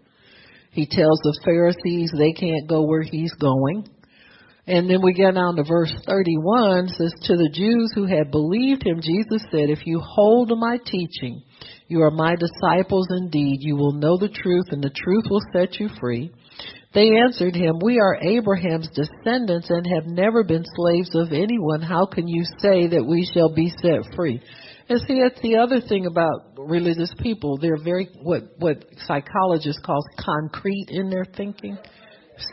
He 0.71 0.87
tells 0.87 1.19
the 1.23 1.41
Pharisees 1.45 2.13
they 2.17 2.33
can't 2.33 2.69
go 2.69 2.83
where 2.83 3.03
he's 3.03 3.33
going. 3.35 3.89
And 4.69 4.91
then 4.91 5.01
we 5.01 5.13
get 5.13 5.35
down 5.35 5.55
to 5.57 5.63
verse 5.63 5.95
31 6.07 6.89
says, 6.89 7.15
To 7.23 7.37
the 7.37 7.51
Jews 7.53 7.93
who 7.95 8.05
had 8.07 8.33
believed 8.33 8.85
him, 8.85 9.01
Jesus 9.01 9.47
said, 9.53 9.71
If 9.71 9.87
you 9.87 10.01
hold 10.01 10.49
to 10.49 10.57
my 10.57 10.79
teaching, 10.85 11.43
you 11.87 12.03
are 12.03 12.11
my 12.11 12.35
disciples 12.35 13.07
indeed. 13.11 13.59
You 13.61 13.77
will 13.77 13.93
know 13.93 14.19
the 14.19 14.29
truth, 14.29 14.67
and 14.71 14.83
the 14.83 14.91
truth 14.91 15.25
will 15.31 15.43
set 15.53 15.79
you 15.79 15.89
free. 16.01 16.33
They 16.95 17.17
answered 17.17 17.55
him, 17.55 17.79
We 17.81 18.01
are 18.01 18.19
Abraham's 18.21 18.89
descendants 18.89 19.71
and 19.71 19.87
have 19.87 20.07
never 20.07 20.43
been 20.43 20.65
slaves 20.75 21.15
of 21.15 21.33
anyone. 21.33 21.81
How 21.81 22.07
can 22.07 22.27
you 22.27 22.43
say 22.59 22.89
that 22.89 23.07
we 23.07 23.29
shall 23.33 23.55
be 23.55 23.71
set 23.71 24.17
free? 24.17 24.43
And 24.89 25.01
see, 25.07 25.21
that's 25.23 25.41
the 25.43 25.59
other 25.59 25.81
thing 25.81 26.07
about 26.07 26.59
religious 26.59 27.13
people. 27.21 27.59
They're 27.59 27.83
very, 27.83 28.09
what, 28.21 28.43
what 28.59 28.85
psychologists 29.07 29.83
call 29.85 30.03
concrete 30.19 30.87
in 30.91 31.09
their 31.09 31.25
thinking 31.25 31.79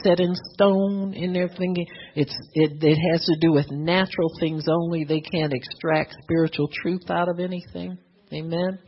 set 0.03 0.19
in 0.19 0.33
stone 0.53 1.13
in 1.13 1.33
their 1.33 1.47
thinking. 1.47 1.85
It's 2.15 2.35
it 2.53 2.83
it 2.83 2.97
has 3.11 3.25
to 3.25 3.35
do 3.39 3.51
with 3.51 3.71
natural 3.71 4.29
things 4.39 4.65
only. 4.69 5.03
They 5.03 5.21
can't 5.21 5.53
extract 5.53 6.15
spiritual 6.23 6.69
truth 6.81 7.09
out 7.09 7.29
of 7.29 7.39
anything. 7.39 7.97
Amen. 8.31 8.79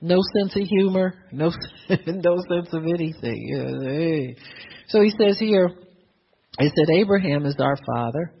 No 0.00 0.20
sense 0.36 0.54
of 0.56 0.62
humor, 0.62 1.14
no 1.32 1.50
no 1.88 2.36
sense 2.48 2.68
of 2.72 2.84
anything. 2.84 4.36
So 4.88 5.00
he 5.00 5.10
says 5.10 5.38
here, 5.38 5.70
he 6.58 6.68
said 6.68 6.94
Abraham 6.94 7.46
is 7.46 7.56
our 7.58 7.76
father. 7.86 8.32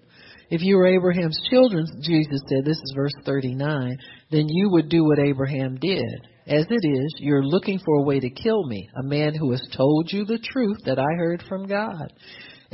If 0.50 0.60
you 0.62 0.76
were 0.76 0.86
Abraham's 0.86 1.40
children, 1.50 1.86
Jesus 2.02 2.40
said, 2.48 2.64
this 2.64 2.76
is 2.76 2.92
verse 2.94 3.14
39, 3.24 3.98
then 4.30 4.46
you 4.48 4.70
would 4.70 4.88
do 4.88 5.04
what 5.04 5.18
Abraham 5.18 5.76
did. 5.80 6.28
As 6.46 6.66
it 6.68 6.86
is, 6.86 7.14
you're 7.18 7.44
looking 7.44 7.80
for 7.82 7.96
a 7.96 8.04
way 8.04 8.20
to 8.20 8.28
kill 8.28 8.66
me, 8.66 8.88
a 8.94 9.02
man 9.02 9.34
who 9.34 9.50
has 9.52 9.66
told 9.74 10.12
you 10.12 10.26
the 10.26 10.38
truth 10.38 10.76
that 10.84 10.98
I 10.98 11.16
heard 11.16 11.42
from 11.48 11.66
God. 11.66 12.12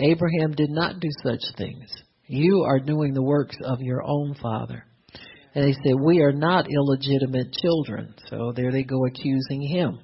Abraham 0.00 0.52
did 0.52 0.70
not 0.70 1.00
do 1.00 1.08
such 1.22 1.40
things. 1.56 1.90
You 2.26 2.64
are 2.66 2.80
doing 2.80 3.12
the 3.12 3.22
works 3.22 3.56
of 3.64 3.80
your 3.80 4.02
own 4.04 4.34
father. 4.40 4.84
And 5.54 5.64
they 5.64 5.72
said, 5.72 5.94
We 6.00 6.20
are 6.20 6.32
not 6.32 6.66
illegitimate 6.70 7.52
children. 7.60 8.14
So 8.28 8.52
there 8.54 8.70
they 8.70 8.84
go 8.84 9.04
accusing 9.06 9.62
him. 9.62 9.98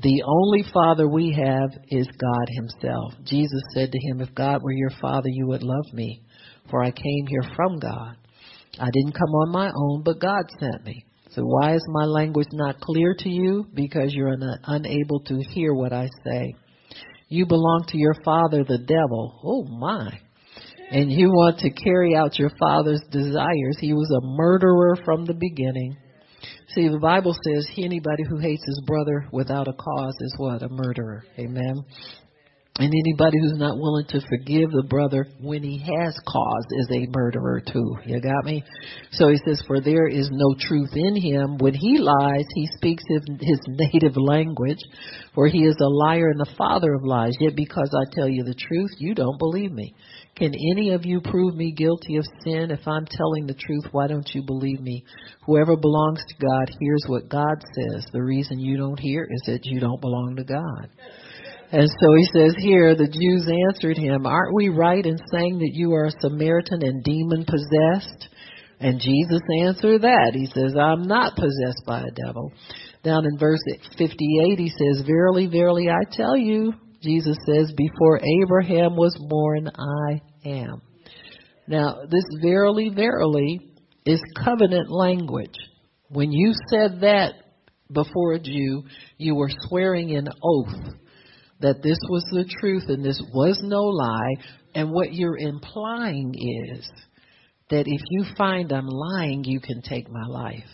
The 0.00 0.22
only 0.26 0.64
father 0.72 1.08
we 1.08 1.32
have 1.32 1.70
is 1.88 2.06
God 2.06 2.46
himself. 2.48 3.14
Jesus 3.24 3.62
said 3.74 3.90
to 3.90 3.98
him, 3.98 4.20
If 4.20 4.34
God 4.34 4.62
were 4.62 4.72
your 4.72 4.92
father, 5.00 5.28
you 5.28 5.46
would 5.48 5.62
love 5.62 5.92
me, 5.92 6.22
for 6.70 6.82
I 6.82 6.90
came 6.90 7.26
here 7.28 7.42
from 7.56 7.78
God. 7.78 8.16
I 8.78 8.90
didn't 8.90 9.18
come 9.18 9.30
on 9.30 9.52
my 9.52 9.70
own, 9.74 10.02
but 10.04 10.20
God 10.20 10.44
sent 10.60 10.84
me. 10.84 11.04
So 11.30 11.42
why 11.42 11.74
is 11.74 11.84
my 11.88 12.04
language 12.04 12.48
not 12.52 12.80
clear 12.80 13.14
to 13.18 13.28
you? 13.28 13.66
Because 13.74 14.14
you're 14.14 14.32
un- 14.32 14.60
unable 14.64 15.20
to 15.20 15.42
hear 15.52 15.74
what 15.74 15.92
I 15.92 16.08
say. 16.24 16.54
You 17.28 17.46
belong 17.46 17.84
to 17.88 17.98
your 17.98 18.14
father, 18.24 18.64
the 18.64 18.78
devil. 18.78 19.40
Oh 19.44 19.64
my. 19.64 20.18
And 20.90 21.12
you 21.12 21.28
want 21.28 21.58
to 21.58 21.70
carry 21.70 22.16
out 22.16 22.38
your 22.38 22.50
father's 22.58 23.02
desires. 23.10 23.76
He 23.78 23.92
was 23.92 24.10
a 24.10 24.26
murderer 24.26 24.96
from 25.04 25.26
the 25.26 25.34
beginning. 25.34 25.96
See, 26.74 26.88
the 26.88 26.98
Bible 26.98 27.34
says 27.44 27.66
anybody 27.76 28.24
who 28.28 28.38
hates 28.38 28.62
his 28.66 28.82
brother 28.86 29.26
without 29.32 29.68
a 29.68 29.72
cause 29.72 30.14
is 30.20 30.34
what? 30.38 30.62
A 30.62 30.68
murderer. 30.68 31.24
Amen. 31.38 31.84
And 32.80 32.92
anybody 32.94 33.38
who's 33.40 33.58
not 33.58 33.76
willing 33.76 34.06
to 34.10 34.20
forgive 34.28 34.70
the 34.70 34.84
brother 34.88 35.26
when 35.40 35.64
he 35.64 35.78
has 35.78 36.16
cause 36.24 36.64
is 36.78 36.88
a 36.92 37.10
murderer 37.10 37.60
too. 37.60 37.96
You 38.04 38.20
got 38.20 38.44
me? 38.44 38.62
So 39.10 39.28
he 39.30 39.38
says, 39.44 39.60
for 39.66 39.80
there 39.80 40.06
is 40.06 40.30
no 40.30 40.54
truth 40.60 40.90
in 40.94 41.16
him. 41.20 41.58
When 41.58 41.74
he 41.74 41.98
lies, 41.98 42.44
he 42.54 42.68
speaks 42.76 43.02
his 43.40 43.58
native 43.66 44.16
language, 44.16 44.78
for 45.34 45.48
he 45.48 45.64
is 45.64 45.76
a 45.80 45.88
liar 45.88 46.28
and 46.28 46.38
the 46.38 46.54
father 46.56 46.94
of 46.94 47.02
lies. 47.02 47.34
Yet 47.40 47.56
because 47.56 47.90
I 47.92 48.14
tell 48.14 48.28
you 48.28 48.44
the 48.44 48.54
truth, 48.54 48.90
you 48.98 49.12
don't 49.12 49.40
believe 49.40 49.72
me. 49.72 49.92
Can 50.36 50.54
any 50.54 50.92
of 50.92 51.04
you 51.04 51.20
prove 51.20 51.56
me 51.56 51.72
guilty 51.76 52.16
of 52.16 52.26
sin? 52.44 52.70
If 52.70 52.86
I'm 52.86 53.06
telling 53.06 53.48
the 53.48 53.54
truth, 53.54 53.86
why 53.90 54.06
don't 54.06 54.30
you 54.32 54.44
believe 54.44 54.80
me? 54.80 55.04
Whoever 55.46 55.76
belongs 55.76 56.22
to 56.28 56.46
God 56.46 56.70
hears 56.78 57.02
what 57.08 57.28
God 57.28 57.60
says. 57.74 58.06
The 58.12 58.22
reason 58.22 58.60
you 58.60 58.76
don't 58.76 59.00
hear 59.00 59.26
is 59.28 59.42
that 59.46 59.64
you 59.64 59.80
don't 59.80 60.00
belong 60.00 60.36
to 60.36 60.44
God. 60.44 60.90
And 61.70 61.88
so 62.00 62.14
he 62.16 62.24
says 62.32 62.54
here, 62.58 62.94
the 62.94 63.08
Jews 63.08 63.46
answered 63.68 63.98
him, 63.98 64.26
Aren't 64.26 64.54
we 64.54 64.70
right 64.70 65.04
in 65.04 65.18
saying 65.30 65.58
that 65.58 65.72
you 65.74 65.92
are 65.92 66.06
a 66.06 66.20
Samaritan 66.20 66.82
and 66.82 67.04
demon 67.04 67.44
possessed? 67.44 68.28
And 68.80 69.00
Jesus 69.00 69.40
answered 69.60 70.02
that. 70.02 70.32
He 70.32 70.46
says, 70.46 70.74
I'm 70.80 71.06
not 71.06 71.34
possessed 71.34 71.82
by 71.86 72.00
a 72.00 72.26
devil. 72.26 72.52
Down 73.02 73.26
in 73.26 73.38
verse 73.38 73.60
58, 73.98 74.58
he 74.58 74.70
says, 74.70 75.04
Verily, 75.06 75.46
verily, 75.46 75.88
I 75.90 76.04
tell 76.10 76.36
you, 76.36 76.72
Jesus 77.02 77.36
says, 77.46 77.72
Before 77.76 78.18
Abraham 78.42 78.96
was 78.96 79.16
born, 79.28 79.68
I 79.68 80.48
am. 80.48 80.80
Now, 81.66 81.98
this 82.10 82.24
verily, 82.40 82.90
verily 82.94 83.60
is 84.06 84.22
covenant 84.42 84.90
language. 84.90 85.54
When 86.08 86.32
you 86.32 86.54
said 86.70 87.02
that 87.02 87.34
before 87.92 88.34
a 88.34 88.40
Jew, 88.40 88.84
you 89.18 89.34
were 89.34 89.50
swearing 89.68 90.16
an 90.16 90.28
oath 90.42 90.94
that 91.60 91.82
this 91.82 91.98
was 92.08 92.24
the 92.32 92.44
truth 92.60 92.84
and 92.88 93.04
this 93.04 93.20
was 93.34 93.60
no 93.62 93.82
lie. 93.82 94.34
And 94.74 94.92
what 94.92 95.12
you're 95.12 95.38
implying 95.38 96.34
is 96.34 96.90
that 97.70 97.84
if 97.86 98.00
you 98.10 98.24
find 98.36 98.72
I'm 98.72 98.86
lying, 98.86 99.44
you 99.44 99.60
can 99.60 99.82
take 99.82 100.08
my 100.10 100.24
life. 100.26 100.64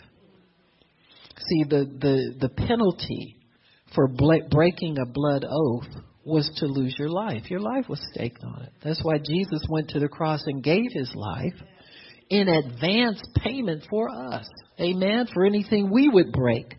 See, 1.37 1.63
the, 1.63 1.85
the, 1.99 2.35
the 2.39 2.49
penalty 2.49 3.37
for 3.93 4.07
breaking 4.07 4.97
a 4.99 5.05
blood 5.05 5.45
oath 5.49 5.87
was 6.23 6.49
to 6.57 6.65
lose 6.65 6.95
your 6.97 7.09
life. 7.09 7.49
Your 7.49 7.59
life 7.59 7.87
was 7.87 8.01
staked 8.11 8.43
on 8.43 8.63
it. 8.63 8.73
That's 8.83 9.03
why 9.03 9.17
Jesus 9.17 9.65
went 9.69 9.89
to 9.89 9.99
the 9.99 10.07
cross 10.07 10.41
and 10.45 10.63
gave 10.63 10.91
his 10.91 11.11
life 11.15 11.53
in 12.29 12.47
advance 12.47 13.21
payment 13.35 13.83
for 13.89 14.09
us. 14.09 14.47
Amen. 14.79 15.27
For 15.33 15.45
anything 15.45 15.91
we 15.91 16.09
would 16.09 16.31
break 16.31 16.75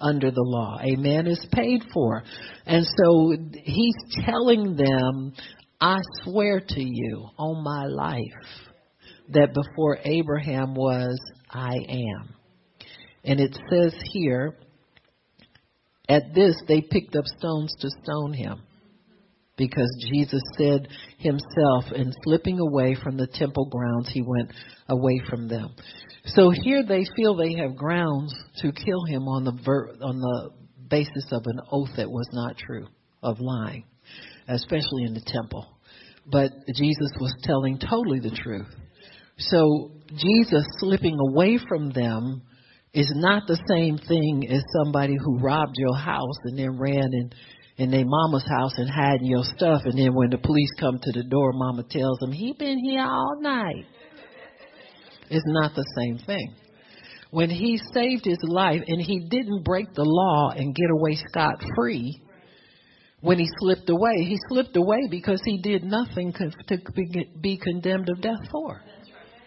under 0.00 0.30
the 0.30 0.42
law. 0.42 0.78
Amen. 0.80 1.26
Is 1.26 1.46
paid 1.52 1.82
for. 1.92 2.22
And 2.66 2.84
so 2.84 3.34
he's 3.62 3.94
telling 4.24 4.76
them, 4.76 5.32
I 5.80 5.98
swear 6.22 6.60
to 6.60 6.82
you 6.82 7.28
on 7.38 7.62
my 7.64 7.86
life 7.86 8.22
that 9.30 9.54
before 9.54 9.98
Abraham 10.04 10.74
was, 10.74 11.18
I 11.50 11.76
am. 11.88 12.34
And 13.24 13.40
it 13.40 13.56
says 13.70 13.94
here, 14.12 14.56
at 16.08 16.34
this, 16.34 16.56
they 16.66 16.80
picked 16.80 17.14
up 17.16 17.24
stones 17.38 17.74
to 17.80 17.88
stone 18.02 18.32
him 18.32 18.62
because 19.60 19.94
Jesus 20.10 20.40
said 20.56 20.88
himself, 21.18 21.84
in 21.94 22.10
slipping 22.24 22.58
away 22.60 22.96
from 23.02 23.18
the 23.18 23.26
temple 23.26 23.66
grounds, 23.66 24.08
he 24.10 24.22
went 24.22 24.50
away 24.88 25.20
from 25.28 25.48
them. 25.48 25.74
So 26.24 26.48
here 26.48 26.82
they 26.82 27.04
feel 27.14 27.36
they 27.36 27.52
have 27.56 27.76
grounds 27.76 28.34
to 28.62 28.72
kill 28.72 29.04
him 29.04 29.28
on 29.28 29.44
the 29.44 29.52
ver- 29.62 29.90
on 30.00 30.18
the 30.18 30.50
basis 30.88 31.26
of 31.30 31.42
an 31.44 31.60
oath 31.70 31.90
that 31.98 32.10
was 32.10 32.26
not 32.32 32.56
true, 32.56 32.86
of 33.22 33.38
lying, 33.38 33.84
especially 34.48 35.04
in 35.04 35.12
the 35.12 35.24
temple. 35.26 35.66
But 36.24 36.52
Jesus 36.74 37.12
was 37.20 37.34
telling 37.42 37.78
totally 37.78 38.20
the 38.20 38.30
truth. 38.30 38.74
So 39.36 39.90
Jesus 40.16 40.64
slipping 40.78 41.18
away 41.18 41.58
from 41.68 41.90
them 41.90 42.42
is 42.94 43.12
not 43.14 43.42
the 43.46 43.60
same 43.68 43.98
thing 43.98 44.48
as 44.50 44.62
somebody 44.82 45.16
who 45.22 45.38
robbed 45.38 45.74
your 45.76 45.96
house 45.96 46.38
and 46.44 46.58
then 46.58 46.78
ran 46.78 47.10
in 47.12 47.30
in 47.80 47.90
their 47.90 48.04
mama's 48.04 48.46
house 48.48 48.72
and 48.76 48.88
hiding 48.88 49.26
your 49.26 49.44
stuff. 49.44 49.82
And 49.84 49.98
then 49.98 50.14
when 50.14 50.30
the 50.30 50.38
police 50.38 50.70
come 50.78 50.98
to 51.02 51.12
the 51.12 51.24
door 51.24 51.52
mama 51.54 51.84
tells 51.88 52.18
them 52.18 52.32
he 52.32 52.52
been 52.52 52.78
here 52.78 53.02
all 53.02 53.40
night. 53.40 53.86
It's 55.30 55.44
not 55.46 55.74
the 55.74 55.84
same 55.96 56.18
thing. 56.26 56.54
When 57.30 57.48
he 57.48 57.80
saved 57.94 58.24
his 58.24 58.40
life 58.42 58.82
and 58.86 59.00
he 59.00 59.20
didn't 59.30 59.64
break 59.64 59.94
the 59.94 60.04
law 60.04 60.50
and 60.50 60.74
get 60.74 60.90
away 60.90 61.14
scot 61.14 61.54
free 61.76 62.20
when 63.20 63.38
he 63.38 63.46
slipped 63.60 63.88
away 63.88 64.24
he 64.24 64.36
slipped 64.48 64.76
away 64.76 64.98
because 65.10 65.40
he 65.44 65.60
did 65.60 65.84
nothing 65.84 66.32
to 66.32 66.78
be 67.40 67.58
condemned 67.58 68.08
of 68.08 68.20
death 68.20 68.48
for. 68.50 68.82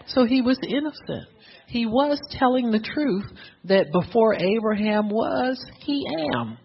So 0.06 0.26
he 0.26 0.42
was 0.42 0.58
innocent. 0.68 1.28
He 1.68 1.86
was 1.86 2.20
telling 2.32 2.72
the 2.72 2.80
truth 2.80 3.26
that 3.66 3.92
before 3.92 4.36
Abraham 4.36 5.10
was, 5.10 5.58
he 5.80 6.06
am. 6.36 6.58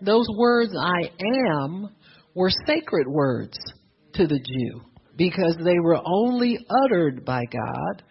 Those 0.00 0.26
words, 0.36 0.72
I 0.78 1.10
am, 1.54 1.90
were 2.34 2.50
sacred 2.66 3.06
words 3.08 3.56
to 4.14 4.26
the 4.26 4.38
Jew 4.38 4.82
because 5.16 5.56
they 5.64 5.78
were 5.80 6.00
only 6.04 6.58
uttered 6.84 7.24
by 7.24 7.44
God. 7.50 8.02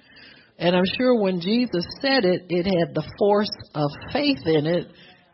And 0.58 0.76
I'm 0.76 0.86
sure 0.98 1.20
when 1.20 1.42
Jesus 1.42 1.86
said 2.02 2.26
it, 2.26 2.46
it 2.50 2.66
had 2.66 2.96
the 2.96 3.08
force 3.20 3.52
of 3.74 3.90
faith 4.12 4.40
in 4.46 4.66
it 4.66 4.88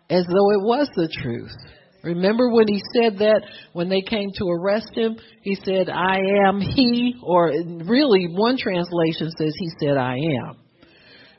as 0.09 0.25
though 0.25 0.51
it 0.51 0.63
was 0.63 0.89
the 0.95 1.09
truth. 1.21 1.55
Remember 2.03 2.49
when 2.49 2.67
he 2.67 2.81
said 2.95 3.19
that 3.19 3.43
when 3.73 3.87
they 3.87 4.01
came 4.01 4.31
to 4.37 4.49
arrest 4.49 4.89
him? 4.93 5.17
He 5.43 5.55
said, 5.63 5.87
I 5.89 6.17
am 6.47 6.59
he, 6.59 7.15
or 7.23 7.51
really 7.85 8.27
one 8.31 8.57
translation 8.57 9.29
says 9.37 9.53
he 9.57 9.69
said, 9.79 9.97
I 9.97 10.15
am. 10.15 10.57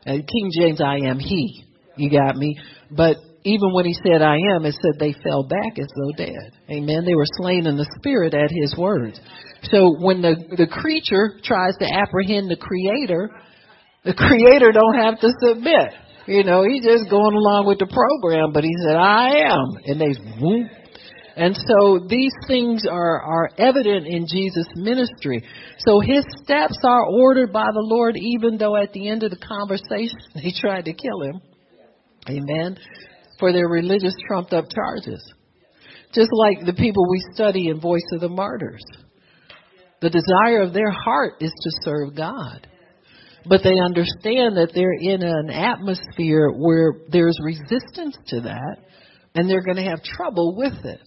And 0.06 0.26
King 0.26 0.50
James, 0.58 0.80
I 0.80 0.98
am 1.08 1.18
he. 1.18 1.64
You 1.96 2.10
got 2.10 2.36
me? 2.36 2.58
But 2.90 3.16
even 3.44 3.72
when 3.72 3.86
he 3.86 3.94
said 3.94 4.22
I 4.22 4.36
am, 4.54 4.64
it 4.64 4.74
said 4.80 4.98
they 4.98 5.14
fell 5.24 5.42
back 5.42 5.78
as 5.78 5.88
though 5.96 6.12
dead. 6.16 6.52
Amen. 6.70 7.04
They 7.04 7.14
were 7.14 7.26
slain 7.38 7.66
in 7.66 7.76
the 7.76 7.90
spirit 7.98 8.34
at 8.34 8.50
his 8.50 8.76
words. 8.76 9.20
So 9.64 9.94
when 9.98 10.22
the, 10.22 10.36
the 10.56 10.66
creature 10.66 11.40
tries 11.42 11.76
to 11.78 11.86
apprehend 11.86 12.50
the 12.50 12.56
creator, 12.56 13.30
the 14.04 14.14
creator 14.14 14.72
don't 14.72 14.94
have 14.94 15.20
to 15.20 15.30
submit. 15.40 15.94
You 16.26 16.44
know, 16.44 16.62
he's 16.62 16.84
just 16.84 17.10
going 17.10 17.34
along 17.34 17.66
with 17.66 17.78
the 17.78 17.86
program, 17.86 18.52
but 18.52 18.62
he 18.62 18.72
said, 18.84 18.94
I 18.94 19.50
am. 19.50 19.76
And 19.86 20.00
they, 20.00 20.14
whoop. 20.40 20.70
And 21.34 21.56
so 21.56 21.98
these 22.06 22.32
things 22.46 22.84
are, 22.88 23.22
are 23.22 23.50
evident 23.58 24.06
in 24.06 24.26
Jesus' 24.26 24.68
ministry. 24.76 25.42
So 25.78 26.00
his 26.00 26.24
steps 26.44 26.78
are 26.84 27.06
ordered 27.06 27.52
by 27.52 27.66
the 27.72 27.82
Lord, 27.82 28.16
even 28.16 28.58
though 28.58 28.76
at 28.76 28.92
the 28.92 29.08
end 29.08 29.22
of 29.22 29.30
the 29.30 29.38
conversation 29.38 30.18
they 30.34 30.52
tried 30.60 30.84
to 30.84 30.92
kill 30.92 31.22
him. 31.22 31.40
Amen. 32.28 32.78
For 33.42 33.52
their 33.52 33.66
religious 33.66 34.14
trumped 34.28 34.52
up 34.52 34.66
charges. 34.72 35.20
Just 36.14 36.30
like 36.32 36.64
the 36.64 36.74
people 36.74 37.02
we 37.10 37.24
study 37.34 37.66
in 37.66 37.80
Voice 37.80 38.06
of 38.12 38.20
the 38.20 38.28
Martyrs. 38.28 38.84
The 40.00 40.10
desire 40.10 40.62
of 40.62 40.72
their 40.72 40.92
heart 40.92 41.34
is 41.40 41.50
to 41.50 41.70
serve 41.82 42.14
God 42.14 42.68
but 43.46 43.62
they 43.64 43.78
understand 43.78 44.56
that 44.56 44.70
they're 44.74 44.92
in 44.92 45.22
an 45.22 45.50
atmosphere 45.50 46.50
where 46.50 46.94
there's 47.08 47.36
resistance 47.42 48.16
to 48.28 48.42
that 48.42 48.76
and 49.34 49.48
they're 49.48 49.64
going 49.64 49.76
to 49.76 49.90
have 49.90 50.02
trouble 50.02 50.54
with 50.56 50.84
it. 50.84 51.00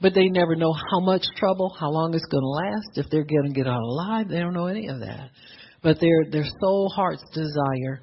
But 0.00 0.14
they 0.14 0.28
never 0.28 0.56
know 0.56 0.72
how 0.72 1.00
much 1.00 1.22
trouble, 1.36 1.74
how 1.78 1.90
long 1.90 2.14
it's 2.14 2.26
going 2.26 2.42
to 2.42 2.48
last, 2.48 2.98
if 2.98 3.10
they're 3.10 3.24
going 3.24 3.52
to 3.52 3.54
get 3.54 3.68
out 3.68 3.80
alive. 3.80 4.28
They 4.28 4.40
don't 4.40 4.52
know 4.52 4.66
any 4.66 4.88
of 4.88 5.00
that. 5.00 5.30
But 5.80 6.00
their 6.00 6.24
their 6.30 6.44
soul 6.60 6.92
heart's 6.94 7.24
desire 7.32 8.02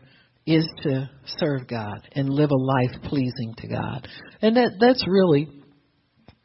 is 0.50 0.68
to 0.82 1.10
serve 1.38 1.68
God 1.68 2.08
and 2.14 2.30
live 2.30 2.50
a 2.52 2.56
life 2.56 3.02
pleasing 3.04 3.54
to 3.58 3.68
God. 3.68 4.08
And 4.42 4.58
that 4.58 4.72
that's 4.80 5.06
really 5.08 5.48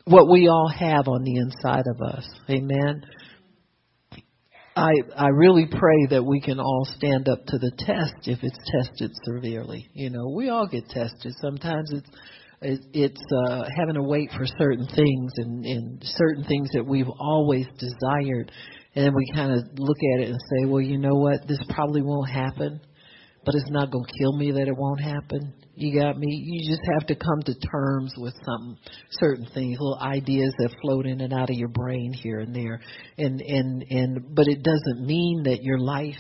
what 0.05 0.29
we 0.29 0.49
all 0.49 0.69
have 0.69 1.09
on 1.09 1.25
the 1.25 1.37
inside 1.37 1.85
of 1.95 2.03
us. 2.03 2.29
Amen. 2.51 3.03
I 4.77 4.93
I 5.17 5.29
really 5.29 5.67
pray 5.67 6.07
that 6.11 6.25
we 6.25 6.41
can 6.41 6.61
all 6.61 6.87
stand 6.97 7.29
up 7.29 7.47
to 7.47 7.59
the 7.59 7.73
test 7.79 8.29
if 8.29 8.41
it's 8.43 8.59
tested 8.77 9.13
severely. 9.25 9.89
You 9.95 10.11
know, 10.11 10.29
we 10.37 10.51
all 10.51 10.67
get 10.67 10.89
tested. 10.89 11.33
Sometimes 11.41 11.91
it's 11.93 12.11
it's 12.93 13.23
uh, 13.47 13.65
having 13.77 13.95
to 13.95 14.03
wait 14.03 14.31
for 14.37 14.47
certain 14.59 14.87
things 14.87 15.33
and, 15.37 15.65
and 15.65 16.03
certain 16.03 16.45
things 16.45 16.69
that 16.73 16.85
we've 16.87 17.11
always 17.21 17.67
desired, 17.79 18.51
and 18.95 19.07
then 19.07 19.15
we 19.15 19.27
kind 19.35 19.53
of 19.53 19.59
look 19.77 19.99
at 20.15 20.23
it 20.23 20.31
and 20.31 20.39
say, 20.39 20.67
well, 20.67 20.81
you 20.81 20.99
know 20.99 21.15
what, 21.15 21.47
this 21.47 21.63
probably 21.69 22.01
won't 22.01 22.31
happen, 22.31 22.81
but 23.45 23.55
it's 23.55 23.71
not 23.71 23.91
going 23.91 24.05
to 24.05 24.19
kill 24.19 24.37
me 24.37 24.53
that 24.53 24.69
it 24.69 24.77
won't 24.77 25.01
happen. 25.01 25.53
You 25.77 26.01
got 26.01 26.19
me? 26.19 26.27
You 26.29 26.71
just 26.71 26.83
have 26.99 27.07
to 27.09 27.17
come 27.17 27.43
to 27.47 27.55
terms 27.55 28.15
with 28.17 28.35
some 28.45 28.79
certain 29.11 29.47
things, 29.55 29.77
little 29.81 29.99
ideas 30.01 30.53
that 30.59 30.71
float 30.83 31.07
in 31.07 31.21
and 31.21 31.33
out 31.33 31.51
of 31.51 31.57
your 31.57 31.69
brain 31.69 32.13
here 32.13 32.41
and 32.41 32.55
there. 32.55 32.81
And 33.19 33.41
and 33.41 33.85
and 33.91 34.35
but 34.35 34.47
it 34.47 34.63
doesn't 34.63 35.05
mean 35.05 35.43
that 35.45 35.63
your 35.63 35.79
life 35.79 36.15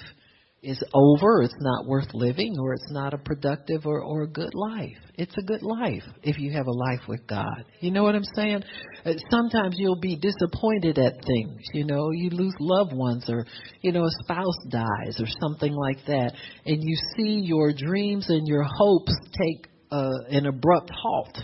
is 0.64 0.82
over, 0.94 1.42
it's 1.42 1.54
not 1.60 1.86
worth 1.86 2.08
living, 2.14 2.56
or 2.58 2.72
it's 2.72 2.90
not 2.90 3.14
a 3.14 3.18
productive 3.18 3.86
or, 3.86 4.00
or 4.00 4.22
a 4.22 4.26
good 4.26 4.54
life. 4.54 4.96
It's 5.16 5.36
a 5.38 5.42
good 5.42 5.62
life 5.62 6.02
if 6.22 6.38
you 6.38 6.52
have 6.52 6.66
a 6.66 6.72
life 6.72 7.06
with 7.06 7.26
God. 7.26 7.64
You 7.80 7.90
know 7.90 8.02
what 8.02 8.14
I'm 8.14 8.24
saying? 8.34 8.64
Uh, 9.04 9.12
sometimes 9.30 9.76
you'll 9.78 10.00
be 10.00 10.16
disappointed 10.16 10.98
at 10.98 11.12
things. 11.24 11.60
You 11.72 11.84
know, 11.84 12.10
you 12.10 12.30
lose 12.30 12.54
loved 12.58 12.92
ones, 12.94 13.26
or, 13.28 13.46
you 13.82 13.92
know, 13.92 14.04
a 14.04 14.10
spouse 14.24 14.58
dies, 14.70 15.20
or 15.20 15.26
something 15.40 15.72
like 15.72 16.04
that, 16.06 16.32
and 16.66 16.82
you 16.82 16.96
see 17.16 17.40
your 17.44 17.72
dreams 17.72 18.26
and 18.28 18.48
your 18.48 18.64
hopes 18.64 19.12
take 19.38 19.68
uh, 19.90 20.10
an 20.30 20.46
abrupt 20.46 20.90
halt. 20.92 21.38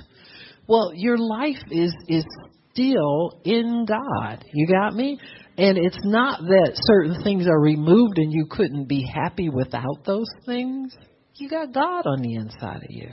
Well, 0.66 0.93
your 0.95 1.18
life 1.18 1.62
is, 1.71 1.95
is 2.09 2.25
still 2.73 3.41
in 3.45 3.87
God. 3.87 4.45
You 4.53 4.66
got 4.66 4.95
me? 4.95 5.18
And 5.59 5.76
it's 5.76 5.98
not 6.05 6.40
that 6.40 6.72
certain 6.74 7.22
things 7.22 7.46
are 7.46 7.61
removed 7.61 8.18
and 8.18 8.32
you 8.32 8.46
couldn't 8.51 8.88
be 8.88 9.03
happy 9.03 9.48
without 9.48 10.05
those 10.07 10.28
things. 10.46 10.94
You 11.34 11.48
got 11.48 11.72
God 11.72 12.07
on 12.07 12.22
the 12.22 12.34
inside 12.34 12.82
of 12.84 12.90
you. 12.90 13.09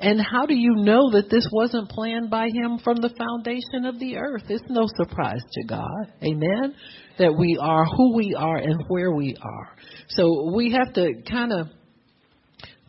And 0.00 0.20
how 0.20 0.46
do 0.46 0.54
you 0.54 0.74
know 0.76 1.10
that 1.12 1.30
this 1.30 1.46
wasn't 1.52 1.88
planned 1.88 2.30
by 2.30 2.48
Him 2.48 2.78
from 2.82 2.96
the 2.96 3.14
foundation 3.16 3.84
of 3.86 3.98
the 3.98 4.16
earth? 4.16 4.44
It's 4.48 4.64
no 4.68 4.86
surprise 4.96 5.42
to 5.52 5.64
God. 5.64 6.12
Amen? 6.22 6.74
That 7.18 7.34
we 7.36 7.58
are 7.60 7.84
who 7.84 8.14
we 8.14 8.34
are 8.36 8.56
and 8.56 8.84
where 8.88 9.12
we 9.12 9.36
are. 9.40 9.70
So 10.08 10.52
we 10.54 10.72
have 10.72 10.92
to 10.94 11.22
kind 11.30 11.52
of 11.52 11.68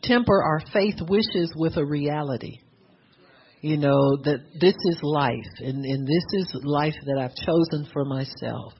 temper 0.04 0.42
our 0.44 0.62
faith 0.74 0.96
wishes 1.08 1.52
with 1.56 1.78
a 1.78 1.86
reality 1.86 2.60
you 3.66 3.78
know, 3.78 4.16
that 4.18 4.42
this 4.62 4.76
is 4.92 5.00
life, 5.02 5.52
and, 5.58 5.84
and 5.84 6.06
this 6.06 6.24
is 6.34 6.56
life 6.64 6.94
that 7.04 7.18
I've 7.18 7.34
chosen 7.48 7.90
for 7.92 8.06
myself. 8.06 8.74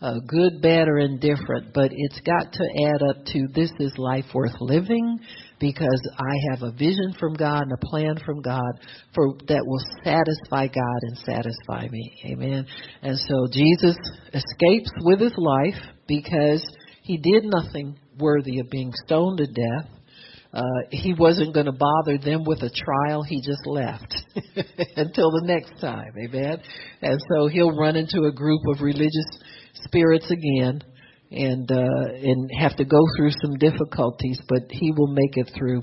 Uh, 0.00 0.18
good, 0.26 0.60
bad, 0.60 0.88
or 0.88 0.98
indifferent, 0.98 1.72
but 1.72 1.92
it's 1.92 2.18
got 2.22 2.52
to 2.52 2.64
add 2.88 3.02
up 3.08 3.24
to 3.26 3.46
this 3.54 3.70
is 3.78 3.92
life 3.98 4.24
worth 4.34 4.56
living 4.58 5.20
because 5.60 6.10
I 6.18 6.34
have 6.50 6.62
a 6.64 6.72
vision 6.72 7.14
from 7.20 7.34
God 7.34 7.62
and 7.62 7.72
a 7.72 7.86
plan 7.86 8.18
from 8.26 8.42
God 8.42 8.80
for 9.14 9.28
that 9.46 9.62
will 9.64 9.84
satisfy 10.02 10.66
God 10.66 11.00
and 11.02 11.18
satisfy 11.18 11.86
me. 11.88 12.12
Amen. 12.26 12.66
And 13.02 13.16
so 13.16 13.46
Jesus 13.52 13.96
escapes 14.34 14.90
with 15.02 15.20
his 15.20 15.34
life 15.36 15.80
because 16.08 16.66
he 17.04 17.16
did 17.16 17.44
nothing 17.44 17.96
worthy 18.18 18.58
of 18.58 18.68
being 18.70 18.92
stoned 19.06 19.38
to 19.38 19.46
death 19.46 20.01
uh, 20.54 20.62
he 20.90 21.14
wasn't 21.14 21.54
going 21.54 21.66
to 21.66 21.72
bother 21.72 22.18
them 22.18 22.44
with 22.44 22.62
a 22.62 22.70
trial. 22.70 23.22
He 23.22 23.40
just 23.40 23.66
left 23.66 24.14
until 24.96 25.30
the 25.30 25.42
next 25.44 25.80
time. 25.80 26.12
Amen. 26.22 26.60
And 27.00 27.20
so 27.30 27.46
he'll 27.48 27.74
run 27.74 27.96
into 27.96 28.24
a 28.24 28.32
group 28.32 28.60
of 28.74 28.82
religious 28.82 29.26
spirits 29.84 30.30
again 30.30 30.82
and 31.30 31.70
uh, 31.70 32.12
and 32.22 32.50
have 32.58 32.76
to 32.76 32.84
go 32.84 32.98
through 33.16 33.30
some 33.42 33.54
difficulties, 33.54 34.38
but 34.48 34.64
he 34.68 34.92
will 34.94 35.08
make 35.08 35.38
it 35.38 35.50
through 35.56 35.82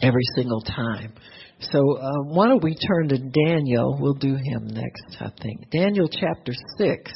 every 0.00 0.24
single 0.34 0.62
time. 0.62 1.12
So 1.60 1.78
uh, 1.98 2.22
why 2.24 2.48
don't 2.48 2.64
we 2.64 2.74
turn 2.74 3.08
to 3.08 3.18
Daniel? 3.18 3.98
We'll 4.00 4.14
do 4.14 4.36
him 4.36 4.68
next, 4.68 5.16
I 5.20 5.30
think. 5.42 5.70
Daniel 5.70 6.08
chapter 6.08 6.52
six. 6.78 7.12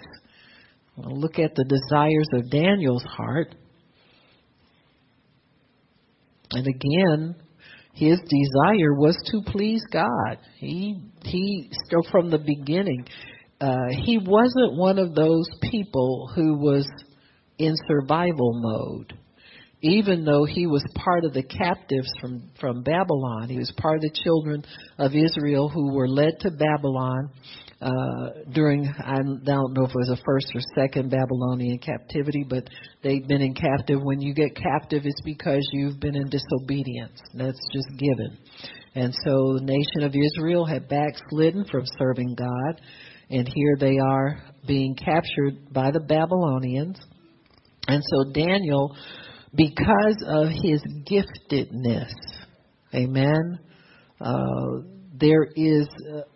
We'll 0.97 1.19
look 1.19 1.39
at 1.39 1.55
the 1.55 1.65
desires 1.65 2.29
of 2.35 2.51
Daniel's 2.51 3.05
heart. 3.05 3.55
And 6.53 6.67
again, 6.67 7.37
his 7.95 8.19
desire 8.19 8.95
was 8.95 9.17
to 9.31 9.43
please 9.51 9.83
God. 9.93 10.39
He 10.57 11.03
he 11.23 11.71
from 12.11 12.31
the 12.31 12.39
beginning, 12.39 13.07
uh, 13.61 13.89
he 14.05 14.19
wasn't 14.19 14.79
one 14.79 14.99
of 14.99 15.15
those 15.15 15.49
people 15.71 16.31
who 16.35 16.57
was 16.57 16.89
in 17.59 17.75
survival 17.87 18.53
mode. 18.55 19.19
Even 19.83 20.25
though 20.25 20.45
he 20.45 20.67
was 20.67 20.85
part 20.95 21.25
of 21.25 21.33
the 21.33 21.43
captives 21.43 22.09
from 22.21 22.51
from 22.61 22.83
Babylon, 22.83 23.49
he 23.49 23.59
was 23.59 23.73
part 23.77 23.97
of 23.97 24.03
the 24.03 24.21
children 24.25 24.65
of 24.99 25.15
Israel 25.15 25.69
who 25.69 25.95
were 25.95 26.09
led 26.09 26.39
to 26.41 26.51
Babylon 26.51 27.31
uh, 27.81 28.43
during 28.53 28.87
I 28.87 29.17
don't 29.17 29.73
know 29.73 29.85
if 29.85 29.91
it 29.91 29.97
was 29.97 30.19
a 30.19 30.23
first 30.25 30.53
or 30.55 30.61
second 30.75 31.11
Babylonian 31.11 31.79
captivity, 31.79 32.45
but 32.49 32.69
they've 33.03 33.27
been 33.27 33.41
in 33.41 33.55
captive. 33.55 34.01
When 34.03 34.21
you 34.21 34.35
get 34.35 34.55
captive, 34.55 35.03
it's 35.05 35.23
because 35.25 35.67
you've 35.73 35.99
been 35.99 36.15
in 36.15 36.29
disobedience. 36.29 37.19
That's 37.33 37.61
just 37.73 37.89
given. 37.99 38.39
And 38.95 39.15
so 39.25 39.55
the 39.55 39.63
nation 39.63 40.03
of 40.03 40.15
Israel 40.15 40.67
had 40.67 40.89
backslidden 40.89 41.65
from 41.71 41.85
serving 41.99 42.35
God, 42.35 42.81
and 43.31 43.49
here 43.49 43.77
they 43.79 43.99
are 43.99 44.43
being 44.67 44.95
captured 44.95 45.73
by 45.73 45.91
the 45.91 46.01
Babylonians. 46.01 46.99
And 47.87 48.03
so 48.05 48.33
Daniel, 48.33 48.95
because 49.55 50.23
of 50.27 50.49
his 50.63 50.83
giftedness, 51.11 52.13
amen, 52.95 53.59
uh, 54.21 54.83
there 55.19 55.45
is 55.57 55.89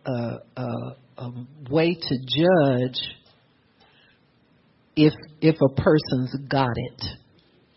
a, 0.06 0.10
a, 0.10 0.38
a 0.56 0.96
a 1.16 1.30
way 1.70 1.94
to 1.94 2.18
judge 2.26 3.00
if 4.96 5.12
if 5.40 5.56
a 5.60 5.80
person's 5.80 6.36
got 6.48 6.72
it. 6.74 7.04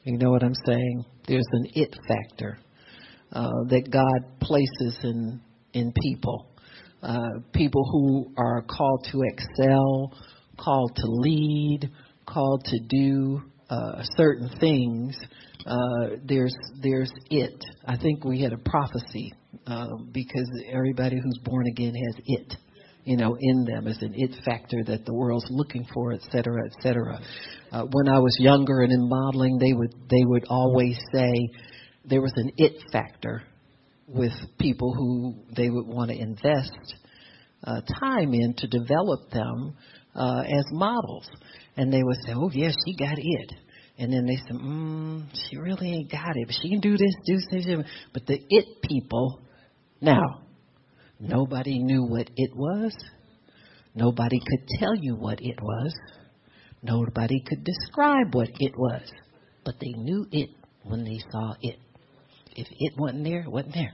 You 0.04 0.18
know 0.18 0.32
what 0.32 0.44
I'm 0.44 0.56
saying? 0.66 1.06
There's 1.28 1.48
an 1.52 1.68
it 1.76 1.96
factor 2.08 2.60
uh, 3.32 3.50
that 3.70 3.92
God 3.92 4.40
places 4.40 5.00
in 5.04 5.42
in 5.74 5.94
people. 6.02 6.48
Uh, 7.04 7.20
people 7.54 7.84
who 7.92 8.34
are 8.38 8.64
called 8.64 9.08
to 9.12 9.22
excel, 9.22 10.12
called 10.58 10.96
to 10.96 11.06
lead, 11.06 11.92
called 12.26 12.64
to 12.66 12.80
do 12.90 13.42
uh, 13.70 14.02
certain 14.16 14.50
things. 14.60 15.16
Uh, 15.66 16.16
there's 16.24 16.56
there's 16.82 17.12
it. 17.30 17.62
I 17.86 17.98
think 17.98 18.24
we 18.24 18.42
had 18.42 18.54
a 18.54 18.58
prophecy 18.58 19.34
uh, 19.68 19.88
because 20.12 20.50
everybody 20.72 21.18
who's 21.18 21.40
born 21.44 21.68
again 21.68 21.94
has 21.94 22.24
it 22.26 22.56
you 23.08 23.16
know, 23.16 23.38
in 23.40 23.64
them 23.64 23.88
as 23.88 23.98
an 24.02 24.14
it 24.18 24.36
factor 24.44 24.84
that 24.86 25.06
the 25.06 25.14
world's 25.14 25.48
looking 25.50 25.88
for, 25.94 26.12
et 26.12 26.20
cetera, 26.30 26.62
et 26.66 26.74
cetera. 26.84 27.18
Uh, 27.72 27.86
when 27.90 28.10
I 28.10 28.20
was 28.20 28.36
younger 28.38 28.82
and 28.82 28.92
in 28.92 29.08
modeling, 29.08 29.58
they 29.58 29.72
would 29.72 29.94
they 30.10 30.24
would 30.26 30.46
always 30.50 30.98
say 31.14 31.32
there 32.04 32.22
was 32.22 32.34
an 32.36 32.52
it 32.58 32.74
factor 32.92 33.44
with 34.08 34.34
people 34.60 34.94
who 34.94 35.36
they 35.56 35.70
would 35.70 35.88
want 35.88 36.12
to 36.12 36.18
invest 36.18 36.96
uh, 37.64 37.80
time 38.02 38.34
in 38.34 38.54
to 38.58 38.68
develop 38.68 39.30
them 39.32 39.74
uh, 40.14 40.42
as 40.42 40.66
models, 40.72 41.30
and 41.78 41.94
they 41.94 42.04
would 42.04 42.18
say, 42.26 42.34
"Oh 42.36 42.52
yes, 42.54 42.76
she 42.86 42.96
got 42.98 43.18
it." 43.18 43.52
And 44.00 44.14
then 44.14 44.28
they 44.28 44.36
said, 44.36 44.58
mm, 44.58 45.24
she 45.50 45.58
really 45.58 45.92
ain't 45.92 46.12
got 46.12 46.36
it, 46.36 46.46
but 46.46 46.56
she 46.62 46.70
can 46.70 46.80
do 46.82 46.92
this, 46.92 47.14
do 47.26 47.40
this. 47.50 47.66
But 48.14 48.28
the 48.28 48.40
it 48.48 48.84
people, 48.84 49.42
now, 50.02 50.44
Nobody 51.20 51.80
knew 51.80 52.04
what 52.04 52.30
it 52.36 52.56
was. 52.56 52.96
Nobody 53.96 54.40
could 54.40 54.68
tell 54.80 54.96
you 54.96 55.16
what 55.16 55.40
it 55.42 55.60
was. 55.62 55.94
Nobody 56.84 57.42
could 57.46 57.64
describe 57.64 58.34
what 58.34 58.50
it 58.60 58.78
was. 58.78 59.02
But 59.66 59.76
they 59.82 59.94
knew 59.96 60.26
it 60.32 60.50
when 60.84 61.04
they 61.04 61.20
saw 61.32 61.56
it. 61.62 61.78
If 62.56 62.68
it 62.70 62.94
wasn't 62.98 63.24
there, 63.24 63.42
it 63.42 63.52
wasn't 63.52 63.74
there. 63.74 63.94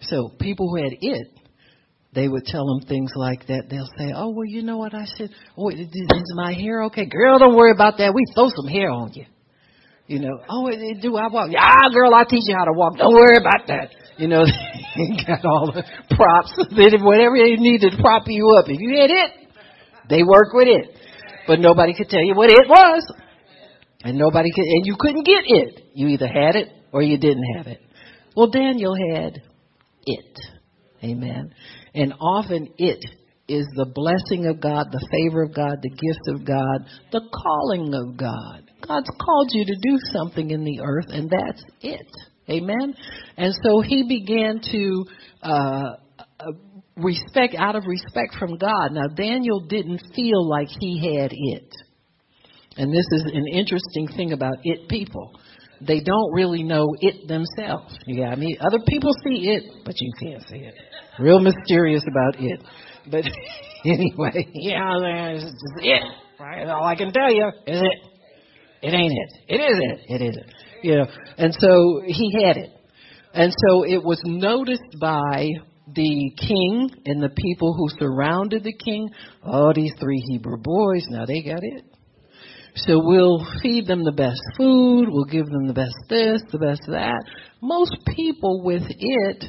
So 0.00 0.30
people 0.40 0.68
who 0.68 0.82
had 0.82 0.92
it, 1.00 1.28
they 2.14 2.28
would 2.28 2.44
tell 2.44 2.66
them 2.66 2.86
things 2.86 3.10
like 3.16 3.46
that. 3.46 3.64
They'll 3.70 3.88
say, 3.98 4.12
"Oh, 4.14 4.30
well, 4.30 4.44
you 4.44 4.62
know 4.62 4.76
what 4.76 4.94
I 4.94 5.04
said? 5.04 5.30
Oh, 5.56 5.70
is 5.70 6.32
my 6.36 6.52
hair 6.52 6.84
okay? 6.84 7.06
Girl, 7.06 7.38
don't 7.38 7.56
worry 7.56 7.72
about 7.72 7.98
that. 7.98 8.12
We 8.14 8.22
throw 8.34 8.48
some 8.54 8.68
hair 8.68 8.90
on 8.90 9.12
you. 9.14 9.26
You 10.06 10.20
know, 10.20 10.38
oh, 10.48 10.70
do 11.00 11.16
I 11.16 11.28
walk? 11.28 11.50
Yeah, 11.50 11.88
girl, 11.92 12.14
I'll 12.14 12.26
teach 12.26 12.42
you 12.46 12.54
how 12.56 12.66
to 12.66 12.72
walk. 12.72 12.98
Don't 12.98 13.14
worry 13.14 13.38
about 13.38 13.66
that. 13.68 13.90
You 14.18 14.28
know, 14.28 14.44
they 14.96 15.24
got 15.26 15.44
all 15.44 15.72
the 15.72 15.82
props. 16.14 16.52
Whatever 16.70 17.36
they 17.36 17.56
needed 17.56 17.92
to 17.92 18.02
prop 18.02 18.24
you 18.26 18.56
up. 18.58 18.66
If 18.68 18.80
you 18.80 18.90
hit 18.90 19.10
it, 19.10 19.30
they 20.08 20.22
work 20.22 20.52
with 20.52 20.68
it. 20.68 20.96
But 21.46 21.60
nobody 21.60 21.94
could 21.94 22.08
tell 22.08 22.22
you 22.22 22.34
what 22.34 22.50
it 22.50 22.68
was. 22.68 23.12
And 24.02 24.18
nobody 24.18 24.50
could, 24.54 24.64
and 24.64 24.86
you 24.86 24.96
couldn't 24.98 25.24
get 25.24 25.44
it. 25.44 25.84
You 25.94 26.08
either 26.08 26.28
had 26.28 26.56
it 26.56 26.68
or 26.92 27.02
you 27.02 27.18
didn't 27.18 27.44
have 27.56 27.66
it. 27.66 27.80
Well, 28.36 28.50
Daniel 28.50 28.94
had 28.94 29.40
it. 30.04 30.38
Amen. 31.02 31.54
And 31.94 32.12
often 32.20 32.68
it 32.78 33.04
is 33.48 33.66
the 33.76 33.86
blessing 33.86 34.46
of 34.46 34.60
God, 34.60 34.86
the 34.90 35.06
favor 35.10 35.42
of 35.42 35.54
God, 35.54 35.78
the 35.82 35.90
gift 35.90 36.28
of 36.28 36.46
God, 36.46 36.88
the 37.12 37.20
calling 37.32 37.92
of 37.94 38.16
God. 38.16 38.70
God's 38.86 39.10
called 39.24 39.50
you 39.52 39.64
to 39.66 39.74
do 39.74 39.98
something 40.12 40.50
in 40.50 40.64
the 40.64 40.80
earth, 40.82 41.06
and 41.08 41.30
that's 41.30 41.62
it. 41.82 42.06
Amen. 42.48 42.94
And 43.36 43.54
so 43.62 43.80
he 43.80 44.04
began 44.06 44.60
to 44.70 45.04
uh, 45.42 45.96
uh, 46.40 46.52
respect, 46.96 47.54
out 47.58 47.76
of 47.76 47.84
respect 47.86 48.34
from 48.38 48.56
God. 48.58 48.92
Now 48.92 49.08
Daniel 49.08 49.60
didn't 49.60 50.02
feel 50.14 50.48
like 50.48 50.68
he 50.68 50.98
had 50.98 51.30
it, 51.32 51.72
and 52.76 52.92
this 52.92 53.06
is 53.12 53.22
an 53.32 53.46
interesting 53.52 54.08
thing 54.08 54.32
about 54.32 54.56
it 54.62 54.88
people. 54.88 55.32
They 55.80 56.00
don't 56.00 56.32
really 56.32 56.62
know 56.62 56.86
it 57.00 57.28
themselves. 57.28 57.96
You 58.06 58.24
got 58.24 58.38
me? 58.38 58.56
Other 58.60 58.78
people 58.86 59.10
see 59.24 59.50
it, 59.50 59.84
but 59.84 59.94
you 60.00 60.12
can't 60.20 60.42
see 60.48 60.58
it. 60.58 60.74
Real 61.18 61.40
mysterious 61.40 62.04
about 62.08 62.42
it. 62.42 62.60
But 63.10 63.24
anyway, 63.84 64.48
yeah, 64.54 64.94
it's 65.34 65.44
just 65.44 65.84
it. 65.84 66.02
Right? 66.40 66.66
All 66.68 66.84
I 66.84 66.94
can 66.94 67.12
tell 67.12 67.32
you 67.32 67.48
is 67.66 67.80
it. 67.82 68.13
It 68.84 68.94
ain't 68.94 69.12
it. 69.12 69.32
It 69.48 69.60
is 69.60 69.78
it. 69.80 70.00
It 70.08 70.22
is 70.22 70.36
it 70.36 70.54
you 70.84 70.96
know. 70.96 71.06
And 71.38 71.52
so 71.58 72.02
he 72.06 72.30
had 72.44 72.58
it. 72.58 72.70
And 73.32 73.52
so 73.66 73.84
it 73.84 74.04
was 74.04 74.20
noticed 74.24 75.00
by 75.00 75.48
the 75.92 76.30
king 76.38 76.90
and 77.06 77.22
the 77.22 77.30
people 77.30 77.74
who 77.74 77.88
surrounded 77.98 78.62
the 78.62 78.74
king. 78.74 79.08
Oh, 79.42 79.72
these 79.74 79.92
three 79.98 80.22
Hebrew 80.28 80.58
boys, 80.58 81.06
now 81.08 81.24
they 81.24 81.42
got 81.42 81.60
it. 81.62 81.84
So 82.76 83.00
we'll 83.02 83.44
feed 83.62 83.86
them 83.86 84.04
the 84.04 84.12
best 84.12 84.40
food, 84.56 85.06
we'll 85.08 85.24
give 85.24 85.46
them 85.46 85.68
the 85.68 85.74
best 85.74 85.94
this, 86.08 86.42
the 86.50 86.58
best 86.58 86.82
that. 86.88 87.24
Most 87.62 87.96
people 88.16 88.62
with 88.64 88.82
it 88.88 89.44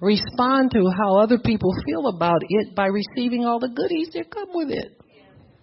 respond 0.00 0.70
to 0.70 0.84
how 0.96 1.18
other 1.18 1.38
people 1.38 1.70
feel 1.84 2.06
about 2.06 2.40
it 2.48 2.76
by 2.76 2.86
receiving 2.86 3.44
all 3.44 3.58
the 3.58 3.68
goodies 3.68 4.10
that 4.14 4.30
come 4.30 4.48
with 4.52 4.70
it. 4.70 4.96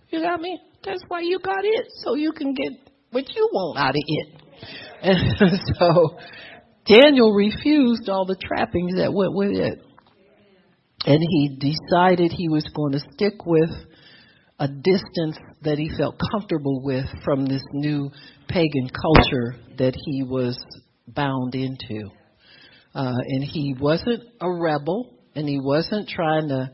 You 0.10 0.22
got 0.22 0.42
me? 0.42 0.60
That's 0.86 1.04
why 1.08 1.22
you 1.22 1.40
got 1.40 1.64
it, 1.66 1.88
so 2.04 2.16
you 2.16 2.32
can 2.32 2.54
get 2.54 2.72
what 3.12 3.26
you 3.36 3.50
want 3.52 3.80
out 3.80 3.96
of 3.96 4.04
it. 4.06 4.28
And 5.02 5.60
so 5.80 6.18
Daniel 6.86 7.34
refused 7.34 8.08
all 8.10 8.26
the 8.26 8.36
trappings 8.36 8.96
that 8.98 9.14
went 9.14 9.34
with 9.34 9.52
it. 9.52 9.82
And 11.08 11.20
he 11.20 11.58
decided 11.60 12.32
he 12.32 12.50
was 12.50 12.68
going 12.76 12.94
to 12.94 13.00
stick 13.14 13.46
with 13.46 13.70
a 14.60 14.68
distance 14.68 15.38
that 15.64 15.78
he 15.78 15.90
felt 15.98 16.16
comfortable 16.32 16.82
with 16.84 17.06
from 17.24 17.46
this 17.46 17.62
new 17.74 18.10
pagan 18.48 18.90
culture 18.90 19.56
that 19.78 19.94
he 20.06 20.24
was 20.24 20.58
bound 21.08 21.54
into. 21.54 22.10
Uh, 22.94 23.14
and 23.28 23.44
he 23.44 23.76
wasn't 23.78 24.24
a 24.40 24.50
rebel 24.50 25.14
and 25.36 25.48
he 25.48 25.60
wasn't 25.60 26.08
trying 26.08 26.48
to 26.48 26.72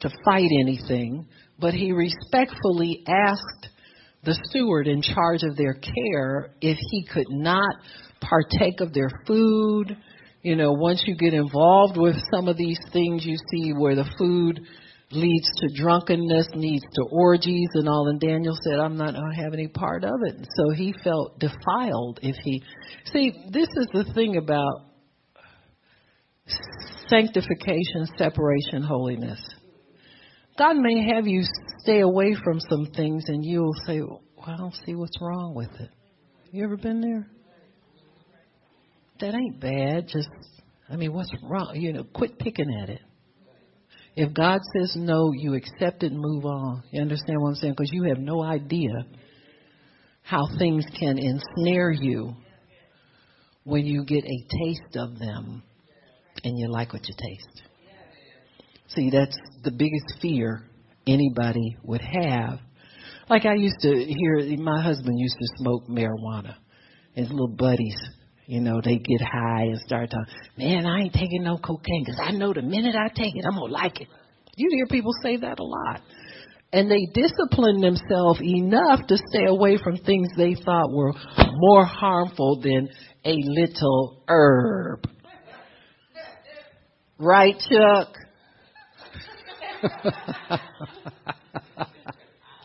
to 0.00 0.10
fight 0.24 0.50
anything, 0.60 1.26
but 1.58 1.74
he 1.74 1.92
respectfully 1.92 3.04
asked 3.06 3.68
the 4.24 4.38
steward 4.44 4.88
in 4.88 5.02
charge 5.02 5.42
of 5.42 5.56
their 5.56 5.74
care 5.74 6.50
if 6.60 6.76
he 6.90 7.06
could 7.06 7.30
not 7.30 7.76
partake 8.20 8.80
of 8.80 8.92
their 8.92 9.10
food. 9.26 9.96
You 10.42 10.56
know, 10.56 10.72
once 10.72 11.02
you 11.06 11.16
get 11.16 11.34
involved 11.34 11.96
with 11.96 12.16
some 12.32 12.48
of 12.48 12.56
these 12.56 12.78
things, 12.92 13.24
you 13.24 13.36
see 13.52 13.72
where 13.72 13.94
the 13.94 14.08
food 14.18 14.60
leads 15.12 15.48
to 15.58 15.68
drunkenness, 15.80 16.48
leads 16.54 16.84
to 16.94 17.02
orgies 17.10 17.68
and 17.74 17.88
all. 17.88 18.08
And 18.08 18.20
Daniel 18.20 18.56
said, 18.62 18.78
I'm 18.78 18.96
not 18.96 19.14
going 19.14 19.30
to 19.30 19.42
have 19.42 19.54
any 19.54 19.68
part 19.68 20.04
of 20.04 20.14
it. 20.24 20.46
So 20.56 20.70
he 20.70 20.94
felt 21.04 21.38
defiled 21.38 22.20
if 22.22 22.36
he. 22.42 22.62
See, 23.12 23.32
this 23.50 23.68
is 23.76 23.86
the 23.92 24.12
thing 24.14 24.36
about 24.36 24.82
sanctification, 27.08 28.06
separation, 28.18 28.82
holiness. 28.82 29.40
God 30.58 30.76
may 30.76 31.14
have 31.14 31.26
you 31.26 31.42
stay 31.80 32.00
away 32.00 32.34
from 32.42 32.60
some 32.60 32.86
things 32.96 33.24
and 33.28 33.44
you'll 33.44 33.74
say, 33.86 34.00
well, 34.00 34.22
I 34.46 34.56
don't 34.56 34.74
see 34.86 34.94
what's 34.94 35.20
wrong 35.20 35.54
with 35.54 35.70
it. 35.80 35.90
You 36.50 36.64
ever 36.64 36.76
been 36.76 37.00
there? 37.00 37.26
That 39.20 39.34
ain't 39.34 39.60
bad. 39.60 40.08
Just, 40.08 40.28
I 40.88 40.96
mean, 40.96 41.12
what's 41.12 41.30
wrong? 41.42 41.72
You 41.74 41.92
know, 41.92 42.04
quit 42.04 42.38
picking 42.38 42.72
at 42.82 42.88
it. 42.88 43.00
If 44.14 44.32
God 44.32 44.60
says 44.78 44.94
no, 44.96 45.32
you 45.34 45.54
accept 45.54 46.02
it 46.02 46.12
and 46.12 46.18
move 46.18 46.46
on. 46.46 46.82
You 46.90 47.02
understand 47.02 47.38
what 47.40 47.50
I'm 47.50 47.54
saying? 47.56 47.74
Because 47.74 47.90
you 47.92 48.04
have 48.04 48.18
no 48.18 48.42
idea 48.42 48.90
how 50.22 50.48
things 50.58 50.84
can 50.98 51.18
ensnare 51.18 51.90
you 51.92 52.34
when 53.64 53.84
you 53.84 54.04
get 54.04 54.24
a 54.24 54.46
taste 54.64 54.96
of 54.96 55.18
them 55.18 55.62
and 56.44 56.58
you 56.58 56.68
like 56.70 56.92
what 56.94 57.06
you 57.06 57.14
taste. 57.18 57.62
See, 58.88 59.10
that's 59.10 59.36
the 59.64 59.72
biggest 59.72 60.20
fear 60.20 60.62
anybody 61.06 61.76
would 61.82 62.00
have. 62.00 62.60
Like 63.28 63.44
I 63.44 63.54
used 63.54 63.80
to 63.80 63.88
hear, 63.88 64.38
my 64.58 64.82
husband 64.82 65.18
used 65.18 65.36
to 65.38 65.46
smoke 65.58 65.88
marijuana. 65.88 66.54
His 67.14 67.30
little 67.30 67.48
buddies, 67.48 67.96
you 68.46 68.60
know, 68.60 68.80
they 68.84 68.98
get 68.98 69.20
high 69.20 69.62
and 69.62 69.80
start 69.80 70.10
talking, 70.10 70.32
man, 70.56 70.86
I 70.86 71.00
ain't 71.00 71.14
taking 71.14 71.42
no 71.42 71.56
cocaine 71.58 72.04
because 72.04 72.20
I 72.22 72.30
know 72.32 72.52
the 72.52 72.62
minute 72.62 72.94
I 72.94 73.08
take 73.08 73.34
it, 73.34 73.44
I'm 73.44 73.58
going 73.58 73.70
to 73.70 73.74
like 73.74 74.00
it. 74.00 74.08
You 74.56 74.68
hear 74.70 74.86
people 74.86 75.12
say 75.22 75.36
that 75.38 75.58
a 75.58 75.64
lot. 75.64 76.02
And 76.72 76.90
they 76.90 77.06
discipline 77.14 77.80
themselves 77.80 78.40
enough 78.42 79.06
to 79.08 79.16
stay 79.30 79.46
away 79.46 79.78
from 79.82 79.96
things 79.96 80.28
they 80.36 80.54
thought 80.54 80.90
were 80.92 81.12
more 81.56 81.84
harmful 81.84 82.60
than 82.60 82.88
a 83.24 83.34
little 83.34 84.22
herb. 84.28 85.08
Right, 87.18 87.54
Chuck? 87.70 88.08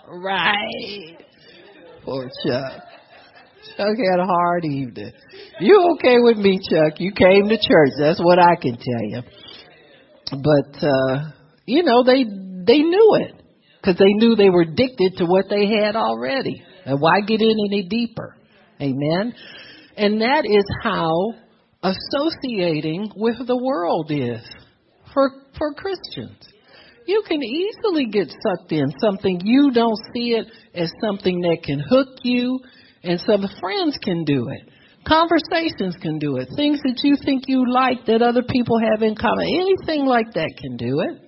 right. 0.07 1.17
Poor 2.03 2.29
Chuck. 2.45 2.83
Chuck 3.77 3.95
had 3.97 4.19
a 4.19 4.25
hard 4.25 4.65
evening. 4.65 5.13
You 5.59 5.95
okay 5.95 6.17
with 6.19 6.37
me, 6.37 6.59
Chuck? 6.69 6.99
You 6.99 7.11
came 7.11 7.49
to 7.49 7.57
church. 7.57 7.91
That's 7.99 8.19
what 8.19 8.39
I 8.39 8.55
can 8.55 8.77
tell 8.77 9.03
you. 9.03 9.21
But 10.31 10.83
uh, 10.83 11.31
you 11.65 11.83
know, 11.83 12.03
they 12.03 12.23
they 12.23 12.79
knew 12.79 13.17
it 13.21 13.35
because 13.79 13.97
they 13.97 14.13
knew 14.13 14.35
they 14.35 14.49
were 14.49 14.61
addicted 14.61 15.17
to 15.17 15.25
what 15.25 15.49
they 15.49 15.67
had 15.67 15.95
already. 15.95 16.63
And 16.85 16.99
why 16.99 17.21
get 17.21 17.41
in 17.41 17.51
any 17.51 17.83
deeper? 17.87 18.35
Amen. 18.81 19.33
And 19.97 20.21
that 20.21 20.45
is 20.45 20.65
how 20.83 21.33
associating 21.83 23.11
with 23.15 23.45
the 23.45 23.57
world 23.57 24.09
is 24.11 24.41
for 25.13 25.29
for 25.57 25.73
Christians. 25.73 26.37
You 27.11 27.23
can 27.27 27.43
easily 27.43 28.05
get 28.05 28.29
sucked 28.29 28.71
in 28.71 28.87
something 29.01 29.41
you 29.43 29.71
don't 29.71 29.99
see 30.13 30.31
it 30.31 30.47
as 30.73 30.89
something 31.03 31.41
that 31.41 31.57
can 31.61 31.81
hook 31.81 32.07
you, 32.23 32.57
and 33.03 33.19
some 33.19 33.43
friends 33.59 33.97
can 34.01 34.23
do 34.23 34.47
it. 34.47 34.69
Conversations 35.05 35.97
can 36.01 36.19
do 36.19 36.37
it. 36.37 36.47
Things 36.55 36.79
that 36.85 37.01
you 37.03 37.17
think 37.25 37.49
you 37.49 37.69
like 37.69 38.05
that 38.05 38.21
other 38.21 38.43
people 38.43 38.79
have 38.79 39.01
in 39.01 39.15
common. 39.15 39.45
Anything 39.45 40.05
like 40.05 40.31
that 40.35 40.53
can 40.57 40.77
do 40.77 41.01
it. 41.01 41.19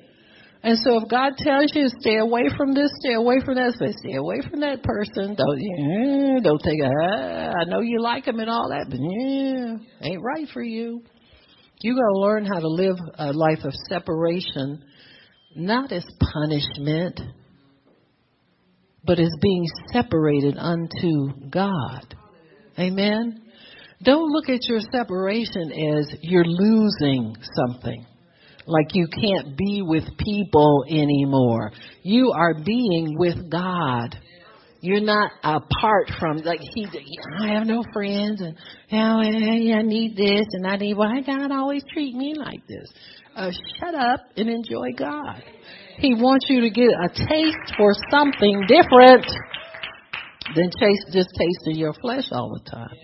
And 0.63 0.79
so 0.79 1.03
if 1.03 1.09
God 1.09 1.33
tells 1.37 1.75
you 1.75 1.89
stay 1.99 2.15
away 2.15 2.43
from 2.55 2.73
this, 2.73 2.89
stay 3.03 3.15
away 3.15 3.41
from 3.43 3.55
that, 3.55 3.73
say 3.77 3.91
stay 4.07 4.15
away 4.15 4.39
from 4.49 4.61
that 4.61 4.83
person. 4.83 5.35
Don't 5.35 5.59
yeah, 5.59 6.39
don't 6.41 6.63
take 6.63 6.79
a 6.79 6.87
ah, 6.87 7.59
I 7.59 7.65
know 7.65 7.81
you 7.81 7.99
like 7.99 8.25
him 8.25 8.39
and 8.39 8.49
all 8.49 8.69
that, 8.69 8.85
but 8.87 8.99
yeah, 9.03 10.07
ain't 10.09 10.23
right 10.23 10.47
for 10.53 10.63
you. 10.63 11.03
You 11.81 11.95
got 11.95 12.13
to 12.13 12.19
learn 12.21 12.45
how 12.45 12.59
to 12.59 12.69
live 12.69 12.95
a 13.19 13.33
life 13.33 13.65
of 13.65 13.73
separation, 13.89 14.81
not 15.55 15.91
as 15.91 16.05
punishment, 16.33 17.19
but 19.05 19.19
as 19.19 19.31
being 19.41 19.65
separated 19.91 20.57
unto 20.57 21.49
God. 21.49 22.15
Amen. 22.79 23.41
Don't 24.01 24.31
look 24.31 24.49
at 24.49 24.65
your 24.67 24.79
separation 24.91 25.71
as 25.71 26.15
you're 26.21 26.45
losing 26.45 27.35
something 27.55 28.05
like 28.65 28.87
you 28.93 29.07
can't 29.07 29.57
be 29.57 29.81
with 29.81 30.03
people 30.17 30.85
anymore. 30.89 31.71
You 32.01 32.31
are 32.35 32.53
being 32.53 33.15
with 33.17 33.49
God. 33.49 34.17
You're 34.81 35.01
not 35.01 35.31
apart 35.43 36.11
from 36.19 36.39
like 36.39 36.59
he. 36.59 36.85
I 37.39 37.53
have 37.53 37.65
no 37.65 37.83
friends, 37.93 38.41
and 38.41 38.57
oh, 38.91 39.21
you 39.21 39.71
know, 39.71 39.77
I 39.77 39.81
need 39.81 40.17
this, 40.17 40.45
and 40.51 40.67
I 40.67 40.75
need. 40.75 40.95
Why 40.95 41.21
God 41.21 41.51
always 41.51 41.83
treat 41.93 42.13
me 42.13 42.35
like 42.35 42.67
this? 42.67 42.91
Uh, 43.35 43.49
shut 43.79 43.95
up 43.95 44.19
and 44.37 44.47
enjoy 44.47 44.91
God. 44.95 45.41
He 45.97 46.13
wants 46.13 46.45
you 46.49 46.61
to 46.61 46.69
get 46.69 46.89
a 46.89 47.09
taste 47.09 47.73
for 47.77 47.93
something 48.11 48.65
different 48.67 49.25
than 50.55 50.69
chase, 50.79 51.05
just 51.11 51.29
tasting 51.37 51.79
your 51.79 51.93
flesh 51.93 52.25
all 52.31 52.53
the 52.53 52.69
time. 52.69 52.95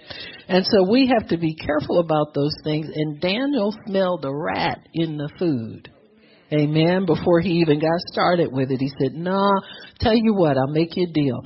And 0.47 0.65
so 0.65 0.87
we 0.89 1.07
have 1.07 1.29
to 1.29 1.37
be 1.37 1.55
careful 1.55 1.99
about 1.99 2.35
those 2.35 2.53
things. 2.63 2.87
And 2.93 3.19
Daniel 3.19 3.73
smelled 3.87 4.23
a 4.23 4.31
rat 4.33 4.79
in 4.93 5.17
the 5.17 5.29
food. 5.39 5.89
Amen. 6.51 7.05
Before 7.07 7.39
he 7.41 7.61
even 7.61 7.79
got 7.79 7.99
started 8.11 8.51
with 8.51 8.69
it, 8.71 8.79
he 8.79 8.91
said, 8.99 9.13
Nah, 9.13 9.51
tell 9.99 10.15
you 10.15 10.33
what, 10.35 10.57
I'll 10.57 10.67
make 10.67 10.95
you 10.95 11.07
a 11.09 11.13
deal. 11.13 11.41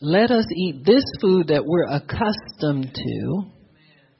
Let 0.00 0.30
us 0.30 0.46
eat 0.54 0.84
this 0.84 1.04
food 1.20 1.48
that 1.48 1.64
we're 1.64 1.88
accustomed 1.88 2.92
to. 2.94 3.42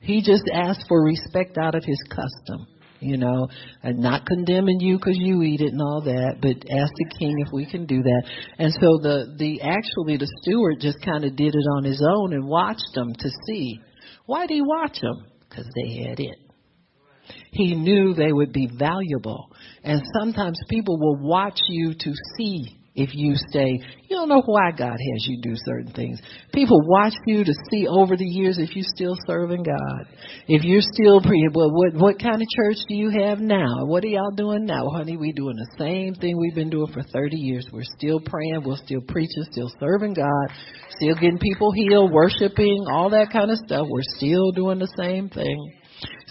He 0.01 0.23
just 0.23 0.45
asked 0.53 0.87
for 0.89 1.05
respect 1.05 1.57
out 1.57 1.77
of 1.77 1.85
his 1.85 2.01
custom 2.09 2.67
you 3.01 3.17
know, 3.17 3.49
and 3.83 3.99
not 3.99 4.27
condemning 4.27 4.81
you 4.81 4.97
because 4.97 5.17
you 5.17 5.43
eat 5.43 5.61
it 5.61 5.73
and 5.73 5.81
all 5.81 6.03
that, 6.03 6.37
but 6.41 6.57
ask 6.71 6.93
the 6.97 7.17
king 7.19 7.35
if 7.47 7.53
we 7.53 7.67
can 7.67 7.87
do 7.87 8.03
that. 8.03 8.23
And 8.59 8.73
so 8.73 8.99
the 9.03 9.35
the 9.39 9.61
actually 9.63 10.17
the 10.17 10.31
steward 10.43 10.81
just 10.81 10.99
kind 11.05 11.25
of 11.25 11.37
did 11.37 11.55
it 11.55 11.67
on 11.77 11.85
his 11.85 12.03
own 12.03 12.33
and 12.33 12.47
watched 12.47 12.95
them 12.95 13.13
to 13.15 13.31
see 13.47 13.81
why 14.29 14.47
did 14.47 14.57
he 14.57 14.63
watch 14.63 15.01
them? 15.01 15.25
Because 15.49 15.65
they 15.75 16.05
had 16.05 16.21
it. 16.21 16.39
He 17.51 17.75
knew 17.75 18.13
they 18.13 18.33
would 18.33 18.53
be 18.53 18.69
valuable. 18.79 19.51
And 19.83 20.03
sometimes 20.21 20.61
people 20.69 20.99
will 20.99 21.17
watch 21.17 21.59
you 21.67 21.95
to 21.95 22.13
see 22.37 22.78
if 22.99 23.15
you 23.15 23.35
stay. 23.49 23.79
You 24.09 24.17
don't 24.17 24.29
know 24.29 24.43
why 24.45 24.73
God 24.73 24.99
has 24.99 25.27
you 25.29 25.41
do 25.41 25.55
certain 25.55 25.93
things. 25.93 26.21
People 26.53 26.81
watch 26.85 27.15
you 27.27 27.45
to 27.45 27.53
see 27.71 27.87
over 27.87 28.17
the 28.17 28.25
years 28.25 28.59
if 28.59 28.75
you're 28.75 28.93
still 28.97 29.17
serving 29.25 29.63
God. 29.63 30.07
If 30.49 30.65
you're 30.65 30.83
still 30.83 31.21
pre 31.21 31.49
well, 31.55 31.71
what 31.71 31.95
what 31.95 32.19
kind 32.19 32.43
of 32.43 32.49
church 32.57 32.79
do 32.89 32.97
you 32.97 33.11
have 33.11 33.39
now? 33.39 33.87
What 33.87 34.03
are 34.03 34.09
y'all 34.09 34.33
doing 34.33 34.65
now? 34.65 34.89
Honey, 34.89 35.17
we 35.17 35.31
doing 35.33 35.55
the 35.55 35.77
same 35.79 36.15
thing 36.15 36.37
we've 36.37 36.57
been 36.57 36.71
doing 36.71 36.93
for 36.93 37.03
30 37.03 37.37
years. 37.37 37.67
We're 37.73 37.85
still 37.85 38.19
praying, 38.19 38.65
we're 38.65 38.77
still 38.77 39.03
preaching, 39.07 39.45
still 39.53 39.71
serving 39.79 40.15
God, 40.15 40.49
still 40.99 41.15
getting 41.15 41.39
people 41.39 41.71
healed, 41.71 42.11
worshiping, 42.13 42.87
all 42.91 43.11
that 43.11 43.31
kind 43.33 43.53
of 43.53 43.59
stuff. 43.59 43.87
We're 43.89 44.03
still 44.17 44.51
doing 44.51 44.81
the 44.81 44.93
same 44.99 45.29
thing. 45.29 45.73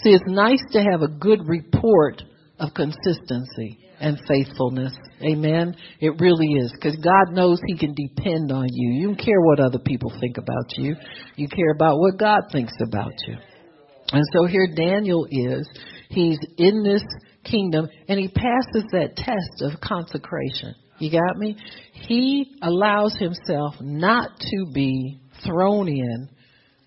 See, 0.03 0.11
it's 0.11 0.23
nice 0.27 0.61
to 0.73 0.81
have 0.83 1.01
a 1.01 1.07
good 1.07 1.47
report 1.47 2.21
of 2.59 2.73
consistency 2.73 3.79
and 3.99 4.19
faithfulness. 4.27 4.93
Amen. 5.21 5.75
It 5.99 6.19
really 6.19 6.53
is 6.53 6.71
because 6.73 6.95
God 6.97 7.33
knows 7.33 7.59
He 7.65 7.77
can 7.77 7.93
depend 7.93 8.51
on 8.51 8.67
you. 8.71 8.91
You 8.91 9.07
don't 9.07 9.25
care 9.25 9.41
what 9.41 9.59
other 9.59 9.79
people 9.79 10.11
think 10.19 10.37
about 10.37 10.77
you. 10.77 10.95
You 11.35 11.47
care 11.47 11.71
about 11.73 11.99
what 11.99 12.17
God 12.17 12.43
thinks 12.51 12.73
about 12.81 13.13
you. 13.27 13.35
And 14.11 14.23
so 14.33 14.45
here 14.45 14.67
Daniel 14.75 15.27
is. 15.29 15.67
He's 16.09 16.39
in 16.57 16.83
this 16.83 17.03
kingdom 17.43 17.87
and 18.07 18.19
he 18.19 18.27
passes 18.27 18.85
that 18.91 19.15
test 19.15 19.61
of 19.61 19.81
consecration. 19.81 20.75
You 20.99 21.11
got 21.11 21.37
me? 21.37 21.57
He 21.93 22.57
allows 22.61 23.15
himself 23.17 23.75
not 23.81 24.31
to 24.39 24.65
be 24.73 25.19
thrown 25.45 25.87
in 25.87 26.29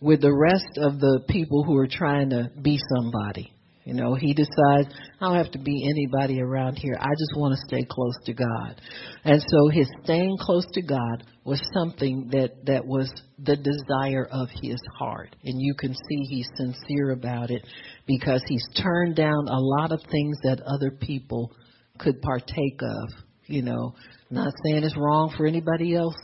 with 0.00 0.22
the 0.22 0.34
rest 0.34 0.78
of 0.78 0.98
the 0.98 1.20
people 1.28 1.62
who 1.62 1.76
are 1.76 1.86
trying 1.86 2.30
to 2.30 2.50
be 2.60 2.78
somebody. 2.96 3.52
You 3.84 3.94
know, 3.94 4.14
he 4.14 4.34
decides, 4.34 4.94
I 5.20 5.26
don't 5.26 5.36
have 5.36 5.52
to 5.52 5.58
be 5.58 5.88
anybody 5.88 6.40
around 6.40 6.76
here. 6.76 6.96
I 7.00 7.08
just 7.18 7.32
want 7.36 7.54
to 7.54 7.66
stay 7.66 7.86
close 7.88 8.14
to 8.26 8.34
God. 8.34 8.80
And 9.24 9.40
so 9.40 9.68
his 9.68 9.88
staying 10.04 10.36
close 10.38 10.66
to 10.74 10.82
God 10.82 11.24
was 11.44 11.62
something 11.74 12.28
that, 12.32 12.66
that 12.66 12.86
was 12.86 13.10
the 13.38 13.56
desire 13.56 14.28
of 14.30 14.48
his 14.62 14.78
heart. 14.98 15.34
And 15.44 15.60
you 15.60 15.74
can 15.74 15.94
see 15.94 16.20
he's 16.28 16.48
sincere 16.56 17.12
about 17.12 17.50
it 17.50 17.66
because 18.06 18.42
he's 18.46 18.66
turned 18.82 19.16
down 19.16 19.48
a 19.48 19.58
lot 19.58 19.92
of 19.92 20.00
things 20.10 20.36
that 20.42 20.60
other 20.66 20.90
people 20.90 21.50
could 21.98 22.20
partake 22.20 22.80
of. 22.82 23.08
You 23.46 23.62
know, 23.62 23.94
not 24.30 24.52
saying 24.64 24.84
it's 24.84 24.96
wrong 24.96 25.34
for 25.36 25.46
anybody 25.46 25.96
else 25.96 26.14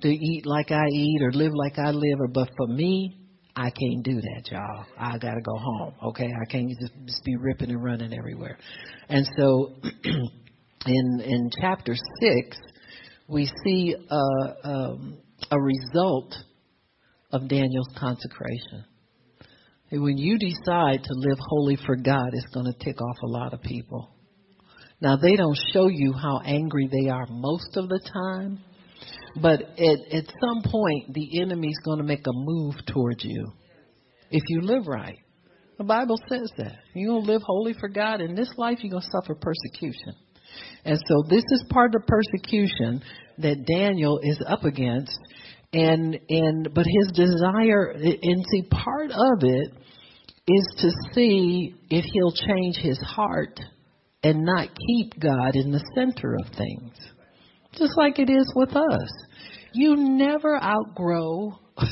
to 0.00 0.08
eat 0.08 0.46
like 0.46 0.70
I 0.70 0.86
eat 0.92 1.22
or 1.22 1.32
live 1.32 1.52
like 1.54 1.78
I 1.78 1.90
live, 1.90 2.20
or 2.20 2.28
but 2.28 2.48
for 2.56 2.66
me, 2.66 3.17
I 3.58 3.70
can't 3.70 4.04
do 4.04 4.20
that, 4.20 4.52
y'all. 4.52 4.86
I 4.96 5.18
gotta 5.18 5.40
go 5.40 5.56
home. 5.56 5.94
Okay, 6.10 6.26
I 6.26 6.44
can't 6.48 6.70
just, 6.80 6.92
just 7.06 7.24
be 7.24 7.34
ripping 7.36 7.70
and 7.70 7.82
running 7.82 8.16
everywhere. 8.16 8.56
And 9.08 9.28
so, 9.36 9.74
in 10.86 11.20
in 11.20 11.50
chapter 11.60 11.94
six, 12.20 12.56
we 13.26 13.50
see 13.64 13.96
a, 14.10 14.68
um, 14.68 15.18
a 15.50 15.58
result 15.60 16.36
of 17.32 17.48
Daniel's 17.48 17.88
consecration. 17.98 18.84
And 19.90 20.04
when 20.04 20.18
you 20.18 20.38
decide 20.38 21.02
to 21.02 21.14
live 21.14 21.38
holy 21.48 21.78
for 21.84 21.96
God, 21.96 22.28
it's 22.34 22.54
going 22.54 22.66
to 22.66 22.84
tick 22.84 23.00
off 23.00 23.16
a 23.24 23.26
lot 23.26 23.54
of 23.54 23.62
people. 23.62 24.14
Now 25.00 25.16
they 25.16 25.34
don't 25.34 25.58
show 25.72 25.88
you 25.88 26.12
how 26.12 26.40
angry 26.44 26.88
they 26.92 27.08
are 27.08 27.26
most 27.28 27.76
of 27.76 27.88
the 27.88 28.00
time, 28.12 28.60
but 29.40 29.62
at, 29.62 29.98
at 30.12 30.24
some 30.40 30.62
point, 30.64 31.12
the 31.14 31.40
enemy's 31.40 31.78
going 31.84 31.98
to 31.98 32.04
make 32.04 32.26
a 32.26 32.32
move 32.32 32.74
towards 32.86 33.24
you 33.24 33.52
if 34.30 34.42
you 34.48 34.60
live 34.62 34.86
right. 34.86 35.18
The 35.78 35.84
Bible 35.84 36.18
says 36.28 36.50
that. 36.58 36.76
You're 36.94 37.12
going 37.12 37.24
to 37.24 37.32
live 37.32 37.42
holy 37.44 37.74
for 37.78 37.88
God. 37.88 38.20
In 38.20 38.34
this 38.34 38.52
life, 38.56 38.78
you're 38.82 38.90
going 38.90 39.02
to 39.02 39.10
suffer 39.10 39.34
persecution. 39.34 40.14
And 40.84 40.98
so 41.06 41.22
this 41.28 41.44
is 41.50 41.64
part 41.70 41.94
of 41.94 42.02
the 42.02 42.06
persecution 42.06 43.02
that 43.38 43.64
Daniel 43.64 44.18
is 44.22 44.42
up 44.46 44.64
against. 44.64 45.16
And, 45.72 46.18
and, 46.28 46.68
but 46.74 46.86
his 46.86 47.12
desire, 47.14 47.90
and 47.92 48.44
see, 48.50 48.62
part 48.70 49.10
of 49.12 49.42
it 49.42 49.72
is 50.48 50.66
to 50.78 50.90
see 51.14 51.74
if 51.90 52.04
he'll 52.12 52.32
change 52.32 52.76
his 52.76 52.98
heart 52.98 53.60
and 54.22 54.44
not 54.44 54.68
keep 54.88 55.20
God 55.20 55.54
in 55.54 55.70
the 55.70 55.84
center 55.94 56.34
of 56.34 56.56
things. 56.56 56.94
Just 57.74 57.96
like 57.96 58.18
it 58.18 58.30
is 58.30 58.52
with 58.56 58.74
us. 58.74 59.10
You 59.78 59.94
never 59.94 60.60
outgrow 60.60 61.56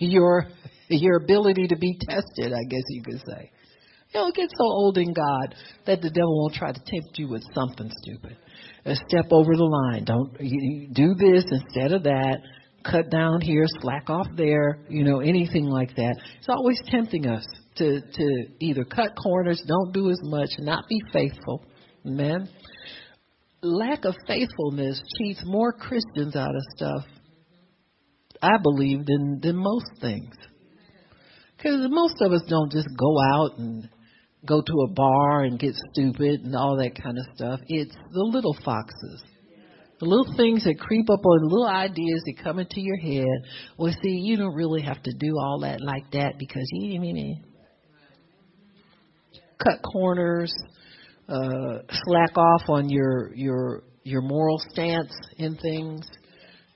your 0.00 0.48
your 0.88 1.18
ability 1.18 1.68
to 1.68 1.76
be 1.76 1.96
tested, 2.00 2.52
I 2.52 2.64
guess 2.68 2.82
you 2.88 3.02
could 3.04 3.20
say. 3.28 3.52
You 4.12 4.20
know, 4.20 4.32
get 4.34 4.50
so 4.50 4.64
old 4.64 4.98
in 4.98 5.12
God 5.12 5.54
that 5.86 6.02
the 6.02 6.10
devil 6.10 6.36
won't 6.40 6.54
try 6.54 6.72
to 6.72 6.80
tempt 6.84 7.16
you 7.16 7.28
with 7.28 7.44
something 7.54 7.88
stupid. 8.02 8.36
A 8.86 8.96
step 8.96 9.26
over 9.30 9.54
the 9.54 9.64
line. 9.64 10.04
Don't 10.04 10.32
you, 10.40 10.88
do 10.92 11.14
this 11.14 11.44
instead 11.48 11.92
of 11.92 12.02
that. 12.02 12.38
Cut 12.84 13.08
down 13.08 13.40
here, 13.40 13.66
slack 13.82 14.10
off 14.10 14.26
there. 14.36 14.80
You 14.88 15.04
know, 15.04 15.20
anything 15.20 15.66
like 15.66 15.94
that. 15.94 16.16
It's 16.38 16.48
always 16.48 16.80
tempting 16.88 17.28
us 17.28 17.46
to 17.76 18.00
to 18.00 18.46
either 18.58 18.82
cut 18.82 19.14
corners, 19.14 19.62
don't 19.68 19.92
do 19.92 20.10
as 20.10 20.18
much, 20.24 20.50
not 20.58 20.88
be 20.88 21.00
faithful. 21.12 21.64
Amen. 22.04 22.48
Lack 23.62 24.04
of 24.04 24.16
faithfulness 24.26 25.00
cheats 25.18 25.42
more 25.44 25.72
Christians 25.72 26.34
out 26.34 26.54
of 26.54 26.62
stuff, 26.76 27.04
I 28.42 28.56
believe, 28.62 29.06
than 29.06 29.40
than 29.42 29.56
most 29.56 29.86
things. 30.00 30.34
Because 31.56 31.86
most 31.90 32.14
of 32.20 32.32
us 32.32 32.42
don't 32.48 32.70
just 32.70 32.88
go 32.96 33.18
out 33.20 33.58
and 33.58 33.88
go 34.46 34.62
to 34.62 34.72
a 34.88 34.92
bar 34.92 35.42
and 35.42 35.58
get 35.58 35.74
stupid 35.92 36.42
and 36.42 36.54
all 36.54 36.76
that 36.76 37.02
kind 37.02 37.18
of 37.18 37.24
stuff. 37.34 37.60
It's 37.66 37.94
the 38.12 38.22
little 38.22 38.56
foxes. 38.64 39.24
The 39.98 40.06
little 40.06 40.32
things 40.36 40.62
that 40.62 40.78
creep 40.78 41.10
up 41.10 41.26
on 41.26 41.48
little 41.48 41.66
ideas 41.66 42.22
that 42.26 42.44
come 42.44 42.60
into 42.60 42.80
your 42.80 42.98
head. 42.98 43.50
Well, 43.76 43.92
see, 44.00 44.20
you 44.22 44.36
don't 44.36 44.54
really 44.54 44.82
have 44.82 45.02
to 45.02 45.12
do 45.18 45.34
all 45.36 45.60
that 45.62 45.80
like 45.80 46.12
that 46.12 46.38
because 46.38 46.62
you, 46.70 47.02
you 47.02 47.36
cut 49.58 49.82
corners, 49.92 50.54
uh, 51.28 51.82
slack 51.90 52.38
off 52.38 52.62
on 52.68 52.88
your 52.88 53.34
your 53.34 53.82
your 54.04 54.22
moral 54.22 54.58
stance 54.70 55.12
in 55.36 55.56
things 55.56 56.06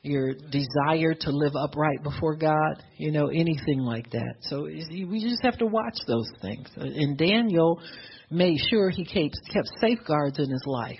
your 0.03 0.35
desire 0.35 1.15
to 1.15 1.31
live 1.31 1.53
upright 1.55 2.03
before 2.03 2.35
God, 2.35 2.83
you 2.97 3.13
know, 3.13 3.29
anything 3.29 3.79
like 3.79 4.11
that. 4.11 4.35
So 4.43 4.65
we 4.65 5.21
just 5.23 5.43
have 5.43 5.59
to 5.59 5.67
watch 5.67 5.97
those 6.09 6.29
things. 6.41 6.69
And 6.77 7.17
Daniel 7.17 7.81
made 8.29 8.59
sure 8.69 8.91
he 8.91 9.05
kept, 9.05 9.39
kept 9.53 9.69
safeguards 9.81 10.39
in 10.41 10.51
his 10.51 10.65
life 10.67 10.99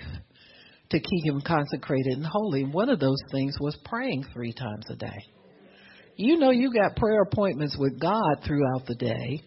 to 0.91 0.99
keep 0.99 1.25
him 1.25 1.41
consecrated 1.41 2.13
and 2.13 2.25
holy. 2.25 2.63
One 2.63 2.87
of 2.87 2.99
those 2.99 3.19
things 3.31 3.57
was 3.59 3.77
praying 3.83 4.23
three 4.33 4.53
times 4.53 4.85
a 4.89 4.95
day. 4.95 5.25
You 6.15 6.37
know, 6.37 6.51
you 6.51 6.71
got 6.71 6.95
prayer 6.95 7.23
appointments 7.23 7.75
with 7.77 7.99
God 7.99 8.37
throughout 8.45 8.85
the 8.85 8.95
day, 8.95 9.41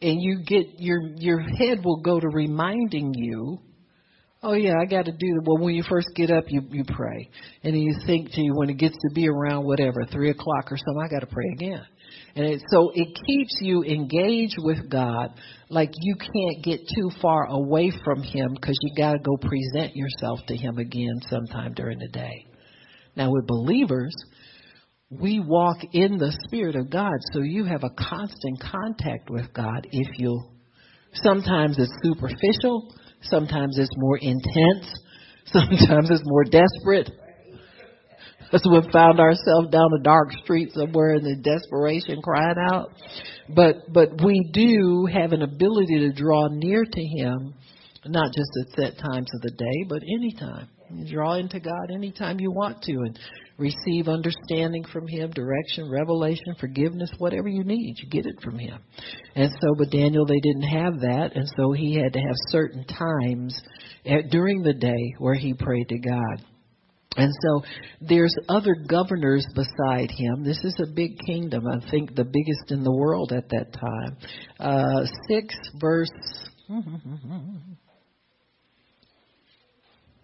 and 0.00 0.22
you 0.22 0.44
get 0.46 0.78
your 0.78 1.00
your 1.16 1.40
head 1.40 1.84
will 1.84 2.00
go 2.00 2.20
to 2.20 2.28
reminding 2.28 3.12
you 3.14 3.58
Oh 4.42 4.54
yeah, 4.54 4.72
I 4.80 4.86
got 4.86 5.04
to 5.04 5.12
do. 5.12 5.40
Well, 5.44 5.58
when 5.58 5.74
you 5.74 5.82
first 5.86 6.08
get 6.14 6.30
up, 6.30 6.44
you 6.48 6.62
you 6.70 6.82
pray, 6.84 7.28
and 7.62 7.74
then 7.74 7.82
you 7.82 7.94
think 8.06 8.30
to 8.32 8.40
you 8.40 8.54
when 8.54 8.70
it 8.70 8.78
gets 8.78 8.96
to 8.96 9.14
be 9.14 9.28
around 9.28 9.64
whatever 9.64 10.06
three 10.10 10.30
o'clock 10.30 10.72
or 10.72 10.78
something, 10.78 11.02
I 11.04 11.08
got 11.08 11.20
to 11.20 11.26
pray 11.26 11.44
again. 11.52 11.82
And 12.36 12.46
it, 12.46 12.62
so 12.70 12.90
it 12.94 13.08
keeps 13.26 13.58
you 13.60 13.82
engaged 13.82 14.56
with 14.58 14.88
God, 14.88 15.34
like 15.68 15.90
you 16.00 16.16
can't 16.16 16.64
get 16.64 16.80
too 16.96 17.10
far 17.20 17.48
away 17.50 17.92
from 18.02 18.22
Him 18.22 18.54
because 18.54 18.78
you 18.80 18.94
got 18.96 19.12
to 19.12 19.18
go 19.18 19.36
present 19.36 19.94
yourself 19.94 20.40
to 20.46 20.56
Him 20.56 20.78
again 20.78 21.20
sometime 21.28 21.74
during 21.74 21.98
the 21.98 22.08
day. 22.08 22.46
Now 23.16 23.30
with 23.32 23.46
believers, 23.46 24.14
we 25.10 25.40
walk 25.40 25.78
in 25.92 26.16
the 26.16 26.34
Spirit 26.46 26.76
of 26.76 26.88
God, 26.88 27.18
so 27.34 27.40
you 27.40 27.64
have 27.64 27.84
a 27.84 27.90
constant 27.90 28.58
contact 28.58 29.28
with 29.28 29.52
God. 29.52 29.86
If 29.92 30.18
you, 30.18 30.44
sometimes 31.12 31.76
it's 31.78 31.92
superficial 32.02 32.94
Sometimes 33.22 33.78
it's 33.78 33.94
more 33.96 34.18
intense. 34.18 34.92
Sometimes 35.46 36.10
it's 36.10 36.22
more 36.24 36.44
desperate. 36.44 37.10
That's 38.50 38.66
when 38.66 38.82
we 38.82 38.92
found 38.92 39.20
ourselves 39.20 39.70
down 39.70 39.90
a 39.98 40.02
dark 40.02 40.32
street 40.42 40.72
somewhere 40.74 41.14
in 41.14 41.22
the 41.22 41.36
desperation 41.36 42.20
crying 42.22 42.56
out. 42.72 42.90
But 43.54 43.92
but 43.92 44.22
we 44.24 44.50
do 44.52 45.06
have 45.12 45.32
an 45.32 45.42
ability 45.42 46.00
to 46.00 46.12
draw 46.12 46.48
near 46.50 46.84
to 46.84 47.00
him, 47.00 47.54
not 48.06 48.32
just 48.34 48.50
at 48.60 48.76
set 48.76 48.98
times 48.98 49.28
of 49.34 49.42
the 49.42 49.50
day, 49.50 49.86
but 49.88 50.02
anytime. 50.02 50.68
You 50.92 51.10
draw 51.10 51.34
into 51.34 51.60
God 51.60 51.90
anytime 51.94 52.40
you 52.40 52.50
want 52.50 52.82
to 52.82 52.92
and 52.92 53.18
receive 53.58 54.08
understanding 54.08 54.84
from 54.92 55.06
Him, 55.06 55.30
direction, 55.30 55.90
revelation, 55.90 56.54
forgiveness, 56.58 57.10
whatever 57.18 57.48
you 57.48 57.64
need. 57.64 57.96
You 57.98 58.08
get 58.10 58.26
it 58.26 58.40
from 58.42 58.58
Him. 58.58 58.80
And 59.34 59.50
so, 59.50 59.74
but 59.76 59.90
Daniel, 59.90 60.26
they 60.26 60.40
didn't 60.40 60.68
have 60.68 61.00
that, 61.00 61.32
and 61.34 61.48
so 61.56 61.72
he 61.72 61.94
had 61.94 62.12
to 62.14 62.18
have 62.18 62.36
certain 62.48 62.84
times 62.84 63.60
at, 64.06 64.30
during 64.30 64.62
the 64.62 64.74
day 64.74 65.14
where 65.18 65.34
he 65.34 65.54
prayed 65.54 65.88
to 65.88 65.98
God. 65.98 66.44
And 67.16 67.32
so 67.42 67.62
there's 68.00 68.34
other 68.48 68.74
governors 68.74 69.44
beside 69.54 70.10
him. 70.10 70.44
This 70.44 70.60
is 70.62 70.76
a 70.80 70.86
big 70.86 71.18
kingdom. 71.26 71.66
I 71.66 71.90
think 71.90 72.14
the 72.14 72.24
biggest 72.24 72.70
in 72.70 72.84
the 72.84 72.92
world 72.92 73.32
at 73.32 73.48
that 73.48 73.72
time. 73.72 74.16
Uh, 74.60 75.06
6 75.28 75.54
verse 75.80 76.08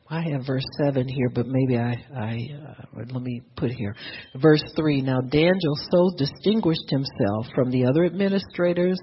I 0.09 0.22
have 0.30 0.46
verse 0.46 0.64
7 0.84 1.09
here, 1.09 1.28
but 1.34 1.46
maybe 1.48 1.76
I, 1.76 1.96
I 2.14 2.48
uh, 2.54 3.02
let 3.12 3.22
me 3.22 3.42
put 3.57 3.72
here. 3.72 3.96
Verse 4.40 4.62
3 4.76 5.02
Now 5.02 5.20
Daniel 5.20 5.74
so 5.90 6.11
distinguished 6.16 6.88
himself 6.88 7.46
from 7.57 7.72
the 7.72 7.84
other 7.86 8.04
administrators 8.04 8.98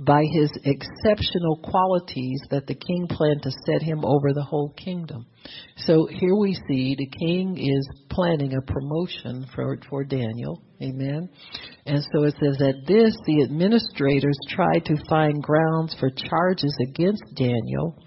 by 0.00 0.22
his 0.32 0.50
exceptional 0.64 1.60
qualities 1.62 2.40
that 2.50 2.66
the 2.66 2.74
king 2.74 3.08
planned 3.10 3.42
to 3.42 3.50
set 3.66 3.82
him 3.82 4.04
over 4.06 4.32
the 4.32 4.42
whole 4.42 4.70
kingdom. 4.70 5.26
So 5.76 6.06
here 6.10 6.36
we 6.36 6.54
see 6.66 6.94
the 6.96 7.10
king 7.26 7.58
is 7.58 7.86
planning 8.08 8.54
a 8.54 8.72
promotion 8.72 9.46
for, 9.54 9.78
for 9.90 10.02
Daniel. 10.02 10.62
Amen. 10.80 11.28
And 11.84 12.02
so 12.12 12.24
it 12.24 12.34
says 12.40 12.56
that 12.58 12.84
this, 12.86 13.14
the 13.26 13.42
administrators 13.42 14.38
tried 14.48 14.84
to 14.86 14.96
find 15.10 15.42
grounds 15.42 15.94
for 16.00 16.10
charges 16.10 16.74
against 16.88 17.22
Daniel 17.34 17.98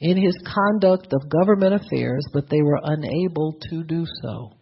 in 0.00 0.16
his 0.16 0.36
conduct 0.44 1.12
of 1.12 1.30
government 1.30 1.74
affairs, 1.74 2.24
but 2.32 2.48
they 2.50 2.62
were 2.62 2.80
unable 2.82 3.58
to 3.70 3.82
do 3.84 4.04
so. 4.22 4.52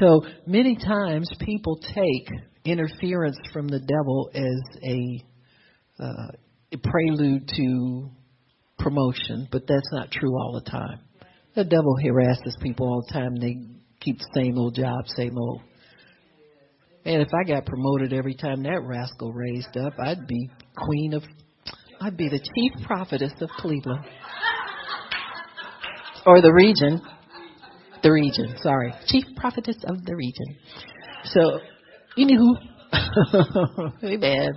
So 0.00 0.22
many 0.46 0.76
times 0.76 1.28
people 1.40 1.78
take 1.94 2.28
interference 2.64 3.38
from 3.52 3.68
the 3.68 3.80
devil 3.80 4.30
as 4.34 4.80
a, 4.84 5.24
uh, 6.02 6.28
a 6.72 6.78
prelude 6.78 7.48
to 7.56 8.10
promotion, 8.78 9.48
but 9.50 9.66
that's 9.66 9.92
not 9.92 10.10
true 10.10 10.32
all 10.38 10.60
the 10.62 10.70
time. 10.70 11.00
The 11.54 11.64
devil 11.64 11.96
harasses 12.00 12.56
people 12.62 12.86
all 12.86 13.04
the 13.06 13.12
time. 13.12 13.36
They 13.36 13.56
keep 14.00 14.18
the 14.18 14.30
same 14.34 14.56
old 14.56 14.74
job, 14.74 15.06
same 15.16 15.36
old. 15.36 15.62
And 17.04 17.22
if 17.22 17.28
I 17.34 17.48
got 17.48 17.66
promoted 17.66 18.12
every 18.12 18.34
time 18.34 18.62
that 18.62 18.82
rascal 18.84 19.32
raised 19.32 19.76
up, 19.76 19.94
I'd 19.98 20.26
be 20.26 20.50
queen 20.76 21.14
of, 21.14 21.24
I'd 22.00 22.16
be 22.16 22.28
the 22.28 22.38
chief 22.38 22.86
prophetess 22.86 23.32
of 23.40 23.50
Cleveland 23.50 24.04
or 26.26 26.40
the 26.40 26.52
region. 26.52 27.00
The 28.02 28.10
region, 28.10 28.56
sorry. 28.62 28.94
Chief 29.06 29.24
prophetess 29.36 29.76
of 29.86 30.04
the 30.04 30.16
region. 30.16 30.56
So, 31.24 31.60
anywho, 32.18 33.92
amen. 34.04 34.52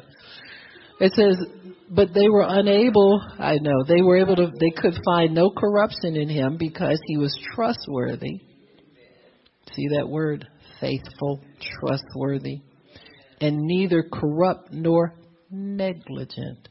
It 0.99 1.11
says, 1.13 1.37
but 1.89 2.13
they 2.13 2.29
were 2.29 2.45
unable, 2.47 3.21
I 3.37 3.57
know, 3.57 3.83
they 3.85 4.01
were 4.01 4.17
able 4.17 4.37
to, 4.37 4.51
they 4.59 4.69
could 4.69 4.97
find 5.03 5.35
no 5.35 5.51
corruption 5.51 6.15
in 6.15 6.29
him 6.29 6.57
because 6.57 6.99
he 7.07 7.17
was 7.17 7.37
trustworthy. 7.53 8.39
See 9.73 9.87
that 9.97 10.07
word? 10.07 10.47
Faithful, 10.79 11.41
trustworthy. 11.59 12.61
And 13.41 13.57
neither 13.63 14.03
corrupt 14.03 14.71
nor 14.71 15.15
negligent. 15.51 16.69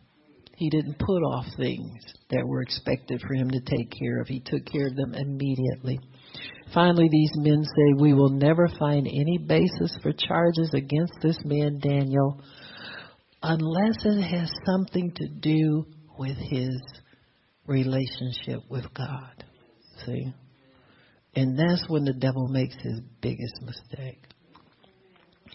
He 0.63 0.71
didn't 0.71 1.01
put 1.01 1.25
off 1.25 1.47
things 1.57 1.91
that 2.31 2.47
were 2.47 2.63
expected 2.63 3.21
for 3.21 3.35
him 3.35 3.51
to 3.51 3.59
take 3.63 3.91
care 3.99 4.21
of. 4.21 4.29
He 4.29 4.39
took 4.39 4.65
care 4.65 4.87
of 4.87 4.95
them 4.95 5.13
immediately. 5.13 5.99
Finally, 6.73 7.09
these 7.11 7.33
men 7.35 7.65
say, 7.65 8.01
We 8.01 8.15
will 8.15 8.31
never 8.31 8.69
find 8.79 9.09
any 9.09 9.39
basis 9.39 9.99
for 10.05 10.13
charges 10.13 10.71
against 10.73 11.15
this 11.21 11.37
man, 11.45 11.81
Daniel, 11.81 12.41
unless 13.43 14.05
it 14.05 14.23
has 14.23 14.53
something 14.65 15.13
to 15.17 15.27
do 15.27 15.85
with 16.17 16.37
his 16.37 16.81
relationship 17.67 18.61
with 18.71 18.85
God. 18.95 19.43
See? 20.07 20.33
And 21.35 21.59
that's 21.59 21.89
when 21.89 22.05
the 22.05 22.13
devil 22.13 22.47
makes 22.47 22.77
his 22.77 23.01
biggest 23.21 23.61
mistake. 23.63 24.23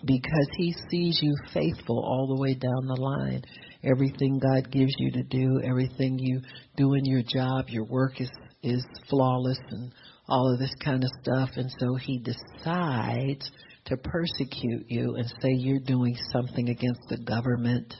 Because 0.03 0.49
he 0.57 0.75
sees 0.91 1.17
you 1.21 1.33
faithful 1.53 1.97
all 1.97 2.27
the 2.27 2.41
way 2.41 2.55
down 2.55 2.87
the 2.87 3.01
line 3.01 3.43
everything 3.83 4.39
God 4.39 4.71
gives 4.71 4.93
you 4.97 5.11
to 5.11 5.23
do, 5.23 5.61
everything 5.63 6.17
you 6.19 6.41
do 6.75 6.93
in 6.93 7.05
your 7.05 7.23
job, 7.23 7.65
your 7.69 7.85
work 7.85 8.19
is 8.19 8.31
is 8.63 8.83
flawless 9.09 9.59
and 9.69 9.93
all 10.27 10.51
of 10.51 10.59
this 10.59 10.73
kind 10.83 11.03
of 11.03 11.09
stuff 11.21 11.49
and 11.55 11.71
so 11.79 11.95
he 11.95 12.17
decides 12.17 13.51
to 13.85 13.95
persecute 13.95 14.85
you 14.89 15.15
and 15.15 15.27
say 15.41 15.49
you're 15.51 15.79
doing 15.79 16.17
something 16.33 16.67
against 16.69 16.99
the 17.07 17.17
government 17.17 17.93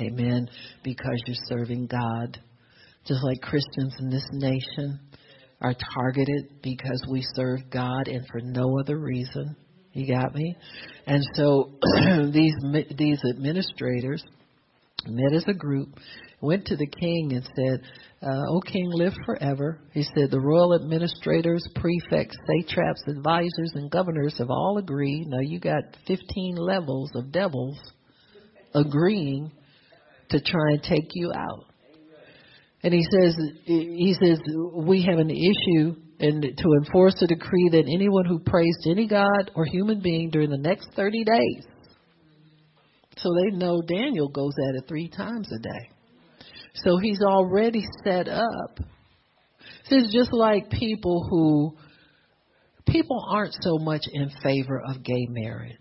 Amen. 0.00 0.48
Because 0.82 1.22
you're 1.26 1.58
serving 1.58 1.86
God. 1.86 2.40
Just 3.06 3.22
like 3.22 3.40
Christians 3.40 3.94
in 4.00 4.10
this 4.10 4.26
nation 4.32 4.98
are 5.60 5.74
targeted 5.94 6.62
because 6.62 7.04
we 7.10 7.24
serve 7.34 7.60
God 7.70 8.08
and 8.08 8.26
for 8.30 8.40
no 8.40 8.78
other 8.80 8.98
reason. 8.98 9.56
You 9.92 10.12
got 10.12 10.34
me? 10.34 10.56
And 11.06 11.22
so 11.34 11.72
these 12.32 12.54
these 12.96 13.20
administrators 13.30 14.24
met 15.08 15.32
as 15.34 15.44
a 15.48 15.54
group, 15.54 15.88
went 16.40 16.66
to 16.66 16.76
the 16.76 16.86
king 16.86 17.32
and 17.32 17.48
said, 17.56 17.80
uh, 18.22 18.42
O 18.50 18.60
king, 18.60 18.88
live 18.92 19.12
forever. 19.24 19.80
He 19.92 20.02
said, 20.02 20.30
the 20.30 20.40
royal 20.40 20.74
administrators, 20.74 21.66
prefects, 21.74 22.36
satraps, 22.46 23.02
advisors, 23.08 23.72
and 23.74 23.90
governors 23.90 24.36
have 24.38 24.50
all 24.50 24.78
agreed. 24.78 25.26
Now 25.28 25.40
you 25.40 25.60
got 25.60 25.82
15 26.06 26.56
levels 26.56 27.10
of 27.14 27.32
devils 27.32 27.78
agreeing 28.74 29.50
to 30.30 30.40
try 30.40 30.72
and 30.72 30.82
take 30.82 31.10
you 31.12 31.32
out. 31.34 31.66
And 32.82 32.92
he 32.92 33.02
says, 33.10 33.36
he 33.64 34.14
says, 34.22 34.38
we 34.74 35.02
have 35.02 35.18
an 35.18 35.30
issue 35.30 35.96
and 36.20 36.42
to 36.42 36.72
enforce 36.84 37.20
a 37.22 37.26
decree 37.26 37.70
that 37.72 37.90
anyone 37.92 38.24
who 38.26 38.38
prays 38.38 38.76
to 38.82 38.90
any 38.90 39.08
God 39.08 39.50
or 39.54 39.64
human 39.64 40.00
being 40.00 40.30
during 40.30 40.50
the 40.50 40.58
next 40.58 40.88
30 40.94 41.24
days. 41.24 41.64
So 43.18 43.30
they 43.34 43.56
know 43.56 43.82
Daniel 43.82 44.28
goes 44.28 44.54
at 44.68 44.76
it 44.76 44.88
three 44.88 45.08
times 45.08 45.50
a 45.52 45.58
day. 45.58 45.90
So 46.74 46.98
he's 46.98 47.20
already 47.22 47.84
set 48.04 48.28
up. 48.28 48.78
So 49.84 49.96
it's 49.96 50.12
just 50.12 50.32
like 50.32 50.70
people 50.70 51.26
who, 51.30 51.76
people 52.90 53.24
aren't 53.30 53.54
so 53.60 53.78
much 53.78 54.02
in 54.12 54.30
favor 54.42 54.82
of 54.88 55.02
gay 55.04 55.26
marriage. 55.28 55.76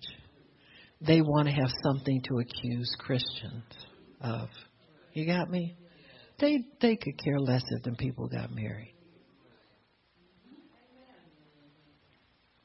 They 1.02 1.22
want 1.22 1.48
to 1.48 1.54
have 1.54 1.72
something 1.84 2.22
to 2.30 2.40
accuse 2.40 2.96
Christians 3.00 3.64
of. 4.22 4.48
You 5.14 5.26
got 5.26 5.50
me? 5.50 5.76
They 6.40 6.60
they 6.82 6.96
could 6.96 7.22
care 7.24 7.40
less 7.40 7.64
if 7.70 7.84
them 7.84 7.96
people 7.96 8.28
got 8.28 8.52
married. 8.52 8.93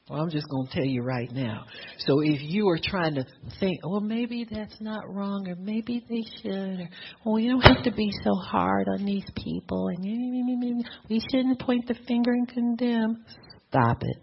Well, 0.09 0.21
I'm 0.21 0.31
just 0.31 0.49
going 0.49 0.67
to 0.67 0.73
tell 0.73 0.85
you 0.85 1.03
right 1.03 1.31
now. 1.31 1.65
So 1.99 2.21
if 2.21 2.41
you 2.41 2.67
are 2.69 2.79
trying 2.83 3.13
to 3.15 3.25
think, 3.59 3.85
well, 3.85 3.99
maybe 3.99 4.43
that's 4.49 4.81
not 4.81 5.07
wrong, 5.07 5.47
or 5.47 5.55
maybe 5.55 6.03
they 6.09 6.23
should, 6.41 6.79
or 6.79 6.89
well, 7.33 7.39
you 7.39 7.51
don't 7.51 7.61
have 7.61 7.83
to 7.83 7.91
be 7.91 8.09
so 8.23 8.33
hard 8.33 8.87
on 8.87 9.05
these 9.05 9.25
people, 9.35 9.89
and 9.89 10.83
we 11.09 11.21
shouldn't 11.31 11.59
point 11.59 11.87
the 11.87 11.93
finger 12.07 12.31
and 12.31 12.47
condemn. 12.47 13.23
Stop 13.67 14.01
it. 14.01 14.17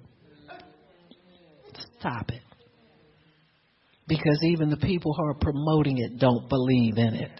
Stop 2.00 2.30
it. 2.30 2.42
Because 4.08 4.40
even 4.42 4.70
the 4.70 4.76
people 4.76 5.14
who 5.14 5.24
are 5.24 5.34
promoting 5.34 5.98
it 5.98 6.18
don't 6.18 6.48
believe 6.48 6.98
in 6.98 7.14
it. 7.14 7.30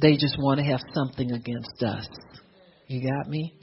They 0.00 0.12
just 0.12 0.36
want 0.38 0.58
to 0.58 0.64
have 0.64 0.80
something 0.94 1.32
against 1.32 1.82
us. 1.82 2.06
You 2.86 3.02
got 3.10 3.28
me? 3.28 3.57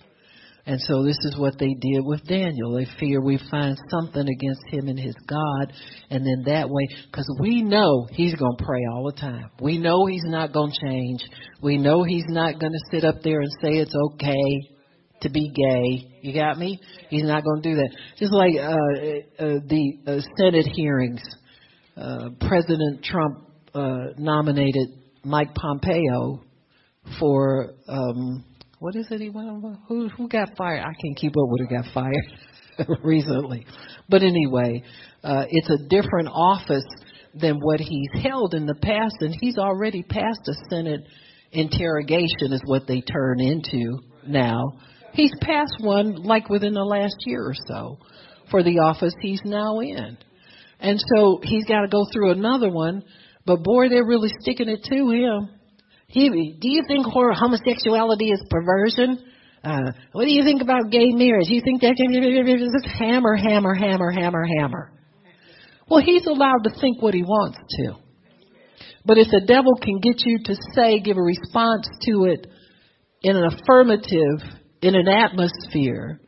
And 0.67 0.81
so 0.81 1.03
this 1.03 1.17
is 1.21 1.37
what 1.37 1.59
they 1.59 1.75
did 1.79 2.03
with 2.03 2.25
Daniel. 2.25 2.73
They 2.73 2.87
fear 2.99 3.21
we 3.21 3.39
find 3.51 3.77
something 3.91 4.27
against 4.27 4.61
him 4.67 4.87
and 4.87 4.99
his 4.99 5.13
God. 5.27 5.71
And 6.09 6.25
then 6.25 6.53
that 6.53 6.67
way, 6.69 6.87
because 7.05 7.29
we 7.39 7.61
know 7.61 8.07
he's 8.11 8.33
going 8.33 8.57
to 8.57 8.63
pray 8.63 8.81
all 8.91 9.05
the 9.05 9.19
time. 9.19 9.51
We 9.61 9.77
know 9.77 10.07
he's 10.07 10.25
not 10.25 10.53
going 10.53 10.71
to 10.71 10.87
change. 10.87 11.19
We 11.61 11.77
know 11.77 12.03
he's 12.03 12.25
not 12.27 12.59
going 12.59 12.71
to 12.71 12.79
sit 12.91 13.05
up 13.05 13.21
there 13.23 13.41
and 13.41 13.51
say 13.61 13.73
it's 13.73 13.93
okay 14.13 14.75
to 15.21 15.29
be 15.29 15.49
gay. 15.49 16.19
You 16.21 16.33
got 16.33 16.57
me? 16.57 16.79
He's 17.09 17.23
not 17.23 17.43
going 17.43 17.61
to 17.61 17.69
do 17.69 17.75
that. 17.75 17.89
Just 18.17 18.33
like 18.33 18.55
uh, 18.55 19.43
uh, 19.43 19.59
the 19.67 19.97
uh, 20.07 20.19
Senate 20.37 20.67
hearings, 20.73 21.21
uh, 21.95 22.29
President 22.41 23.03
Trump 23.03 23.49
uh, 23.75 24.13
nominated 24.17 24.89
Mike 25.23 25.53
Pompeo 25.53 26.43
for 27.19 27.73
um, 27.87 28.43
what 28.79 28.95
is 28.95 29.07
it 29.09 29.21
he 29.21 29.29
went 29.29 29.49
over? 29.49 29.77
Who 29.87 30.09
who 30.09 30.27
got 30.27 30.49
fired? 30.57 30.81
I 30.81 30.93
can't 31.01 31.17
keep 31.17 31.31
up 31.31 31.47
with 31.47 31.61
who 31.61 31.75
got 31.75 31.85
fired 31.93 32.99
recently. 33.03 33.65
But 34.09 34.23
anyway, 34.23 34.83
uh, 35.23 35.45
it's 35.49 35.69
a 35.69 35.87
different 35.87 36.29
office 36.31 36.85
than 37.33 37.59
what 37.59 37.79
he's 37.79 38.23
held 38.23 38.53
in 38.53 38.65
the 38.65 38.75
past, 38.75 39.15
and 39.19 39.35
he's 39.39 39.57
already 39.57 40.03
passed 40.03 40.47
a 40.47 40.53
Senate 40.69 41.01
interrogation, 41.51 42.51
is 42.51 42.61
what 42.65 42.87
they 42.87 43.01
turn 43.01 43.39
into 43.39 43.99
now. 44.27 44.73
He's 45.13 45.33
passed 45.41 45.75
one 45.79 46.23
like 46.23 46.49
within 46.49 46.73
the 46.73 46.83
last 46.83 47.15
year 47.25 47.41
or 47.45 47.55
so 47.67 47.97
for 48.51 48.63
the 48.63 48.79
office 48.79 49.13
he's 49.21 49.41
now 49.45 49.79
in. 49.79 50.17
And 50.79 51.01
so 51.15 51.39
he's 51.41 51.65
got 51.65 51.81
to 51.81 51.87
go 51.87 52.05
through 52.11 52.31
another 52.31 52.69
one, 52.69 53.03
but 53.45 53.63
boy, 53.63 53.89
they're 53.89 54.05
really 54.05 54.31
sticking 54.41 54.67
it 54.69 54.83
to 54.83 55.09
him. 55.09 55.49
He, 56.07 56.29
do 56.59 56.69
you 56.69 56.83
think 56.87 57.05
homosexuality 57.05 58.31
is 58.31 58.41
perversion? 58.49 59.19
Uh, 59.63 59.91
what 60.11 60.25
do 60.25 60.31
you 60.31 60.43
think 60.43 60.61
about 60.61 60.91
gay 60.91 61.11
marriage? 61.11 61.47
You 61.49 61.61
think 61.61 61.81
that 61.81 61.95
hammer, 62.99 63.35
hammer, 63.35 63.73
hammer, 63.73 64.11
hammer, 64.11 64.45
hammer? 64.59 64.91
Well, 65.89 66.03
he's 66.03 66.25
allowed 66.25 66.63
to 66.63 66.69
think 66.79 67.01
what 67.01 67.13
he 67.13 67.23
wants 67.23 67.57
to. 67.57 67.95
But 69.05 69.17
if 69.17 69.27
the 69.29 69.41
devil 69.45 69.75
can 69.81 69.99
get 69.99 70.21
you 70.25 70.39
to 70.45 70.55
say, 70.73 70.99
give 70.99 71.17
a 71.17 71.21
response 71.21 71.87
to 72.01 72.25
it 72.25 72.47
in 73.21 73.35
an 73.35 73.45
affirmative, 73.45 74.41
in 74.81 74.95
an 74.95 75.07
atmosphere 75.07 76.19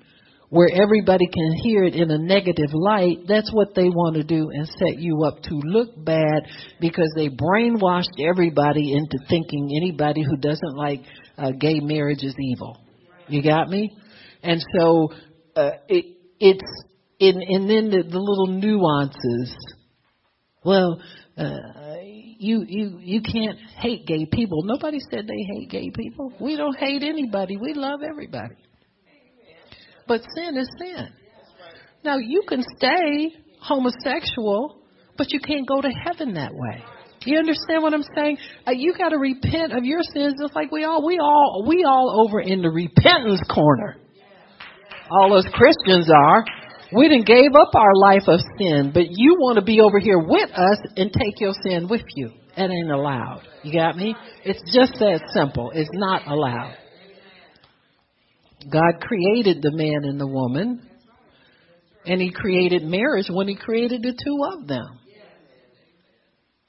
where 0.50 0.70
everybody 0.74 1.28
can 1.28 1.52
hear 1.62 1.84
it 1.84 1.94
in 1.94 2.10
a 2.10 2.18
negative 2.18 2.74
light, 2.74 3.20
that's 3.28 3.52
what 3.52 3.76
they 3.76 3.90
want 3.90 4.16
to 4.16 4.24
do 4.24 4.50
and 4.52 4.68
set 4.68 4.98
you 4.98 5.24
up 5.26 5.42
to 5.44 5.56
look 5.56 5.90
bad 6.04 6.44
because 6.80 7.12
they 7.16 7.28
brainwashed 7.28 8.20
everybody 8.20 8.94
into 8.94 9.18
thinking 9.28 9.70
anybody 9.76 10.24
who 10.24 10.38
doesn't 10.38 10.76
like 10.78 11.02
uh, 11.38 11.52
gay 11.52 11.80
marriage 11.82 12.24
is 12.24 12.36
evil. 12.40 12.78
You 13.28 13.44
got 13.44 13.68
me? 13.68 13.98
And 14.42 14.64
so 14.78 15.10
uh, 15.56 15.72
it, 15.90 16.18
it's 16.40 16.86
in, 17.20 17.42
and 17.42 17.70
then 17.70 17.90
the, 17.90 18.04
the 18.04 18.20
little 18.20 18.48
nuances. 18.48 19.56
Well, 20.64 21.02
uh, 21.38 21.58
you 22.40 22.64
you 22.68 23.00
you 23.02 23.22
can't 23.22 23.58
hate 23.80 24.06
gay 24.06 24.26
people. 24.32 24.64
Nobody 24.64 25.00
said 25.12 25.28
they 25.28 25.56
hate 25.56 25.70
gay 25.70 25.92
people. 25.94 26.34
We 26.40 26.56
don't 26.56 26.78
hate 26.78 27.04
anybody. 27.04 27.58
We 27.58 27.74
love 27.74 28.00
everybody. 28.08 28.56
But 30.08 30.22
sin 30.36 30.58
is 30.58 30.70
sin. 30.80 31.10
Now, 32.04 32.18
you 32.18 32.44
can 32.48 32.64
stay 32.78 33.36
homosexual, 33.62 34.82
but 35.18 35.32
you 35.32 35.40
can't 35.40 35.68
go 35.68 35.82
to 35.82 35.90
heaven 35.90 36.36
that 36.36 36.54
way. 36.54 36.84
You 37.26 37.40
understand 37.40 37.84
what 37.84 37.94
I'm 37.94 38.06
saying? 38.16 38.38
Uh, 38.66 38.72
you 38.72 38.94
got 38.98 39.10
to 39.10 39.18
repent 39.18 39.74
of 39.76 39.84
your 39.84 40.02
sins, 40.14 40.36
just 40.42 40.56
like 40.56 40.72
we 40.72 40.86
all 40.86 41.06
we 41.06 41.20
all 41.20 41.66
we 41.68 41.84
all 41.84 42.24
over 42.26 42.40
in 42.40 42.62
the 42.62 42.70
repentance 42.70 43.42
corner. 43.54 43.98
All 45.12 45.38
us 45.38 45.46
Christians 45.54 46.10
are. 46.10 46.46
We 46.94 47.10
didn't 47.10 47.28
gave 47.28 47.52
up 47.54 47.76
our 47.76 47.94
life 47.96 48.24
of 48.28 48.40
sin, 48.58 48.92
but 48.94 49.08
you 49.10 49.36
want 49.40 49.58
to 49.58 49.66
be 49.66 49.82
over 49.82 50.00
here 50.00 50.20
with 50.20 50.50
us 50.52 50.78
and 50.96 51.12
take 51.12 51.40
your 51.40 51.54
sin 51.64 51.90
with 51.90 52.04
you. 52.16 52.32
It 52.56 52.72
ain't 52.72 52.92
allowed. 52.92 53.42
You 53.64 53.74
got 53.74 53.98
me? 53.98 54.16
It's 54.46 54.62
just 54.74 54.94
that 55.00 55.20
simple. 55.34 55.72
It's 55.74 55.90
not 55.94 56.28
allowed. 56.28 56.78
God 58.70 59.02
created 59.02 59.62
the 59.62 59.72
man 59.72 60.04
and 60.04 60.20
the 60.20 60.28
woman, 60.28 60.82
and 62.06 62.22
He 62.22 62.32
created 62.32 62.84
marriage 62.84 63.28
when 63.30 63.48
He 63.48 63.56
created 63.56 64.02
the 64.02 64.14
two 64.14 64.40
of 64.54 64.68
them. 64.68 65.00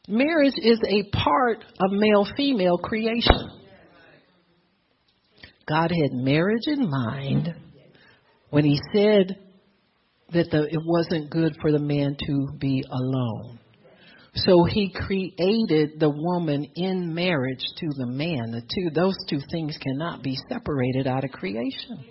Marriage 0.09 0.55
is 0.57 0.81
a 0.89 1.03
part 1.11 1.65
of 1.81 1.91
male 1.93 2.27
female 2.37 2.79
creation. 2.79 3.51
God 5.69 5.91
had 5.91 6.13
marriage 6.13 6.67
in 6.67 6.89
mind 6.89 7.55
when 8.51 8.65
He 8.65 8.81
said 8.95 9.37
that 10.33 10.51
the, 10.51 10.67
it 10.71 10.81
wasn't 10.85 11.31
good 11.31 11.57
for 11.61 11.73
the 11.73 11.79
man 11.79 12.17
to 12.27 12.49
be 12.59 12.83
alone. 12.91 13.59
So 14.45 14.65
he 14.65 14.93
created 14.95 15.99
the 15.99 16.11
woman 16.11 16.71
in 16.77 17.15
marriage 17.15 17.65
to 17.79 17.87
the 17.97 18.07
man. 18.07 18.53
The 18.53 18.61
two, 18.61 18.91
those 18.95 19.17
two 19.29 19.41
things 19.51 19.77
cannot 19.81 20.23
be 20.23 20.37
separated 20.49 21.07
out 21.07 21.25
of 21.25 21.31
creation. 21.31 22.05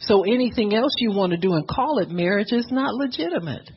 So 0.00 0.24
anything 0.24 0.74
else 0.74 0.92
you 0.98 1.12
want 1.12 1.32
to 1.32 1.38
do 1.38 1.54
and 1.54 1.66
call 1.66 2.00
it 2.00 2.10
marriage 2.10 2.52
is 2.52 2.66
not 2.70 2.94
legitimate. 2.94 3.70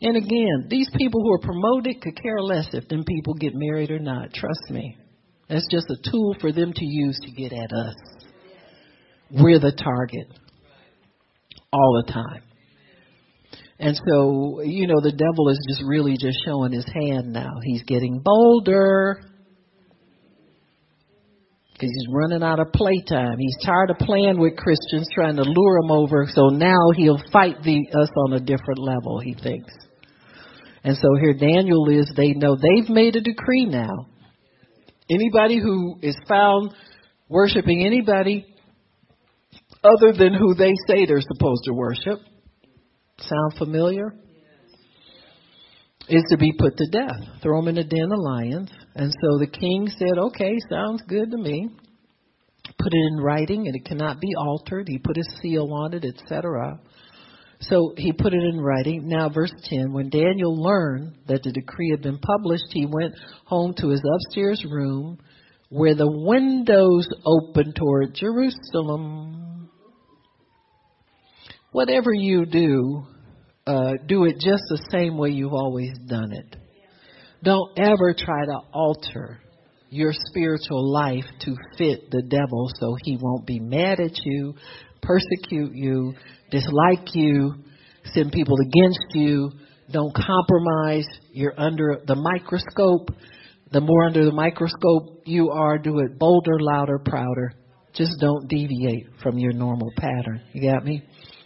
And 0.00 0.16
again, 0.16 0.66
these 0.68 0.90
people 0.96 1.22
who 1.22 1.32
are 1.34 1.38
promoted 1.38 2.00
could 2.00 2.20
care 2.20 2.40
less 2.40 2.68
if 2.72 2.88
them 2.88 3.04
people 3.04 3.34
get 3.34 3.52
married 3.54 3.90
or 3.90 3.98
not. 3.98 4.32
Trust 4.32 4.70
me. 4.70 4.96
That's 5.48 5.66
just 5.70 5.86
a 5.90 6.10
tool 6.10 6.34
for 6.40 6.50
them 6.50 6.72
to 6.72 6.84
use 6.84 7.18
to 7.22 7.30
get 7.30 7.52
at 7.52 7.72
us. 7.72 7.94
We're 9.30 9.60
the 9.60 9.72
target 9.72 10.28
all 11.72 12.02
the 12.04 12.12
time. 12.12 12.42
And 13.78 13.96
so, 13.96 14.60
you 14.62 14.86
know, 14.86 15.00
the 15.00 15.10
devil 15.10 15.48
is 15.48 15.58
just 15.68 15.82
really 15.84 16.16
just 16.16 16.38
showing 16.44 16.72
his 16.72 16.86
hand 16.86 17.32
now. 17.32 17.50
He's 17.64 17.82
getting 17.82 18.20
bolder. 18.24 19.20
because 21.72 21.90
he's 21.98 22.14
running 22.14 22.44
out 22.44 22.60
of 22.60 22.72
playtime. 22.72 23.38
He's 23.38 23.56
tired 23.66 23.90
of 23.90 23.98
playing 23.98 24.38
with 24.38 24.56
Christians, 24.56 25.08
trying 25.12 25.34
to 25.34 25.42
lure 25.42 25.80
them 25.82 25.90
over. 25.90 26.28
So 26.32 26.48
now 26.50 26.92
he'll 26.94 27.20
fight 27.32 27.60
the, 27.64 27.88
us 28.00 28.08
on 28.26 28.34
a 28.34 28.40
different 28.40 28.78
level. 28.78 29.18
He 29.18 29.34
thinks. 29.34 29.72
And 30.84 30.96
so 30.96 31.08
here 31.20 31.34
Daniel 31.34 31.88
is. 31.88 32.12
They 32.16 32.34
know 32.34 32.54
they've 32.56 32.88
made 32.88 33.16
a 33.16 33.20
decree 33.20 33.66
now. 33.66 34.06
Anybody 35.10 35.58
who 35.58 35.96
is 36.02 36.16
found 36.28 36.72
worshiping 37.28 37.84
anybody 37.84 38.46
other 39.84 40.12
than 40.12 40.34
who 40.34 40.54
they 40.54 40.72
say 40.86 41.06
they're 41.06 41.20
supposed 41.20 41.62
to 41.64 41.72
worship. 41.72 42.18
Sound 43.18 43.54
familiar? 43.58 44.14
Is 46.08 46.24
to 46.30 46.36
be 46.36 46.52
put 46.58 46.76
to 46.76 46.86
death. 46.90 47.40
Throw 47.42 47.60
them 47.60 47.68
in 47.68 47.78
a 47.78 47.84
den 47.84 48.12
of 48.12 48.18
lions. 48.18 48.70
And 48.94 49.12
so 49.22 49.38
the 49.38 49.46
king 49.46 49.88
said, 49.88 50.18
okay, 50.18 50.56
sounds 50.68 51.02
good 51.08 51.30
to 51.30 51.38
me. 51.38 51.68
Put 52.78 52.92
it 52.92 53.12
in 53.12 53.22
writing 53.22 53.66
and 53.66 53.76
it 53.76 53.84
cannot 53.84 54.20
be 54.20 54.34
altered. 54.36 54.88
He 54.88 54.98
put 54.98 55.16
his 55.16 55.28
seal 55.40 55.72
on 55.72 55.94
it, 55.94 56.04
etc. 56.04 56.80
So 57.60 57.94
he 57.96 58.12
put 58.12 58.34
it 58.34 58.42
in 58.42 58.60
writing. 58.60 59.06
Now, 59.06 59.28
verse 59.28 59.52
10 59.64 59.92
When 59.92 60.10
Daniel 60.10 60.60
learned 60.60 61.16
that 61.28 61.42
the 61.44 61.52
decree 61.52 61.90
had 61.90 62.02
been 62.02 62.18
published, 62.18 62.64
he 62.70 62.86
went 62.86 63.14
home 63.44 63.74
to 63.78 63.88
his 63.88 64.02
upstairs 64.14 64.64
room 64.68 65.18
where 65.68 65.94
the 65.94 66.10
windows 66.10 67.08
opened 67.24 67.76
toward 67.76 68.14
Jerusalem. 68.14 69.51
Whatever 71.72 72.12
you 72.12 72.44
do, 72.44 73.04
uh, 73.66 73.92
do 74.06 74.24
it 74.24 74.34
just 74.34 74.62
the 74.68 74.86
same 74.90 75.16
way 75.16 75.30
you've 75.30 75.54
always 75.54 75.92
done 76.06 76.32
it. 76.32 76.56
Don't 77.42 77.78
ever 77.78 78.14
try 78.16 78.44
to 78.44 78.58
alter 78.72 79.40
your 79.88 80.12
spiritual 80.12 80.92
life 80.92 81.24
to 81.40 81.54
fit 81.76 82.10
the 82.10 82.22
devil 82.22 82.70
so 82.78 82.96
he 83.02 83.18
won't 83.20 83.46
be 83.46 83.58
mad 83.58 84.00
at 84.00 84.12
you, 84.24 84.54
persecute 85.02 85.72
you, 85.74 86.14
dislike 86.50 87.14
you, 87.14 87.54
send 88.12 88.32
people 88.32 88.56
against 88.66 89.06
you. 89.14 89.50
Don't 89.90 90.14
compromise. 90.14 91.06
You're 91.32 91.58
under 91.58 92.00
the 92.06 92.14
microscope. 92.14 93.10
The 93.70 93.80
more 93.80 94.04
under 94.04 94.24
the 94.24 94.32
microscope 94.32 95.22
you 95.24 95.50
are, 95.50 95.78
do 95.78 95.98
it 96.00 96.18
bolder, 96.18 96.60
louder, 96.60 96.98
prouder. 96.98 97.52
Just 97.94 98.12
don't 98.20 98.48
deviate 98.48 99.06
from 99.22 99.38
your 99.38 99.52
normal 99.52 99.90
pattern. 99.98 100.42
You 100.52 100.70
got 100.70 100.84
me? 100.84 101.02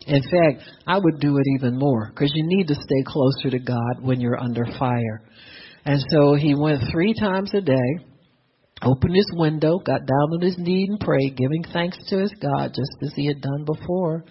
In 0.07 0.22
fact, 0.22 0.62
I 0.86 0.98
would 0.98 1.18
do 1.18 1.36
it 1.36 1.44
even 1.59 1.78
more 1.78 2.11
because 2.11 2.30
you 2.34 2.46
need 2.46 2.68
to 2.68 2.74
stay 2.74 3.02
closer 3.04 3.50
to 3.50 3.59
God 3.59 4.00
when 4.00 4.20
you're 4.20 4.40
under 4.40 4.64
fire. 4.78 5.22
And 5.84 6.00
so 6.11 6.34
he 6.34 6.54
went 6.54 6.82
three 6.92 7.12
times 7.12 7.52
a 7.54 7.61
day, 7.61 8.04
opened 8.82 9.16
his 9.16 9.30
window, 9.34 9.78
got 9.78 10.07
down 10.07 10.32
on 10.32 10.40
his 10.42 10.57
knee 10.59 10.86
and 10.88 11.00
prayed, 11.00 11.36
giving 11.36 11.64
thanks 11.72 11.98
to 12.09 12.18
his 12.18 12.32
God 12.40 12.68
just 12.68 12.96
as 13.02 13.12
he 13.16 13.26
had 13.26 13.40
done 13.40 13.64
before. 13.64 14.24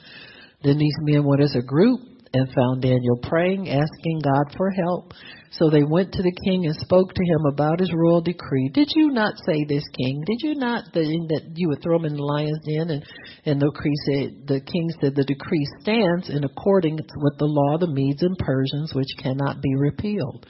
Then 0.63 0.77
these 0.77 0.95
men 1.01 1.25
went 1.25 1.41
as 1.41 1.55
a 1.55 1.61
group 1.61 1.99
and 2.35 2.53
found 2.53 2.81
Daniel 2.81 3.17
praying, 3.23 3.69
asking 3.69 4.19
God 4.21 4.53
for 4.57 4.69
help. 4.69 5.13
So 5.51 5.69
they 5.69 5.83
went 5.83 6.11
to 6.11 6.21
the 6.21 6.35
king 6.43 6.65
and 6.65 6.75
spoke 6.75 7.13
to 7.13 7.23
him 7.23 7.45
about 7.47 7.79
his 7.79 7.93
royal 7.93 8.19
decree. 8.19 8.69
Did 8.73 8.89
you 8.93 9.11
not 9.11 9.35
say 9.45 9.63
this, 9.63 9.83
king? 9.97 10.21
Did 10.27 10.39
you 10.41 10.55
not 10.55 10.83
that, 10.93 11.51
you 11.55 11.69
would 11.69 11.81
throw 11.81 11.95
him 11.95 12.05
in 12.05 12.17
the 12.17 12.23
lion's 12.23 12.59
den? 12.67 12.89
And, 12.89 13.05
and 13.45 13.61
the, 13.61 13.71
decree 13.71 13.95
said, 14.05 14.47
the 14.47 14.59
king 14.59 14.89
said, 14.99 15.15
the 15.15 15.23
decree 15.23 15.65
stands 15.79 16.29
in 16.29 16.43
accordance 16.43 17.07
with 17.15 17.37
the 17.37 17.45
law 17.45 17.75
of 17.75 17.79
the 17.79 17.87
Medes 17.87 18.21
and 18.21 18.37
Persians, 18.37 18.93
which 18.93 19.07
cannot 19.17 19.61
be 19.61 19.75
repealed. 19.77 20.45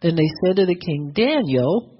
Then 0.00 0.16
they 0.16 0.30
said 0.44 0.56
to 0.56 0.64
the 0.64 0.74
king, 0.74 1.12
Daniel, 1.14 1.92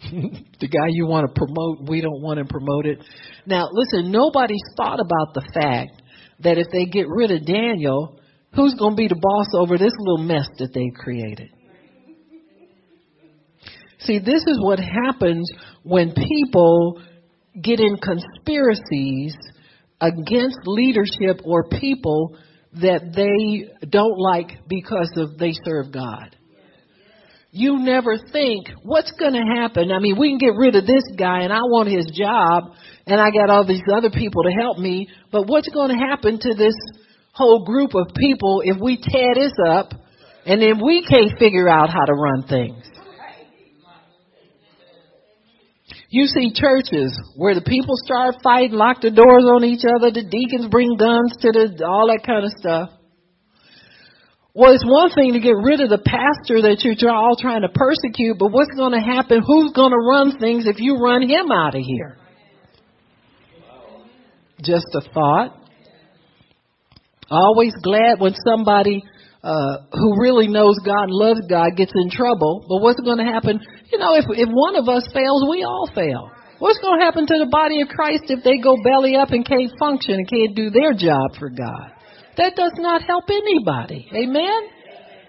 the 0.00 0.68
guy 0.68 0.88
you 0.88 1.06
want 1.06 1.28
to 1.28 1.38
promote, 1.38 1.86
we 1.86 2.00
don't 2.00 2.22
want 2.22 2.38
to 2.38 2.46
promote 2.46 2.86
it. 2.86 3.04
Now, 3.44 3.68
listen, 3.70 4.10
nobody's 4.10 4.64
thought 4.74 5.00
about 5.00 5.34
the 5.34 5.44
fact 5.52 6.00
that 6.38 6.56
if 6.56 6.68
they 6.72 6.86
get 6.86 7.06
rid 7.08 7.30
of 7.30 7.44
Daniel, 7.44 8.19
who's 8.54 8.74
going 8.74 8.92
to 8.92 8.96
be 8.96 9.08
the 9.08 9.20
boss 9.20 9.46
over 9.54 9.78
this 9.78 9.92
little 9.98 10.24
mess 10.24 10.48
that 10.58 10.72
they 10.74 10.90
created? 10.94 11.50
See, 14.00 14.18
this 14.18 14.42
is 14.46 14.58
what 14.60 14.78
happens 14.78 15.50
when 15.82 16.14
people 16.14 17.02
get 17.60 17.80
in 17.80 17.96
conspiracies 17.98 19.36
against 20.00 20.58
leadership 20.64 21.42
or 21.44 21.68
people 21.68 22.36
that 22.74 23.12
they 23.14 23.86
don't 23.86 24.18
like 24.18 24.66
because 24.68 25.10
of 25.16 25.38
they 25.38 25.52
serve 25.64 25.92
God. 25.92 26.36
You 27.52 27.80
never 27.80 28.16
think 28.16 28.68
what's 28.82 29.10
going 29.12 29.32
to 29.32 29.60
happen. 29.60 29.90
I 29.90 29.98
mean, 29.98 30.16
we 30.18 30.30
can 30.30 30.38
get 30.38 30.56
rid 30.56 30.76
of 30.76 30.86
this 30.86 31.02
guy 31.18 31.40
and 31.40 31.52
I 31.52 31.62
want 31.62 31.88
his 31.88 32.06
job 32.06 32.72
and 33.06 33.20
I 33.20 33.30
got 33.30 33.50
all 33.50 33.66
these 33.66 33.82
other 33.92 34.10
people 34.10 34.44
to 34.44 34.50
help 34.50 34.78
me, 34.78 35.08
but 35.32 35.48
what's 35.48 35.68
going 35.68 35.90
to 35.90 35.96
happen 35.96 36.38
to 36.38 36.54
this 36.54 36.74
whole 37.32 37.64
group 37.64 37.94
of 37.94 38.14
people 38.16 38.62
if 38.64 38.80
we 38.80 38.96
tear 38.96 39.34
this 39.34 39.52
up 39.66 39.92
and 40.46 40.60
then 40.60 40.80
we 40.84 41.04
can't 41.04 41.38
figure 41.38 41.68
out 41.68 41.90
how 41.90 42.04
to 42.04 42.12
run 42.12 42.44
things? 42.48 42.84
You 46.10 46.26
see 46.26 46.52
churches 46.52 47.16
where 47.36 47.54
the 47.54 47.62
people 47.62 47.94
start 48.04 48.36
fighting, 48.42 48.72
lock 48.72 49.00
the 49.00 49.12
doors 49.12 49.44
on 49.46 49.64
each 49.64 49.84
other, 49.86 50.10
the 50.10 50.26
deacons 50.26 50.66
bring 50.68 50.96
guns 50.96 51.32
to 51.40 51.52
the, 51.52 51.86
all 51.86 52.08
that 52.08 52.26
kind 52.26 52.44
of 52.44 52.50
stuff. 52.58 52.90
Well, 54.52 54.74
it's 54.74 54.84
one 54.84 55.10
thing 55.14 55.34
to 55.34 55.38
get 55.38 55.54
rid 55.54 55.80
of 55.80 55.88
the 55.88 56.02
pastor 56.02 56.62
that 56.62 56.82
you're 56.82 57.12
all 57.12 57.36
trying 57.38 57.62
to 57.62 57.68
persecute, 57.68 58.36
but 58.36 58.50
what's 58.50 58.74
going 58.74 58.92
to 58.92 58.98
happen? 58.98 59.40
Who's 59.46 59.72
going 59.72 59.92
to 59.92 59.96
run 59.96 60.38
things 60.40 60.66
if 60.66 60.80
you 60.80 60.98
run 60.98 61.22
him 61.22 61.52
out 61.52 61.76
of 61.76 61.82
here? 61.82 62.18
Just 64.60 64.86
a 64.94 65.02
thought. 65.14 65.56
Always 67.30 67.72
glad 67.82 68.18
when 68.18 68.34
somebody 68.44 69.02
uh, 69.42 69.88
who 69.92 70.20
really 70.20 70.48
knows 70.48 70.76
God 70.84 71.04
and 71.08 71.14
loves 71.14 71.40
God 71.48 71.76
gets 71.76 71.92
in 71.94 72.10
trouble. 72.10 72.66
But 72.68 72.82
what's 72.82 73.00
going 73.00 73.18
to 73.18 73.24
happen? 73.24 73.60
You 73.90 73.98
know, 73.98 74.14
if 74.14 74.26
if 74.28 74.48
one 74.50 74.76
of 74.76 74.88
us 74.88 75.06
fails, 75.14 75.46
we 75.48 75.64
all 75.64 75.88
fail. 75.94 76.30
What's 76.58 76.78
going 76.80 77.00
to 77.00 77.04
happen 77.04 77.26
to 77.26 77.38
the 77.38 77.48
body 77.50 77.80
of 77.80 77.88
Christ 77.88 78.24
if 78.28 78.44
they 78.44 78.58
go 78.58 78.76
belly 78.84 79.16
up 79.16 79.30
and 79.30 79.46
can't 79.46 79.72
function 79.78 80.14
and 80.20 80.28
can't 80.28 80.54
do 80.54 80.68
their 80.68 80.92
job 80.92 81.38
for 81.38 81.48
God? 81.48 81.96
That 82.36 82.54
does 82.54 82.74
not 82.76 83.02
help 83.02 83.24
anybody. 83.30 84.10
Amen. 84.12 84.68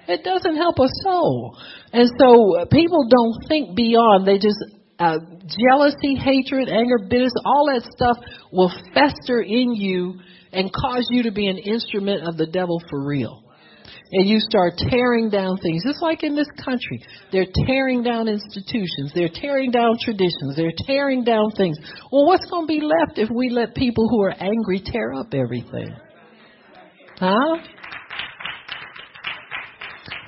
It 0.08 0.24
doesn't 0.24 0.58
help 0.58 0.76
a 0.80 0.90
soul. 1.04 1.58
And 1.94 2.10
so 2.20 2.60
uh, 2.60 2.66
people 2.66 3.08
don't 3.08 3.48
think 3.48 3.78
beyond. 3.78 4.28
They 4.28 4.40
just 4.40 4.60
uh, 5.00 5.20
jealousy, 5.48 6.16
hatred, 6.16 6.68
anger, 6.68 7.00
bitterness, 7.00 7.34
all 7.46 7.72
that 7.72 7.88
stuff 7.96 8.18
will 8.52 8.72
fester 8.94 9.42
in 9.42 9.74
you 9.74 10.20
and 10.54 10.72
cause 10.74 11.08
you 11.10 11.24
to 11.24 11.32
be 11.32 11.48
an 11.48 11.58
instrument 11.58 12.28
of 12.28 12.38
the 12.38 12.48
devil 12.48 12.82
for 12.90 13.06
real 13.06 13.44
and 14.12 14.28
you 14.28 14.40
start 14.40 14.74
tearing 14.78 15.30
down 15.30 15.58
things, 15.58 15.84
just 15.86 16.02
like 16.02 16.24
in 16.24 16.36
this 16.36 16.50
country. 16.64 17.02
They're 17.32 17.48
tearing 17.66 18.04
down 18.04 18.28
institutions, 18.28 19.12
they're 19.16 19.32
tearing 19.34 19.72
down 19.72 19.98
traditions, 20.04 20.56
they're 20.56 20.76
tearing 20.86 21.24
down 21.24 21.52
things. 21.56 21.78
Well, 22.12 22.26
what's 22.26 22.46
going 22.46 22.68
to 22.68 22.68
be 22.68 22.82
left 22.82 23.18
if 23.18 23.30
we 23.30 23.50
let 23.50 23.74
people 23.76 24.10
who 24.10 24.22
are 24.24 24.34
angry 24.38 24.82
tear 24.84 25.14
up 25.14 25.34
everything? 25.34 25.96
Huh? 27.18 27.58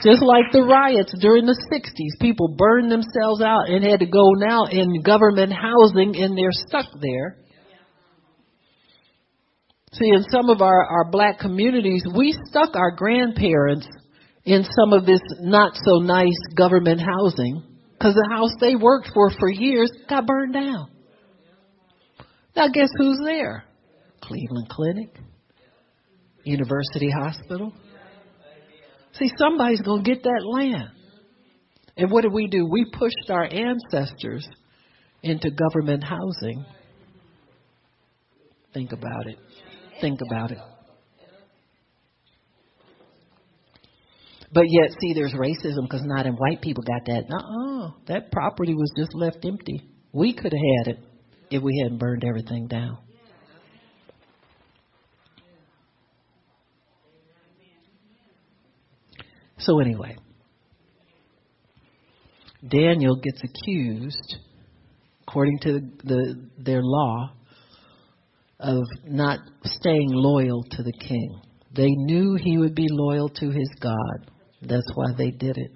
Just 0.01 0.21
like 0.21 0.51
the 0.51 0.63
riots 0.63 1.13
during 1.19 1.45
the 1.45 1.57
60s, 1.71 2.21
people 2.21 2.55
burned 2.57 2.91
themselves 2.91 3.41
out 3.41 3.69
and 3.69 3.83
had 3.83 3.99
to 3.99 4.05
go 4.05 4.31
now 4.35 4.65
in 4.65 5.01
government 5.01 5.53
housing 5.53 6.15
and 6.17 6.37
they're 6.37 6.51
stuck 6.51 6.87
there 7.01 7.42
See, 9.93 10.09
in 10.09 10.23
some 10.31 10.49
of 10.49 10.61
our, 10.61 10.85
our 10.85 11.11
black 11.11 11.37
communities, 11.39 12.03
we 12.17 12.35
stuck 12.49 12.75
our 12.75 12.91
grandparents 12.95 13.87
in 14.43 14.63
some 14.63 14.91
of 14.91 15.05
this 15.05 15.21
not 15.39 15.73
so 15.85 15.99
nice 15.99 16.39
government 16.57 16.99
housing 16.99 17.63
because 17.91 18.15
the 18.15 18.27
house 18.29 18.51
they 18.59 18.75
worked 18.75 19.11
for 19.13 19.29
for 19.39 19.49
years 19.49 19.91
got 20.09 20.25
burned 20.25 20.53
down. 20.53 20.89
Now, 22.55 22.69
guess 22.73 22.89
who's 22.97 23.19
there? 23.23 23.65
Cleveland 24.21 24.69
Clinic, 24.69 25.15
University 26.43 27.11
Hospital. 27.11 27.71
See, 29.13 29.31
somebody's 29.37 29.81
going 29.81 30.03
to 30.03 30.09
get 30.11 30.23
that 30.23 30.41
land. 30.43 30.89
And 31.97 32.09
what 32.09 32.23
did 32.23 32.33
we 32.33 32.47
do? 32.47 32.65
We 32.65 32.85
pushed 32.91 33.29
our 33.29 33.43
ancestors 33.45 34.47
into 35.21 35.51
government 35.51 36.03
housing. 36.03 36.65
Think 38.73 38.91
about 38.91 39.27
it 39.27 39.37
think 40.03 40.19
about 40.29 40.51
it. 40.51 40.57
But 44.51 44.65
yet, 44.67 44.91
see, 44.99 45.13
there's 45.13 45.33
racism 45.33 45.83
because 45.83 46.01
not 46.03 46.25
in 46.25 46.33
white 46.33 46.61
people 46.61 46.83
got 46.83 47.05
that. 47.05 47.23
Uh 47.31 47.85
uh 47.85 47.91
That 48.07 48.31
property 48.31 48.75
was 48.75 48.91
just 48.95 49.15
left 49.15 49.43
empty. 49.45 49.81
We 50.11 50.33
could 50.33 50.53
have 50.53 50.85
had 50.85 50.95
it 50.95 50.99
if 51.49 51.63
we 51.63 51.81
hadn't 51.81 51.97
burned 51.97 52.23
everything 52.23 52.67
down. 52.67 52.97
So, 59.57 59.79
anyway, 59.79 60.17
Daniel 62.67 63.15
gets 63.15 63.41
accused 63.43 64.35
according 65.25 65.59
to 65.59 65.71
the, 65.73 65.81
the, 66.03 66.49
their 66.59 66.81
law 66.83 67.31
of 68.63 68.83
not 69.05 69.39
staying 69.63 70.09
loyal 70.09 70.63
to 70.71 70.83
the 70.83 70.93
king. 70.93 71.41
They 71.75 71.89
knew 71.89 72.35
he 72.35 72.57
would 72.57 72.75
be 72.75 72.87
loyal 72.89 73.29
to 73.29 73.49
his 73.49 73.69
God. 73.81 74.31
That's 74.61 74.89
why 74.95 75.07
they 75.17 75.31
did 75.31 75.57
it. 75.57 75.71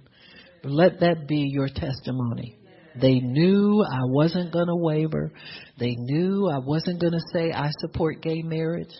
Let 0.64 1.00
that 1.02 1.28
be 1.28 1.50
your 1.52 1.68
testimony. 1.68 2.58
They 3.00 3.20
knew 3.20 3.84
I 3.84 4.02
wasn't 4.04 4.52
going 4.52 4.68
to 4.68 4.76
waver. 4.76 5.32
They 5.78 5.96
knew 5.98 6.50
I 6.52 6.58
wasn't 6.60 7.00
going 7.00 7.14
to 7.14 7.22
say 7.34 7.52
I 7.52 7.70
support 7.80 8.22
gay 8.22 8.42
marriage. 8.42 8.94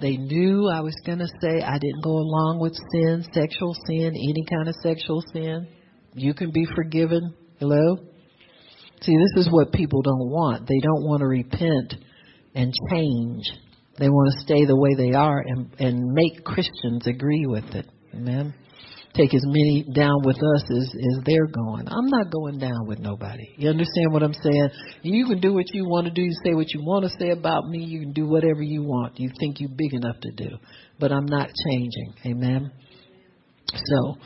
They 0.00 0.16
knew 0.16 0.68
I 0.68 0.80
was 0.80 0.94
going 1.04 1.18
to 1.18 1.26
say 1.26 1.62
I 1.62 1.78
didn't 1.78 2.04
go 2.04 2.12
along 2.12 2.58
with 2.60 2.74
sin, 2.92 3.24
sexual 3.32 3.74
sin, 3.86 4.12
any 4.14 4.44
kind 4.48 4.68
of 4.68 4.74
sexual 4.82 5.22
sin. 5.32 5.66
You 6.14 6.34
can 6.34 6.52
be 6.52 6.64
forgiven. 6.76 7.34
Hello? 7.58 7.96
See, 9.02 9.16
this 9.16 9.46
is 9.46 9.48
what 9.50 9.72
people 9.72 10.02
don't 10.02 10.30
want. 10.30 10.68
They 10.68 10.78
don't 10.82 11.04
want 11.04 11.20
to 11.20 11.26
repent 11.26 11.94
and 12.54 12.72
change. 12.90 13.44
They 13.98 14.08
want 14.08 14.32
to 14.32 14.40
stay 14.44 14.64
the 14.64 14.76
way 14.76 14.94
they 14.96 15.14
are 15.14 15.40
and, 15.40 15.70
and 15.78 16.12
make 16.12 16.44
Christians 16.44 17.06
agree 17.06 17.46
with 17.46 17.74
it. 17.74 17.86
Amen 18.14 18.54
take 19.14 19.34
as 19.34 19.42
many 19.44 19.84
down 19.94 20.22
with 20.24 20.36
us 20.36 20.62
as, 20.70 20.94
as 20.94 21.24
they're 21.24 21.46
going. 21.46 21.88
I'm 21.88 22.08
not 22.08 22.30
going 22.30 22.58
down 22.58 22.86
with 22.86 22.98
nobody. 22.98 23.48
You 23.56 23.70
understand 23.70 24.12
what 24.12 24.22
I'm 24.22 24.34
saying? 24.34 24.68
You 25.02 25.26
can 25.26 25.40
do 25.40 25.52
what 25.52 25.66
you 25.72 25.84
want 25.84 26.06
to 26.06 26.12
do, 26.12 26.22
you 26.22 26.34
say 26.44 26.54
what 26.54 26.72
you 26.72 26.80
want 26.82 27.04
to 27.04 27.10
say 27.18 27.30
about 27.30 27.68
me, 27.68 27.78
you 27.78 28.00
can 28.00 28.12
do 28.12 28.26
whatever 28.26 28.62
you 28.62 28.82
want. 28.82 29.18
You 29.18 29.30
think 29.38 29.60
you're 29.60 29.70
big 29.70 29.94
enough 29.94 30.16
to 30.20 30.30
do. 30.30 30.56
But 30.98 31.12
I'm 31.12 31.26
not 31.26 31.50
changing. 31.66 32.14
Amen. 32.26 32.70
So 33.74 34.16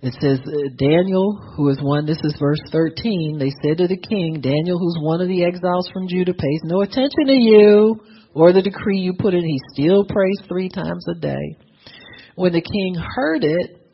it 0.00 0.14
says 0.20 0.38
uh, 0.46 0.68
Daniel, 0.76 1.36
who 1.56 1.68
is 1.70 1.80
one, 1.82 2.06
this 2.06 2.20
is 2.22 2.36
verse 2.38 2.60
13, 2.70 3.38
they 3.38 3.50
said 3.62 3.78
to 3.78 3.88
the 3.88 3.96
king, 3.96 4.40
Daniel, 4.40 4.78
who's 4.78 4.96
one 5.00 5.20
of 5.20 5.28
the 5.28 5.44
exiles 5.44 5.90
from 5.92 6.06
Judah, 6.06 6.34
pays 6.34 6.60
no 6.64 6.82
attention 6.82 7.26
to 7.26 7.32
you 7.32 8.00
or 8.32 8.52
the 8.52 8.62
decree 8.62 8.98
you 8.98 9.14
put 9.18 9.34
in. 9.34 9.44
He 9.44 9.60
still 9.72 10.04
prays 10.04 10.38
three 10.48 10.68
times 10.68 11.04
a 11.08 11.18
day. 11.18 11.56
When 12.36 12.52
the 12.52 12.62
king 12.62 12.94
heard 12.94 13.42
it, 13.42 13.92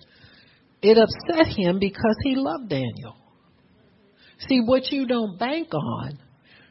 it 0.83 0.99
upset 0.99 1.47
him 1.47 1.79
because 1.79 2.17
he 2.23 2.35
loved 2.35 2.69
Daniel. 2.69 3.17
See, 4.47 4.61
what 4.61 4.93
you 4.93 5.07
don't 5.07 5.39
bank 5.39 5.73
on 5.73 6.19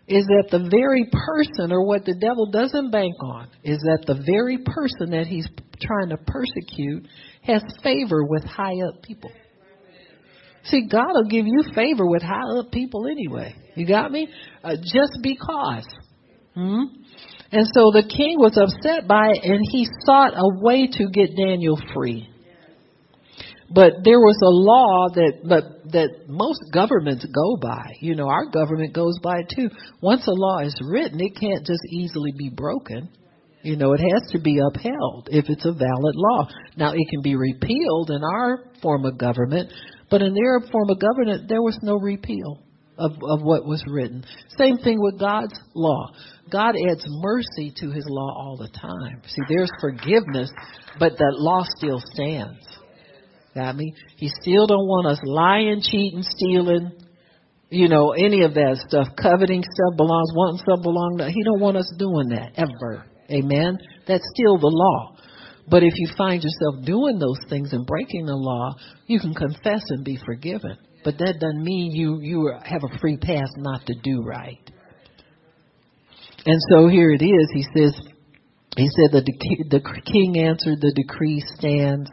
is 0.07 0.25
that 0.25 0.47
the 0.51 0.67
very 0.69 1.05
person, 1.05 1.71
or 1.71 1.85
what 1.85 2.03
the 2.03 2.15
devil 2.15 2.51
doesn't 2.51 2.91
bank 2.91 3.15
on, 3.21 3.47
is 3.63 3.79
that 3.79 4.03
the 4.05 4.21
very 4.25 4.57
person 4.57 5.11
that 5.11 5.27
he's 5.27 5.47
trying 5.81 6.09
to 6.09 6.17
persecute 6.17 7.07
has 7.41 7.63
favor 7.81 8.23
with 8.23 8.43
high 8.43 8.75
up 8.87 9.01
people. 9.01 9.31
See, 10.65 10.87
God 10.89 11.11
will 11.13 11.29
give 11.29 11.45
you 11.45 11.63
favor 11.73 12.05
with 12.05 12.21
high 12.21 12.59
up 12.59 12.71
people 12.71 13.07
anyway. 13.07 13.55
You 13.75 13.85
got 13.85 14.11
me? 14.11 14.29
Uh, 14.63 14.75
just 14.75 15.19
because. 15.21 15.85
Hmm? 16.53 16.83
And 17.51 17.67
so 17.73 17.91
the 17.91 18.03
king 18.03 18.39
was 18.39 18.57
upset 18.57 19.07
by 19.07 19.29
it, 19.29 19.43
and 19.43 19.59
he 19.71 19.87
sought 20.05 20.33
a 20.35 20.61
way 20.61 20.87
to 20.87 21.07
get 21.09 21.35
Daniel 21.35 21.79
free. 21.93 22.29
But 23.73 24.03
there 24.03 24.19
was 24.19 24.37
a 24.43 24.53
law 24.53 25.07
that, 25.15 25.47
but 25.49 25.91
that 25.93 26.29
most 26.29 26.59
governments 26.71 27.25
go 27.25 27.57
by. 27.57 27.83
You 28.01 28.13
know, 28.13 28.27
our 28.27 28.45
government 28.45 28.93
goes 28.93 29.17
by 29.23 29.41
too. 29.55 29.69
Once 29.99 30.27
a 30.27 30.31
law 30.31 30.59
is 30.59 30.75
written, 30.85 31.19
it 31.19 31.35
can't 31.39 31.65
just 31.65 31.81
easily 31.89 32.31
be 32.37 32.49
broken. 32.49 33.09
You 33.63 33.77
know, 33.77 33.93
it 33.93 33.99
has 33.99 34.31
to 34.33 34.39
be 34.39 34.59
upheld 34.59 35.29
if 35.31 35.45
it's 35.47 35.65
a 35.65 35.71
valid 35.71 36.15
law. 36.15 36.47
Now, 36.77 36.91
it 36.91 37.07
can 37.09 37.21
be 37.23 37.35
repealed 37.35 38.11
in 38.11 38.21
our 38.21 38.65
form 38.81 39.05
of 39.05 39.17
government, 39.17 39.71
but 40.11 40.21
in 40.21 40.33
their 40.33 40.59
form 40.69 40.89
of 40.89 40.99
government, 40.99 41.47
there 41.47 41.61
was 41.61 41.79
no 41.81 41.95
repeal 41.95 42.61
of, 42.97 43.11
of 43.23 43.41
what 43.41 43.65
was 43.65 43.83
written. 43.87 44.23
Same 44.57 44.77
thing 44.77 45.01
with 45.01 45.19
God's 45.19 45.57
law. 45.73 46.11
God 46.51 46.75
adds 46.89 47.05
mercy 47.07 47.73
to 47.77 47.89
his 47.89 48.05
law 48.07 48.35
all 48.37 48.57
the 48.57 48.69
time. 48.69 49.21
See, 49.25 49.41
there's 49.47 49.71
forgiveness, 49.79 50.51
but 50.99 51.13
that 51.17 51.33
law 51.37 51.63
still 51.77 52.01
stands. 52.13 52.59
Got 53.55 53.75
me? 53.75 53.93
He 54.17 54.29
still 54.41 54.65
don't 54.67 54.87
want 54.87 55.07
us 55.07 55.19
lying, 55.23 55.81
cheating, 55.81 56.23
stealing, 56.23 56.91
you 57.69 57.87
know, 57.87 58.11
any 58.11 58.43
of 58.43 58.53
that 58.55 58.83
stuff. 58.87 59.07
Coveting 59.21 59.63
stuff 59.63 59.97
belongs, 59.97 60.31
wanting 60.35 60.61
stuff 60.61 60.81
belong 60.81 61.17
to. 61.19 61.29
He 61.29 61.43
don't 61.43 61.59
want 61.59 61.77
us 61.77 61.91
doing 61.97 62.29
that 62.29 62.53
ever. 62.55 63.05
Amen. 63.29 63.77
That's 64.07 64.23
still 64.33 64.57
the 64.57 64.71
law. 64.71 65.17
But 65.69 65.83
if 65.83 65.93
you 65.95 66.09
find 66.17 66.43
yourself 66.43 66.85
doing 66.85 67.19
those 67.19 67.39
things 67.49 67.73
and 67.73 67.85
breaking 67.85 68.25
the 68.25 68.35
law, 68.35 68.75
you 69.07 69.19
can 69.19 69.33
confess 69.33 69.81
and 69.89 70.03
be 70.03 70.19
forgiven. 70.25 70.77
But 71.03 71.17
that 71.19 71.39
doesn't 71.39 71.63
mean 71.63 71.91
you 71.91 72.19
you 72.21 72.51
have 72.63 72.83
a 72.83 72.99
free 72.99 73.17
pass 73.17 73.49
not 73.57 73.85
to 73.87 73.93
do 74.03 74.21
right. 74.21 74.59
And 76.45 76.59
so 76.69 76.87
here 76.87 77.11
it 77.11 77.23
is. 77.23 77.47
He 77.53 77.63
says, 77.75 77.93
he 78.75 78.87
said 78.87 79.11
the 79.11 79.23
the 79.69 80.01
king 80.05 80.37
answered, 80.39 80.79
the 80.81 80.93
decree 80.93 81.43
stands. 81.57 82.09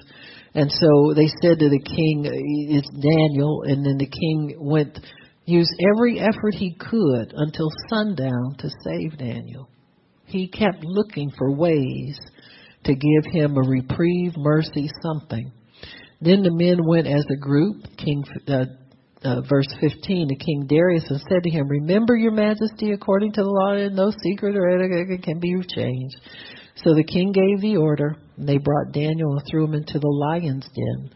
And 0.54 0.70
so 0.70 1.14
they 1.14 1.28
said 1.42 1.58
to 1.60 1.68
the 1.68 1.78
king, 1.78 2.24
it's 2.70 2.90
Daniel, 2.90 3.62
and 3.64 3.84
then 3.86 3.98
the 3.98 4.10
king 4.10 4.56
went, 4.58 4.98
used 5.44 5.70
every 5.94 6.18
effort 6.18 6.54
he 6.54 6.74
could 6.74 7.32
until 7.36 7.68
sundown 7.88 8.56
to 8.58 8.68
save 8.84 9.18
Daniel. 9.18 9.68
He 10.24 10.48
kept 10.48 10.84
looking 10.84 11.30
for 11.36 11.54
ways 11.54 12.18
to 12.84 12.94
give 12.94 13.32
him 13.32 13.56
a 13.56 13.68
reprieve, 13.68 14.34
mercy, 14.36 14.88
something. 15.02 15.52
Then 16.20 16.42
the 16.42 16.52
men 16.52 16.86
went 16.86 17.06
as 17.06 17.24
a 17.30 17.36
group, 17.36 17.84
King, 17.96 18.24
uh, 18.48 18.64
uh, 19.22 19.40
verse 19.48 19.68
15, 19.80 20.28
to 20.28 20.34
King 20.34 20.66
Darius 20.66 21.04
and 21.08 21.20
said 21.20 21.42
to 21.42 21.50
him, 21.50 21.68
Remember 21.68 22.16
your 22.16 22.32
majesty 22.32 22.92
according 22.92 23.32
to 23.32 23.42
the 23.42 23.48
law, 23.48 23.74
no 23.88 24.12
secret 24.22 24.56
or 24.56 24.68
it 24.68 25.22
can 25.22 25.38
be 25.38 25.54
changed. 25.74 26.16
So 26.76 26.94
the 26.94 27.04
king 27.04 27.32
gave 27.32 27.60
the 27.60 27.76
order, 27.76 28.16
and 28.40 28.48
they 28.48 28.56
brought 28.56 28.92
Daniel 28.92 29.32
and 29.36 29.42
threw 29.50 29.64
him 29.66 29.74
into 29.74 29.98
the 29.98 30.08
lion's 30.08 30.66
den. 30.74 31.10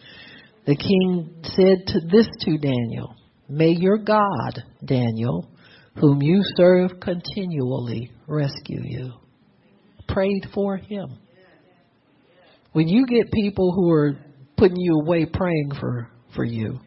The 0.66 0.76
king 0.76 1.42
said 1.42 1.86
to 1.86 2.00
this 2.00 2.28
to 2.40 2.58
Daniel, 2.58 3.16
May 3.48 3.70
your 3.70 3.96
God, 3.96 4.62
Daniel, 4.84 5.50
whom 5.98 6.20
you 6.20 6.42
serve 6.56 7.00
continually, 7.00 8.12
rescue 8.26 8.82
you. 8.84 9.12
Prayed 10.06 10.48
for 10.54 10.76
him. 10.76 11.18
When 12.72 12.88
you 12.88 13.06
get 13.06 13.32
people 13.32 13.72
who 13.72 13.90
are 13.90 14.18
putting 14.58 14.76
you 14.76 15.00
away 15.00 15.24
praying 15.24 15.72
for, 15.80 16.10
for 16.36 16.44
you, 16.44 16.78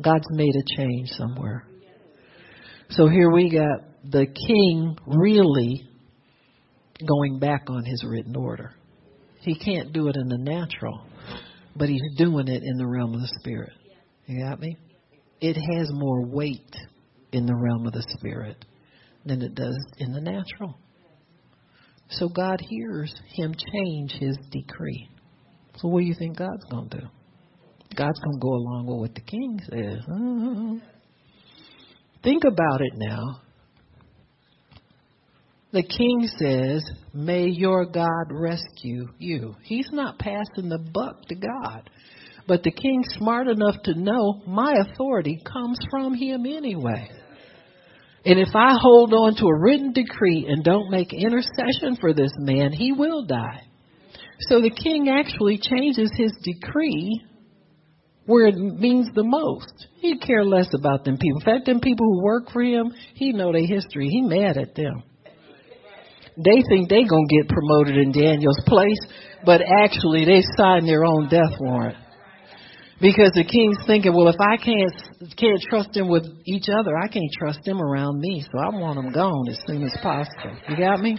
God's 0.00 0.26
made 0.30 0.54
a 0.54 0.76
change 0.76 1.08
somewhere. 1.08 1.66
So 2.90 3.08
here 3.08 3.30
we 3.30 3.50
got 3.50 3.80
the 4.08 4.26
king 4.26 4.96
really 5.04 5.88
going 7.04 7.40
back 7.40 7.64
on 7.68 7.84
his 7.84 8.04
written 8.06 8.36
order. 8.36 8.76
He 9.44 9.54
can't 9.54 9.92
do 9.92 10.08
it 10.08 10.16
in 10.16 10.28
the 10.28 10.38
natural, 10.38 11.06
but 11.76 11.88
he's 11.88 12.02
doing 12.16 12.48
it 12.48 12.62
in 12.62 12.76
the 12.78 12.86
realm 12.86 13.14
of 13.14 13.20
the 13.20 13.32
spirit. 13.40 13.72
You 14.26 14.42
got 14.42 14.58
me? 14.58 14.76
It 15.40 15.54
has 15.54 15.88
more 15.92 16.24
weight 16.24 16.74
in 17.32 17.44
the 17.44 17.54
realm 17.54 17.86
of 17.86 17.92
the 17.92 18.04
spirit 18.18 18.64
than 19.26 19.42
it 19.42 19.54
does 19.54 19.78
in 19.98 20.12
the 20.12 20.20
natural. 20.20 20.78
So 22.08 22.28
God 22.28 22.60
hears 22.60 23.14
him 23.34 23.54
change 23.72 24.12
his 24.12 24.38
decree. 24.50 25.08
So 25.76 25.88
what 25.88 26.00
do 26.00 26.06
you 26.06 26.14
think 26.14 26.38
God's 26.38 26.64
going 26.70 26.88
to 26.90 26.98
do? 26.98 27.06
God's 27.96 28.20
going 28.20 28.36
to 28.36 28.40
go 28.40 28.48
along 28.48 28.86
with 28.86 28.98
what 28.98 29.14
the 29.14 29.20
king 29.20 29.60
says. 29.70 30.00
Uh-huh. 30.10 30.74
Think 32.22 32.44
about 32.44 32.80
it 32.80 32.92
now. 32.96 33.40
The 35.74 35.82
king 35.82 36.28
says, 36.38 36.88
May 37.12 37.48
your 37.48 37.84
God 37.84 38.30
rescue 38.30 39.08
you. 39.18 39.56
He's 39.64 39.88
not 39.90 40.20
passing 40.20 40.68
the 40.68 40.78
buck 40.78 41.26
to 41.26 41.34
God. 41.34 41.90
But 42.46 42.62
the 42.62 42.70
king's 42.70 43.08
smart 43.18 43.48
enough 43.48 43.82
to 43.82 43.98
know 43.98 44.40
my 44.46 44.72
authority 44.78 45.42
comes 45.44 45.76
from 45.90 46.14
him 46.14 46.46
anyway. 46.46 47.10
And 48.24 48.38
if 48.38 48.54
I 48.54 48.76
hold 48.80 49.12
on 49.14 49.34
to 49.34 49.46
a 49.46 49.58
written 49.58 49.92
decree 49.92 50.46
and 50.48 50.62
don't 50.62 50.92
make 50.92 51.12
intercession 51.12 51.96
for 52.00 52.14
this 52.14 52.32
man, 52.38 52.72
he 52.72 52.92
will 52.92 53.24
die. 53.24 53.62
So 54.42 54.60
the 54.60 54.70
king 54.70 55.08
actually 55.08 55.58
changes 55.58 56.12
his 56.16 56.32
decree 56.44 57.20
where 58.26 58.46
it 58.46 58.54
means 58.54 59.08
the 59.12 59.24
most. 59.24 59.88
He'd 59.96 60.22
care 60.22 60.44
less 60.44 60.72
about 60.72 61.04
them 61.04 61.18
people. 61.18 61.40
In 61.40 61.44
fact, 61.44 61.66
them 61.66 61.80
people 61.80 62.06
who 62.06 62.22
work 62.22 62.52
for 62.52 62.62
him, 62.62 62.92
he 63.14 63.32
know 63.32 63.50
their 63.50 63.66
history. 63.66 64.08
He 64.08 64.22
mad 64.22 64.56
at 64.56 64.76
them 64.76 65.02
they 66.36 66.62
think 66.68 66.88
they 66.88 67.04
gonna 67.04 67.26
get 67.28 67.48
promoted 67.48 67.96
in 67.96 68.12
Daniel's 68.12 68.60
place, 68.66 68.98
but 69.44 69.60
actually 69.62 70.24
they 70.24 70.42
signed 70.56 70.88
their 70.88 71.04
own 71.04 71.28
death 71.28 71.54
warrant. 71.60 71.96
Because 73.00 73.32
the 73.34 73.44
king's 73.44 73.78
thinking, 73.86 74.14
well, 74.14 74.28
if 74.28 74.40
I 74.40 74.56
can't 74.56 75.36
can't 75.36 75.60
trust 75.68 75.92
them 75.92 76.08
with 76.08 76.26
each 76.46 76.68
other, 76.68 76.96
I 76.96 77.08
can't 77.08 77.30
trust 77.38 77.60
them 77.64 77.80
around 77.80 78.20
me. 78.20 78.44
So 78.50 78.58
I 78.58 78.68
want 78.70 78.96
them 78.96 79.12
gone 79.12 79.48
as 79.48 79.58
soon 79.66 79.82
as 79.82 79.92
possible. 80.02 80.56
You 80.68 80.76
got 80.76 81.00
me? 81.00 81.18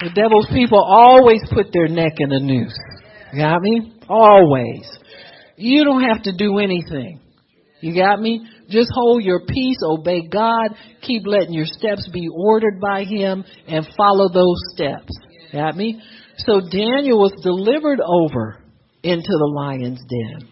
The 0.00 0.10
devil's 0.10 0.48
people 0.48 0.82
always 0.82 1.40
put 1.52 1.72
their 1.72 1.88
neck 1.88 2.14
in 2.18 2.32
a 2.32 2.40
noose. 2.40 2.76
You 3.32 3.42
got 3.42 3.60
me? 3.60 3.92
Always. 4.08 4.88
You 5.56 5.84
don't 5.84 6.02
have 6.02 6.22
to 6.24 6.32
do 6.36 6.58
anything. 6.58 7.20
You 7.80 7.94
got 7.94 8.20
me? 8.20 8.46
Just 8.72 8.90
hold 8.94 9.22
your 9.22 9.40
peace, 9.46 9.76
obey 9.84 10.26
God, 10.26 10.70
keep 11.02 11.26
letting 11.26 11.52
your 11.52 11.66
steps 11.66 12.08
be 12.12 12.28
ordered 12.34 12.80
by 12.80 13.04
Him, 13.04 13.44
and 13.68 13.86
follow 13.96 14.28
those 14.28 14.58
steps. 14.74 15.12
Got 15.52 15.76
me? 15.76 16.00
So 16.38 16.60
Daniel 16.60 17.18
was 17.18 17.34
delivered 17.42 18.00
over 18.00 18.64
into 19.02 19.28
the 19.28 19.52
lion's 19.54 20.00
den. 20.00 20.48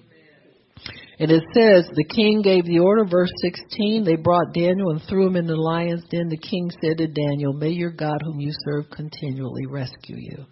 And 1.19 1.31
it 1.31 1.43
says, 1.55 1.87
the 1.95 2.05
king 2.05 2.41
gave 2.43 2.65
the 2.65 2.79
order, 2.79 3.05
verse 3.05 3.31
16, 3.43 4.05
they 4.05 4.17
brought 4.17 4.55
Daniel 4.55 4.91
and 4.91 5.03
threw 5.09 5.27
him 5.27 5.37
in 5.37 5.47
the 5.47 5.57
lion's 5.57 6.05
den. 6.11 6.29
The 6.29 6.39
king 6.39 6.71
said 6.83 6.99
to 6.99 7.07
Daniel, 7.07 7.53
May 7.53 7.71
your 7.71 7.91
God 7.91 8.19
whom 8.25 8.41
you 8.41 8.53
serve 8.65 8.91
continually 8.91 9.67
rescue 9.67 10.17
you. 10.17 10.47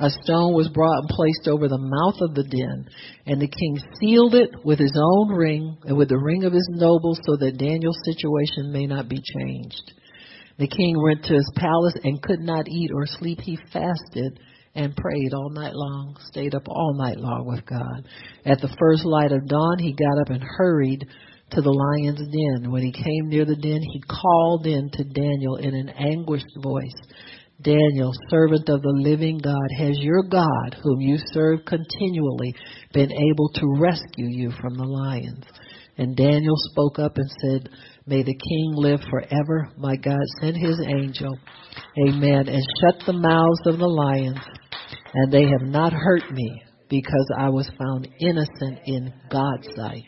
A 0.00 0.10
stone 0.10 0.54
was 0.54 0.68
brought 0.68 1.00
and 1.00 1.08
placed 1.08 1.46
over 1.48 1.68
the 1.68 1.78
mouth 1.78 2.20
of 2.20 2.34
the 2.34 2.42
den, 2.42 2.86
and 3.26 3.40
the 3.40 3.48
king 3.48 3.78
sealed 4.00 4.34
it 4.34 4.50
with 4.64 4.78
his 4.78 4.96
own 4.96 5.28
ring 5.32 5.76
and 5.84 5.96
with 5.96 6.08
the 6.08 6.18
ring 6.18 6.44
of 6.44 6.52
his 6.52 6.68
nobles 6.72 7.20
so 7.24 7.36
that 7.36 7.58
Daniel's 7.58 7.98
situation 8.04 8.72
may 8.72 8.86
not 8.86 9.08
be 9.08 9.22
changed. 9.38 9.92
The 10.58 10.68
king 10.68 11.00
went 11.00 11.24
to 11.24 11.34
his 11.34 11.50
palace 11.56 11.94
and 12.02 12.22
could 12.22 12.40
not 12.40 12.68
eat 12.68 12.90
or 12.94 13.06
sleep. 13.06 13.40
He 13.40 13.58
fasted 13.72 14.38
and 14.74 14.96
prayed 14.96 15.32
all 15.32 15.50
night 15.50 15.74
long, 15.74 16.16
stayed 16.26 16.54
up 16.54 16.68
all 16.68 16.94
night 16.94 17.18
long 17.18 17.46
with 17.46 17.64
God. 17.66 18.08
At 18.44 18.60
the 18.60 18.74
first 18.78 19.04
light 19.04 19.32
of 19.32 19.46
dawn, 19.46 19.78
he 19.78 19.92
got 19.92 20.20
up 20.20 20.30
and 20.30 20.42
hurried 20.42 21.06
to 21.50 21.60
the 21.60 21.70
lion's 21.70 22.18
den. 22.18 22.70
When 22.72 22.82
he 22.82 22.92
came 22.92 23.28
near 23.28 23.44
the 23.44 23.56
den, 23.56 23.80
he 23.80 24.02
called 24.08 24.66
in 24.66 24.90
to 24.90 25.04
Daniel 25.04 25.56
in 25.56 25.74
an 25.74 25.88
anguished 25.88 26.56
voice. 26.62 27.00
Daniel, 27.62 28.12
servant 28.30 28.68
of 28.68 28.82
the 28.82 29.00
living 29.02 29.38
God, 29.38 29.68
has 29.78 29.98
your 29.98 30.22
God, 30.22 30.76
whom 30.82 31.00
you 31.00 31.16
serve 31.32 31.60
continually, 31.66 32.54
been 32.92 33.10
able 33.12 33.48
to 33.54 33.80
rescue 33.80 34.26
you 34.26 34.50
from 34.60 34.74
the 34.74 34.84
lions? 34.84 35.44
And 35.96 36.16
Daniel 36.16 36.56
spoke 36.70 36.98
up 36.98 37.16
and 37.16 37.30
said, 37.40 37.68
May 38.06 38.22
the 38.22 38.34
king 38.34 38.72
live 38.74 39.00
forever. 39.08 39.70
My 39.78 39.96
God, 39.96 40.20
send 40.40 40.56
his 40.56 40.80
angel. 40.86 41.38
Amen. 42.08 42.48
And 42.48 42.62
shut 42.80 43.06
the 43.06 43.12
mouths 43.12 43.66
of 43.66 43.78
the 43.78 43.86
lions 43.86 44.40
and 45.14 45.32
they 45.32 45.44
have 45.44 45.62
not 45.62 45.92
hurt 45.92 46.30
me 46.32 46.62
because 46.88 47.26
I 47.38 47.48
was 47.48 47.70
found 47.78 48.08
innocent 48.20 48.80
in 48.86 49.12
God's 49.30 49.66
sight. 49.76 50.04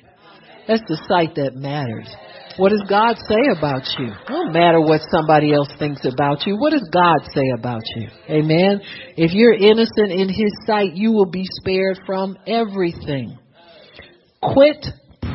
That's 0.67 0.83
the 0.89 1.01
sight 1.09 1.37
that 1.37 1.55
matters. 1.55 2.09
What 2.57 2.71
does 2.71 2.85
God 2.89 3.17
say 3.29 3.59
about 3.59 3.83
you? 3.99 4.07
It 4.07 4.29
don't 4.29 4.53
matter 4.53 4.81
what 4.81 5.03
somebody 5.11 5.53
else 5.53 5.69
thinks 5.79 6.07
about 6.07 6.47
you. 6.47 6.57
What 6.57 6.71
does 6.71 6.89
God 6.91 7.19
say 7.35 7.51
about 7.57 7.83
you? 7.97 8.09
Amen. 8.31 8.81
If 9.17 9.33
you're 9.33 9.53
innocent 9.53 10.11
in 10.11 10.29
His 10.29 10.53
sight, 10.67 10.95
you 10.95 11.13
will 11.13 11.31
be 11.31 11.45
spared 11.61 12.01
from 12.07 12.37
everything. 12.47 13.39
Quit 14.41 14.87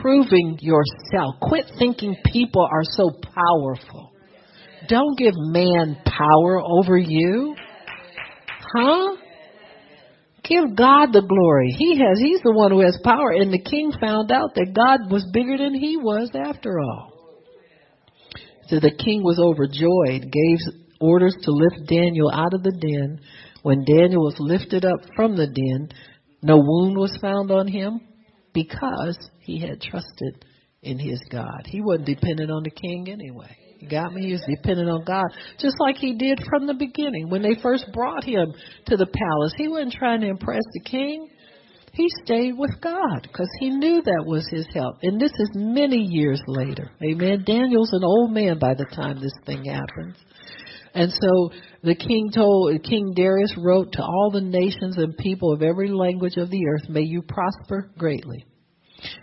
proving 0.01 0.57
yourself. 0.61 1.35
Quit 1.41 1.65
thinking 1.77 2.15
people 2.25 2.67
are 2.71 2.83
so 2.83 3.11
powerful. 3.11 4.11
Don't 4.87 5.15
give 5.17 5.35
man 5.35 5.97
power 6.05 6.59
over 6.59 6.97
you. 6.97 7.55
Huh? 8.75 9.15
Give 10.43 10.75
God 10.75 11.13
the 11.13 11.21
glory. 11.21 11.75
He 11.77 11.99
has, 11.99 12.19
he's 12.19 12.41
the 12.41 12.51
one 12.51 12.71
who 12.71 12.81
has 12.81 12.99
power. 13.03 13.31
And 13.31 13.53
the 13.53 13.61
king 13.61 13.91
found 14.01 14.31
out 14.31 14.55
that 14.55 14.73
God 14.73 15.11
was 15.11 15.29
bigger 15.31 15.57
than 15.57 15.75
he 15.75 15.97
was 15.97 16.31
after 16.33 16.79
all. 16.79 17.10
So 18.71 18.79
the 18.79 18.95
king 19.03 19.21
was 19.21 19.37
overjoyed, 19.37 20.31
gave 20.31 20.57
orders 21.01 21.35
to 21.41 21.51
lift 21.51 21.89
Daniel 21.89 22.31
out 22.33 22.53
of 22.53 22.63
the 22.63 22.71
den. 22.71 23.19
When 23.63 23.83
Daniel 23.83 24.23
was 24.23 24.37
lifted 24.39 24.85
up 24.85 25.01
from 25.13 25.35
the 25.35 25.47
den, 25.47 25.89
no 26.41 26.55
wound 26.55 26.97
was 26.97 27.17
found 27.21 27.51
on 27.51 27.67
him 27.67 27.99
because 28.53 29.17
he 29.41 29.59
had 29.59 29.81
trusted 29.81 30.45
in 30.81 30.99
his 30.99 31.19
God. 31.29 31.63
He 31.65 31.81
wasn't 31.81 32.05
dependent 32.05 32.49
on 32.49 32.63
the 32.63 32.71
king 32.71 33.09
anyway. 33.09 33.57
You 33.79 33.89
got 33.89 34.13
me? 34.13 34.27
He 34.27 34.31
was 34.31 34.45
dependent 34.47 34.89
on 34.89 35.03
God, 35.03 35.25
just 35.59 35.75
like 35.81 35.97
he 35.97 36.15
did 36.15 36.39
from 36.49 36.65
the 36.65 36.73
beginning 36.73 37.29
when 37.29 37.41
they 37.41 37.55
first 37.61 37.87
brought 37.91 38.23
him 38.23 38.53
to 38.85 38.95
the 38.95 39.05
palace. 39.05 39.53
He 39.57 39.67
wasn't 39.67 39.93
trying 39.93 40.21
to 40.21 40.27
impress 40.27 40.63
the 40.73 40.89
king. 40.89 41.27
He 41.93 42.07
stayed 42.23 42.57
with 42.57 42.79
God 42.81 43.23
because 43.23 43.49
he 43.59 43.69
knew 43.69 44.01
that 44.01 44.23
was 44.25 44.47
his 44.49 44.65
help. 44.73 44.97
And 45.01 45.19
this 45.19 45.31
is 45.31 45.49
many 45.53 45.97
years 45.97 46.41
later. 46.47 46.89
Amen. 47.03 47.43
Daniel's 47.45 47.91
an 47.91 48.03
old 48.03 48.31
man 48.31 48.59
by 48.59 48.73
the 48.73 48.85
time 48.85 49.19
this 49.19 49.33
thing 49.45 49.65
happens. 49.65 50.15
And 50.93 51.11
so 51.11 51.51
the 51.83 51.95
king 51.95 52.31
told, 52.33 52.81
King 52.83 53.13
Darius 53.13 53.53
wrote 53.57 53.93
to 53.93 54.01
all 54.01 54.31
the 54.31 54.41
nations 54.41 54.97
and 54.97 55.17
people 55.17 55.53
of 55.53 55.61
every 55.61 55.89
language 55.89 56.37
of 56.37 56.49
the 56.49 56.65
earth, 56.67 56.89
may 56.89 57.01
you 57.01 57.21
prosper 57.21 57.91
greatly. 57.97 58.45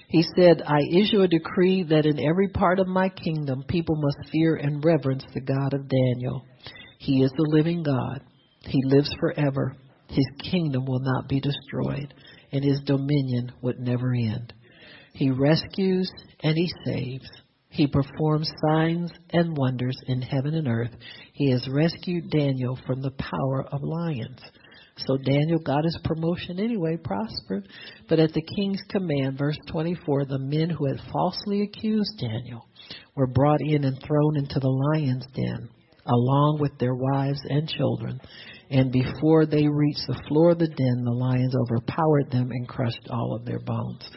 He 0.09 0.25
said, 0.37 0.63
I 0.67 0.81
issue 0.91 1.21
a 1.23 1.29
decree 1.29 1.85
that 1.85 2.07
in 2.07 2.19
every 2.19 2.49
part 2.49 2.81
of 2.81 2.89
my 2.89 3.09
kingdom 3.09 3.65
people 3.69 3.97
must 3.97 4.31
fear 4.31 4.57
and 4.57 4.85
reverence 4.85 5.25
the 5.33 5.41
God 5.41 5.75
of 5.75 5.89
Daniel. 5.89 6.45
He 6.99 7.23
is 7.23 7.31
the 7.37 7.49
living 7.51 7.83
God. 7.83 8.23
He 8.61 8.81
lives 8.85 9.15
forever. 9.21 9.77
His 10.09 10.27
kingdom 10.51 10.87
will 10.87 11.01
not 11.01 11.29
be 11.29 11.41
destroyed, 11.41 12.15
and 12.53 12.65
his 12.65 12.81
dominion 12.85 13.53
would 13.63 13.79
never 13.79 14.13
end. 14.15 14.53
He 15.15 15.31
rescues 15.31 16.11
and 16.43 16.55
he 16.57 16.71
saves. 16.85 17.29
He 17.71 17.87
performs 17.87 18.51
signs 18.67 19.11
and 19.31 19.57
wonders 19.57 19.97
in 20.07 20.23
heaven 20.23 20.55
and 20.55 20.69
earth. 20.69 20.95
He 21.33 21.51
has 21.51 21.69
rescued 21.69 22.31
Daniel 22.31 22.79
from 22.87 23.03
the 23.03 23.13
power 23.13 23.65
of 23.71 23.83
lions. 23.83 24.41
So 25.07 25.17
Daniel 25.17 25.61
got 25.61 25.85
his 25.85 25.99
promotion 26.03 26.59
anyway, 26.59 26.97
prospered. 26.97 27.69
But 28.09 28.19
at 28.19 28.33
the 28.33 28.43
king's 28.43 28.83
command, 28.89 29.39
verse 29.39 29.59
24, 29.71 30.25
the 30.25 30.39
men 30.39 30.71
who 30.71 30.87
had 30.87 31.01
falsely 31.13 31.63
accused 31.63 32.19
Daniel 32.19 32.67
were 33.15 33.29
brought 33.29 33.61
in 33.61 33.85
and 33.85 34.03
thrown 34.03 34.37
into 34.37 34.59
the 34.59 34.69
lion's 34.69 35.27
den, 35.35 35.69
along 36.07 36.59
with 36.61 36.77
their 36.79 36.95
wives 36.95 37.41
and 37.49 37.69
children. 37.69 38.21
And 38.71 38.93
before 38.93 39.47
they 39.47 39.67
reached 39.67 40.07
the 40.07 40.21
floor 40.29 40.51
of 40.51 40.59
the 40.59 40.69
den, 40.69 41.05
the 41.05 41.11
lions 41.11 41.55
overpowered 41.57 42.31
them 42.31 42.51
and 42.51 42.69
crushed 42.69 43.09
all 43.11 43.35
of 43.35 43.45
their 43.45 43.61
bones. 43.61 44.09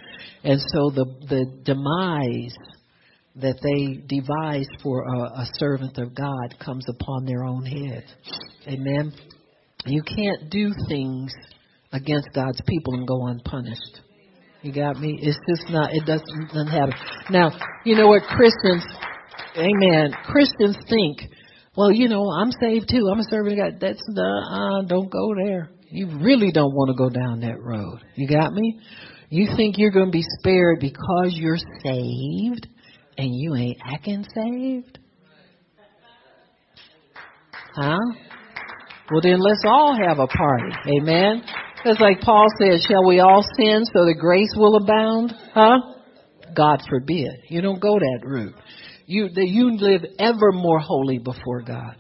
And 0.44 0.60
so 0.60 0.90
the, 0.90 1.06
the 1.30 1.46
demise 1.64 2.56
that 3.36 3.60
they 3.64 4.02
devised 4.14 4.82
for 4.84 5.04
a, 5.04 5.20
a 5.42 5.50
servant 5.54 5.98
of 5.98 6.14
God 6.14 6.60
comes 6.60 6.86
upon 6.90 7.26
their 7.26 7.46
own 7.46 7.66
heads. 7.66 8.14
Amen. 8.68 9.14
You 9.86 10.04
can't 10.04 10.50
do 10.50 10.72
things 10.90 11.32
against 11.94 12.28
God's 12.34 12.62
people 12.68 12.96
and 12.96 13.08
go 13.08 13.28
unpunished. 13.28 14.02
You 14.62 14.74
got 14.74 15.00
me? 15.00 15.18
It's 15.22 15.40
just 15.50 15.72
not, 15.72 15.92
it 15.94 16.06
doesn't, 16.06 16.48
doesn't 16.54 16.68
happen. 16.68 16.94
Now, 17.30 17.52
you 17.84 17.96
know 17.96 18.08
what 18.08 18.24
Christians, 18.24 18.86
amen, 19.58 20.14
Christians 20.26 20.78
think, 20.88 21.32
well, 21.76 21.92
you 21.92 22.10
know, 22.10 22.30
I'm 22.30 22.52
saved 22.52 22.90
too. 22.90 23.10
I'm 23.12 23.20
a 23.20 23.24
servant 23.24 23.60
of 23.60 23.72
God. 23.72 23.80
That's 23.80 24.04
the, 24.14 24.82
uh, 24.82 24.88
don't 24.88 25.10
go 25.10 25.34
there. 25.36 25.70
You 25.90 26.20
really 26.20 26.52
don't 26.52 26.74
want 26.74 26.90
to 26.90 26.96
go 26.96 27.10
down 27.10 27.42
that 27.42 27.62
road. 27.62 28.00
You 28.16 28.28
got 28.28 28.54
me? 28.54 28.80
You 29.30 29.48
think 29.56 29.78
you're 29.78 29.92
going 29.92 30.08
to 30.08 30.12
be 30.12 30.24
spared 30.40 30.80
because 30.80 31.32
you're 31.34 31.58
saved 31.58 32.68
and 33.18 33.30
you 33.34 33.56
ain't 33.56 33.78
acting 33.86 34.26
saved? 34.36 35.00
Huh? 37.76 37.98
Well, 39.10 39.22
then 39.22 39.40
let's 39.40 39.64
all 39.66 39.96
have 39.96 40.20
a 40.20 40.28
party. 40.28 40.74
Amen. 41.00 41.44
Because 41.78 42.00
like 42.00 42.22
Paul 42.22 42.48
said, 42.60 42.82
shall 42.88 43.06
we 43.06 43.20
all 43.20 43.44
sin 43.58 43.86
so 43.86 44.06
the 44.06 44.16
grace 44.20 44.54
will 44.56 44.76
abound? 44.76 45.34
Huh? 45.54 45.78
God 46.56 46.82
forbid. 46.90 47.32
You 47.50 47.62
don't 47.62 47.82
go 47.82 47.98
that 47.98 48.20
route. 48.24 48.56
You, 49.12 49.28
that 49.28 49.48
you 49.48 49.76
live 49.78 50.06
ever 50.20 50.54
more 50.54 50.80
holy 50.80 51.18
before 51.18 51.62
God. 51.64 51.98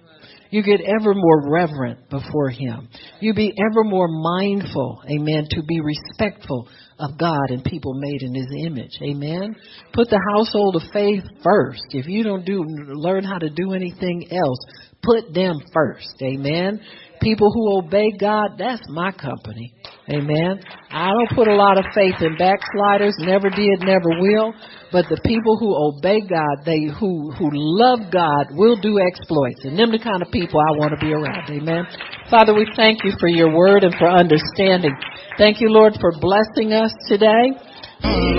You 0.49 0.63
get 0.63 0.79
ever 0.79 1.13
more 1.13 1.49
reverent 1.49 2.09
before 2.09 2.49
Him. 2.49 2.87
You 3.19 3.33
be 3.33 3.53
ever 3.57 3.83
more 3.83 4.07
mindful, 4.07 5.03
amen, 5.09 5.47
to 5.49 5.61
be 5.61 5.81
respectful 5.81 6.69
of 6.99 7.17
God 7.17 7.49
and 7.49 7.65
people 7.65 7.95
made 7.95 8.21
in 8.21 8.33
His 8.33 8.47
image, 8.65 8.97
amen. 9.01 9.57
Put 9.93 10.09
the 10.09 10.21
household 10.33 10.77
of 10.77 10.83
faith 10.93 11.23
first. 11.43 11.83
If 11.89 12.07
you 12.07 12.23
don't 12.23 12.45
do, 12.45 12.63
learn 12.63 13.25
how 13.25 13.39
to 13.39 13.49
do 13.49 13.73
anything 13.73 14.29
else, 14.31 14.59
put 15.03 15.33
them 15.33 15.59
first. 15.73 16.15
Amen. 16.21 16.79
People 17.21 17.51
who 17.53 17.77
obey 17.77 18.11
God, 18.19 18.57
that's 18.57 18.81
my 18.89 19.11
company. 19.11 19.73
Amen. 20.09 20.59
I 20.89 21.11
don't 21.11 21.37
put 21.37 21.47
a 21.47 21.55
lot 21.55 21.77
of 21.77 21.85
faith 21.93 22.15
in 22.19 22.35
backsliders, 22.35 23.13
never 23.19 23.49
did, 23.49 23.79
never 23.81 24.09
will. 24.19 24.53
But 24.91 25.05
the 25.07 25.21
people 25.23 25.55
who 25.57 25.71
obey 25.71 26.21
God, 26.21 26.65
they 26.65 26.89
who 26.99 27.31
who 27.31 27.49
love 27.53 28.11
God 28.11 28.47
will 28.51 28.75
do 28.75 28.99
exploits. 28.99 29.63
And 29.63 29.77
them 29.77 29.91
the 29.91 29.99
kind 29.99 30.21
of 30.21 30.31
people 30.31 30.59
I 30.59 30.75
want 30.77 30.91
to 30.91 30.99
be 30.99 31.13
around. 31.13 31.47
Amen. 31.49 31.85
Father, 32.29 32.53
we 32.53 32.65
thank 32.75 33.03
you 33.03 33.13
for 33.19 33.29
your 33.29 33.55
word 33.55 33.83
and 33.83 33.93
for 33.95 34.09
understanding. 34.09 34.95
Thank 35.37 35.61
you, 35.61 35.69
Lord, 35.69 35.93
for 36.01 36.11
blessing 36.19 36.73
us 36.73 36.91
today. 37.07 38.31